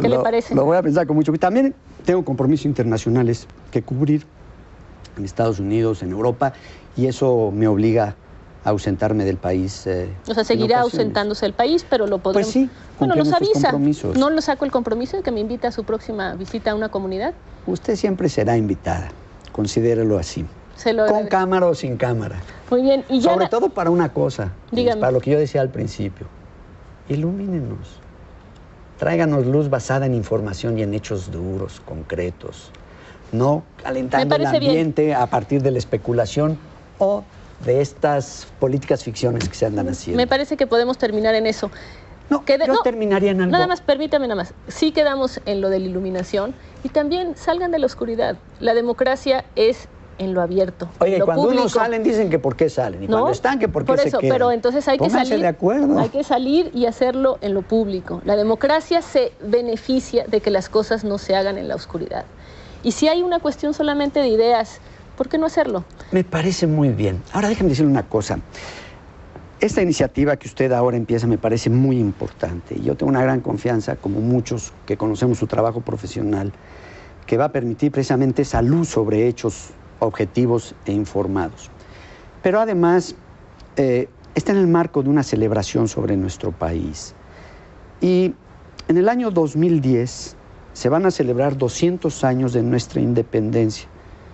¿Qué 0.01 0.07
le 0.07 0.17
parece? 0.19 0.55
Lo 0.55 0.63
voy 0.63 0.77
a 0.77 0.81
pensar 0.81 1.05
con 1.05 1.17
mucho. 1.17 1.33
Y 1.35 1.37
también 1.37 1.75
tengo 2.05 2.23
compromisos 2.23 2.65
internacionales 2.65 3.47
que 3.71 3.81
cubrir 3.81 4.25
en 5.17 5.25
Estados 5.25 5.59
Unidos, 5.59 6.03
en 6.03 6.11
Europa, 6.11 6.53
y 6.95 7.07
eso 7.07 7.51
me 7.53 7.67
obliga 7.67 8.15
ausentarme 8.63 9.23
del 9.25 9.37
país. 9.37 9.87
eh, 9.87 10.09
O 10.27 10.33
sea, 10.33 10.43
seguirá 10.43 10.81
ausentándose 10.81 11.45
del 11.45 11.53
país, 11.53 11.85
pero 11.89 12.07
lo 12.07 12.19
podremos... 12.19 12.45
Pues 12.51 12.53
sí, 12.53 12.69
bueno, 12.99 13.15
nos 13.15 13.31
avisa. 13.31 13.71
¿No 14.15 14.29
lo 14.29 14.41
saco 14.41 14.65
el 14.65 14.71
compromiso 14.71 15.17
de 15.17 15.23
que 15.23 15.31
me 15.31 15.39
invita 15.39 15.69
a 15.69 15.71
su 15.71 15.83
próxima 15.83 16.33
visita 16.35 16.71
a 16.71 16.75
una 16.75 16.89
comunidad? 16.89 17.33
Usted 17.65 17.95
siempre 17.95 18.29
será 18.29 18.57
invitada, 18.57 19.09
considérelo 19.51 20.17
así. 20.17 20.45
Se 20.75 20.93
lo 20.93 21.05
Con 21.07 21.27
cámara 21.27 21.67
o 21.67 21.75
sin 21.75 21.97
cámara. 21.97 22.37
Muy 22.69 22.81
bien. 22.81 23.03
Y 23.09 23.19
ya 23.19 23.33
Sobre 23.33 23.47
todo 23.47 23.69
para 23.69 23.89
una 23.89 24.13
cosa, 24.13 24.51
Dígame. 24.71 24.99
para 25.01 25.11
lo 25.11 25.21
que 25.21 25.31
yo 25.31 25.39
decía 25.39 25.61
al 25.61 25.69
principio. 25.69 26.27
Ilumínenos. 27.09 27.99
Tráiganos 28.99 29.45
luz 29.45 29.69
basada 29.69 30.05
en 30.07 30.13
información 30.13 30.77
y 30.77 30.83
en 30.83 30.93
hechos 30.93 31.31
duros, 31.31 31.81
concretos. 31.85 32.71
No 33.31 33.63
calentando 33.83 34.35
el 34.35 34.41
bien. 34.41 34.55
ambiente 34.55 35.13
a 35.15 35.27
partir 35.27 35.61
de 35.61 35.71
la 35.71 35.77
especulación 35.77 36.57
o 36.99 37.23
de 37.65 37.81
estas 37.81 38.47
políticas 38.59 39.03
ficciones 39.03 39.49
que 39.49 39.55
se 39.55 39.65
andan 39.65 39.89
haciendo. 39.89 40.17
Me 40.17 40.27
parece 40.27 40.57
que 40.57 40.67
podemos 40.67 40.97
terminar 40.97 41.35
en 41.35 41.45
eso. 41.47 41.71
No, 42.29 42.43
Quede- 42.45 42.67
yo 42.67 42.73
no, 42.73 42.79
terminaría 42.81 43.31
en 43.31 43.41
algo. 43.41 43.51
Nada 43.51 43.67
más, 43.67 43.81
permítame 43.81 44.27
nada 44.27 44.35
más. 44.41 44.53
Sí 44.67 44.91
quedamos 44.91 45.39
en 45.45 45.61
lo 45.61 45.69
de 45.69 45.79
la 45.79 45.85
iluminación 45.85 46.53
y 46.83 46.89
también 46.89 47.35
salgan 47.37 47.71
de 47.71 47.79
la 47.79 47.85
oscuridad. 47.85 48.37
La 48.59 48.73
democracia 48.73 49.45
es 49.55 49.87
en 50.19 50.33
lo 50.33 50.41
abierto. 50.41 50.89
en 50.99 51.03
Oye, 51.07 51.19
lo 51.19 51.25
cuando 51.25 51.43
público. 51.43 51.61
unos 51.63 51.73
salen 51.73 52.03
dicen 52.03 52.29
que 52.29 52.39
por 52.39 52.55
qué 52.55 52.69
salen 52.69 53.03
y 53.03 53.07
¿No? 53.07 53.13
cuando 53.17 53.31
están 53.31 53.59
que 53.59 53.67
por 53.67 53.83
qué 53.83 53.87
Por 53.87 53.99
se 53.99 54.07
eso, 54.09 54.19
quedan. 54.19 54.33
pero 54.35 54.51
entonces 54.51 54.87
hay 54.87 54.97
que 54.97 55.09
salir. 55.11 55.39
de 55.39 55.47
acuerdo. 55.47 55.99
Hay 55.99 56.09
que 56.09 56.23
salir 56.23 56.71
y 56.73 56.85
hacerlo 56.87 57.37
en 57.41 57.53
lo 57.53 57.61
público. 57.61 58.21
La 58.25 58.35
democracia 58.35 59.01
se 59.01 59.31
beneficia 59.41 60.25
de 60.25 60.41
que 60.41 60.49
las 60.49 60.69
cosas 60.69 61.03
no 61.03 61.17
se 61.19 61.35
hagan 61.35 61.57
en 61.57 61.67
la 61.67 61.75
oscuridad. 61.75 62.25
Y 62.83 62.91
si 62.91 63.07
hay 63.07 63.23
una 63.23 63.39
cuestión 63.39 63.73
solamente 63.73 64.19
de 64.19 64.27
ideas, 64.27 64.79
¿por 65.15 65.29
qué 65.29 65.37
no 65.37 65.45
hacerlo? 65.45 65.83
Me 66.11 66.23
parece 66.23 66.67
muy 66.67 66.89
bien. 66.89 67.21
Ahora 67.33 67.49
déjame 67.49 67.69
decirle 67.69 67.91
una 67.91 68.07
cosa. 68.07 68.39
Esta 69.59 69.81
iniciativa 69.81 70.37
que 70.37 70.47
usted 70.47 70.71
ahora 70.71 70.97
empieza 70.97 71.25
me 71.25 71.39
parece 71.39 71.69
muy 71.69 71.97
importante. 71.97 72.75
y 72.77 72.83
Yo 72.83 72.95
tengo 72.95 73.09
una 73.09 73.23
gran 73.23 73.41
confianza, 73.41 73.95
como 73.95 74.19
muchos 74.19 74.71
que 74.85 74.97
conocemos 74.97 75.39
su 75.39 75.47
trabajo 75.47 75.81
profesional, 75.81 76.53
que 77.25 77.37
va 77.37 77.45
a 77.45 77.51
permitir 77.51 77.91
precisamente 77.91 78.43
esa 78.43 78.61
luz 78.61 78.89
sobre 78.89 79.27
hechos 79.27 79.71
objetivos 79.99 80.75
e 80.85 80.93
informados. 80.93 81.71
Pero 82.43 82.59
además 82.59 83.15
eh, 83.75 84.09
está 84.35 84.51
en 84.51 84.59
el 84.59 84.67
marco 84.67 85.01
de 85.01 85.09
una 85.09 85.23
celebración 85.23 85.87
sobre 85.87 86.15
nuestro 86.15 86.51
país. 86.51 87.15
Y 87.99 88.35
en 88.87 88.97
el 88.97 89.09
año 89.09 89.31
2010 89.31 90.36
se 90.77 90.89
van 90.89 91.07
a 91.07 91.11
celebrar 91.11 91.57
200 91.57 92.23
años 92.23 92.53
de 92.53 92.61
nuestra 92.61 93.01
independencia, 93.01 93.87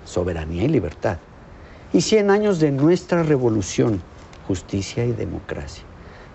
soberanía 0.04 0.66
y 0.66 0.68
libertad, 0.68 1.20
y 1.94 2.02
100 2.02 2.30
años 2.30 2.60
de 2.60 2.70
nuestra 2.70 3.24
revolución, 3.24 4.02
justicia 4.46 5.06
y 5.06 5.14
democracia. 5.14 5.86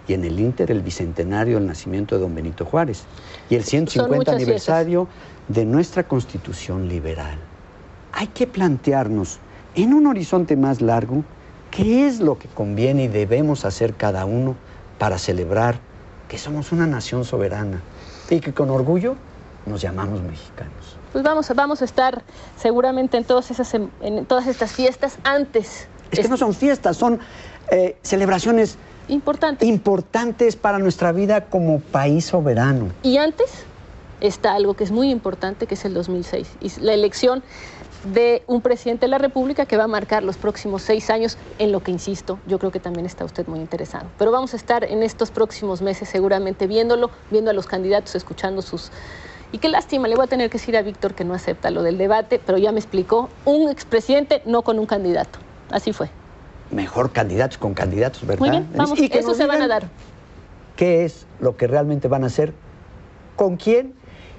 Y 0.07 0.15
en 0.15 0.25
el 0.25 0.41
Inter 0.41 0.71
el 0.71 0.81
bicentenario 0.81 1.57
del 1.57 1.67
nacimiento 1.67 2.15
de 2.15 2.23
don 2.23 2.35
Benito 2.35 2.65
Juárez 2.65 3.05
y 3.51 3.57
el 3.57 3.65
150 3.65 4.17
muchas 4.17 4.35
aniversario 4.35 5.09
de 5.47 5.67
nuestra 5.67 6.05
constitución 6.05 6.89
liberal. 6.89 7.39
Hay 8.13 8.29
que 8.29 8.47
plantearnos 8.47 9.41
en 9.75 9.93
un 9.93 10.07
horizonte 10.07 10.57
más 10.57 10.81
largo 10.81 11.23
qué 11.71 12.07
es 12.07 12.21
lo 12.21 12.39
que 12.39 12.49
conviene 12.49 13.05
y 13.05 13.09
debemos 13.09 13.67
hacer 13.67 13.93
cada 13.93 14.25
uno 14.25 14.57
para 14.99 15.19
celebrar 15.19 15.79
que 16.31 16.39
somos 16.39 16.73
una 16.73 16.87
nación 16.87 17.27
soberana 17.27 17.83
y 18.31 18.41
que 18.41 18.55
con 18.55 18.71
orgullo 18.71 19.17
nos 19.69 19.81
llamamos 19.81 20.21
mexicanos. 20.23 20.97
Pues 21.12 21.23
vamos, 21.25 21.51
a- 21.51 21.55
vamos 21.55 21.83
a 21.83 21.85
estar 21.85 22.23
seguramente 22.57 23.16
en 23.16 23.25
todas, 23.25 23.51
esas, 23.51 23.73
em- 23.75 23.91
en 24.01 24.27
todas 24.27 24.47
estas 24.47 24.73
fiestas 24.73 25.19
antes. 25.25 25.89
Es 26.11 26.21
que 26.21 26.29
no 26.29 26.37
son 26.37 26.55
fiestas, 26.55 26.97
son 26.97 27.19
eh, 27.71 27.97
celebraciones 28.03 28.77
Importante. 29.09 29.66
importantes 29.66 30.57
para 30.57 30.79
nuestra 30.79 31.12
vida 31.12 31.47
como 31.47 31.81
país 31.81 32.27
soberano. 32.27 32.89
Y 33.03 33.19
antes 33.19 33.51
está 34.21 34.55
algo 34.55 34.75
que 34.75 34.85
es 34.85 34.91
muy 34.91 35.11
importante, 35.11 35.66
que 35.66 35.75
es 35.75 35.85
el 35.85 35.95
2006, 35.95 36.49
y 36.61 36.81
la 36.81 36.93
elección 36.93 37.43
de 38.05 38.43
un 38.47 38.61
presidente 38.62 39.07
de 39.07 39.11
la 39.11 39.19
República 39.19 39.66
que 39.66 39.77
va 39.77 39.85
a 39.85 39.89
marcar 39.89 40.23
los 40.23 40.37
próximos 40.37 40.83
seis 40.83 41.11
años, 41.11 41.37
en 41.59 41.73
lo 41.73 41.83
que, 41.83 41.91
insisto, 41.91 42.39
yo 42.47 42.59
creo 42.59 42.71
que 42.71 42.81
también 42.81 43.07
está 43.07 43.25
usted 43.25 43.47
muy 43.49 43.59
interesado. 43.61 44.07
Pero 44.19 44.31
vamos 44.31 44.55
a 44.55 44.57
estar 44.57 44.85
en 44.85 45.03
estos 45.03 45.31
próximos 45.31 45.83
meses 45.83 46.09
seguramente 46.09 46.66
viéndolo, 46.66 47.11
viendo 47.31 47.51
a 47.51 47.55
los 47.55 47.66
candidatos, 47.66 48.14
escuchando 48.14 48.62
sus... 48.62 48.91
Y 49.51 49.59
qué 49.59 49.69
lástima, 49.69 50.09
le 50.09 50.17
voy 50.17 50.25
a 50.25 50.29
tener 50.29 50.51
que 50.51 50.59
decir 50.59 50.77
a 50.77 50.83
Víctor 50.83 51.15
que 51.15 51.25
no 51.25 51.35
acepta 51.35 51.71
lo 51.71 51.83
del 51.83 51.97
debate, 51.97 52.41
pero 52.45 52.59
ya 52.59 52.71
me 52.71 52.79
explicó, 52.79 53.31
un 53.45 53.71
expresidente 53.71 54.43
no 54.45 54.63
con 54.63 54.79
un 54.79 54.87
candidato. 54.87 55.39
Así 55.71 55.93
fue. 55.93 56.11
Mejor 56.71 57.13
candidatos 57.13 57.57
con 57.57 57.73
candidatos, 57.73 58.27
¿verdad? 58.27 58.41
Muy 58.41 58.51
bien, 58.51 58.69
vamos, 58.75 58.99
Y 58.99 59.09
que 59.09 59.21
eso 59.21 59.35
se 59.35 59.47
van 59.47 59.63
a 59.63 59.69
dar. 59.69 59.89
¿Qué 60.77 61.05
es 61.05 61.27
lo 61.41 61.57
que 61.57 61.67
realmente 61.67 62.09
van 62.09 62.25
a 62.25 62.27
hacer? 62.27 62.53
¿Con 63.37 63.57
quién? 63.57 63.95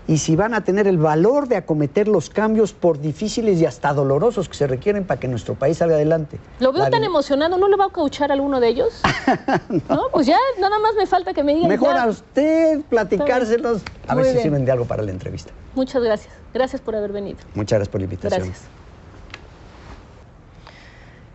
Y 0.09 0.17
si 0.17 0.35
van 0.35 0.55
a 0.55 0.63
tener 0.63 0.87
el 0.87 0.97
valor 0.97 1.47
de 1.47 1.55
acometer 1.55 2.07
los 2.07 2.31
cambios 2.31 2.73
por 2.73 2.99
difíciles 2.99 3.61
y 3.61 3.67
hasta 3.67 3.93
dolorosos 3.93 4.49
que 4.49 4.55
se 4.55 4.65
requieren 4.65 5.05
para 5.05 5.19
que 5.19 5.27
nuestro 5.27 5.53
país 5.53 5.77
salga 5.77 5.93
adelante. 5.93 6.39
Lo 6.59 6.73
veo 6.73 6.85
La 6.85 6.89
tan 6.89 7.03
emocionado, 7.03 7.59
¿no 7.59 7.67
le 7.67 7.75
va 7.75 7.85
a 7.85 7.89
cauchar 7.91 8.31
alguno 8.31 8.59
de 8.59 8.69
ellos? 8.69 9.03
no. 9.87 10.07
pues 10.11 10.25
ya, 10.25 10.39
nada 10.59 10.79
más 10.79 10.95
me 10.95 11.05
falta 11.05 11.31
que 11.31 11.43
me 11.43 11.53
digan. 11.53 11.69
Mejor 11.69 11.93
ya. 11.93 12.03
a 12.05 12.07
usted 12.07 12.81
platicárselos. 12.89 13.83
A 14.07 14.15
ver 14.15 14.25
si 14.25 14.39
sirven 14.39 14.65
de 14.65 14.71
algo 14.71 14.85
para 14.85 15.03
la 15.03 15.11
entrevista. 15.11 15.53
Muchas 15.75 16.01
gracias. 16.01 16.33
Gracias 16.55 16.81
por 16.81 16.95
haber 16.95 17.11
venido. 17.11 17.37
Muchas 17.53 17.77
gracias 17.77 17.89
por 17.89 18.01
la 18.01 18.05
invitación. 18.05 18.41
Gracias. 18.45 18.78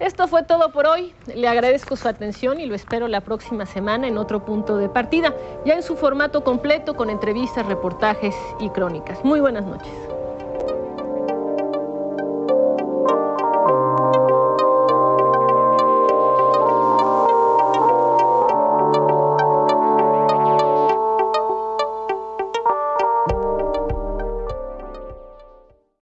Esto 0.05 0.29
fue 0.29 0.43
todo 0.43 0.71
por 0.71 0.87
hoy. 0.87 1.15
Le 1.35 1.49
agradezco 1.49 1.97
su 1.97 2.07
atención 2.07 2.61
y 2.61 2.67
lo 2.67 2.75
espero 2.75 3.09
la 3.09 3.23
próxima 3.23 3.65
semana 3.65 4.07
en 4.07 4.19
otro 4.19 4.45
punto 4.45 4.77
de 4.77 4.91
partida, 4.91 5.35
ya 5.65 5.73
en 5.73 5.83
su 5.83 5.97
formato 5.97 6.45
completo 6.45 6.95
con 6.95 7.09
entrevistas, 7.09 7.65
reportajes 7.65 8.35
y 8.61 8.69
crónicas. 8.69 9.25
Muy 9.25 9.41
buenas 9.41 9.65
noches. 9.65 9.95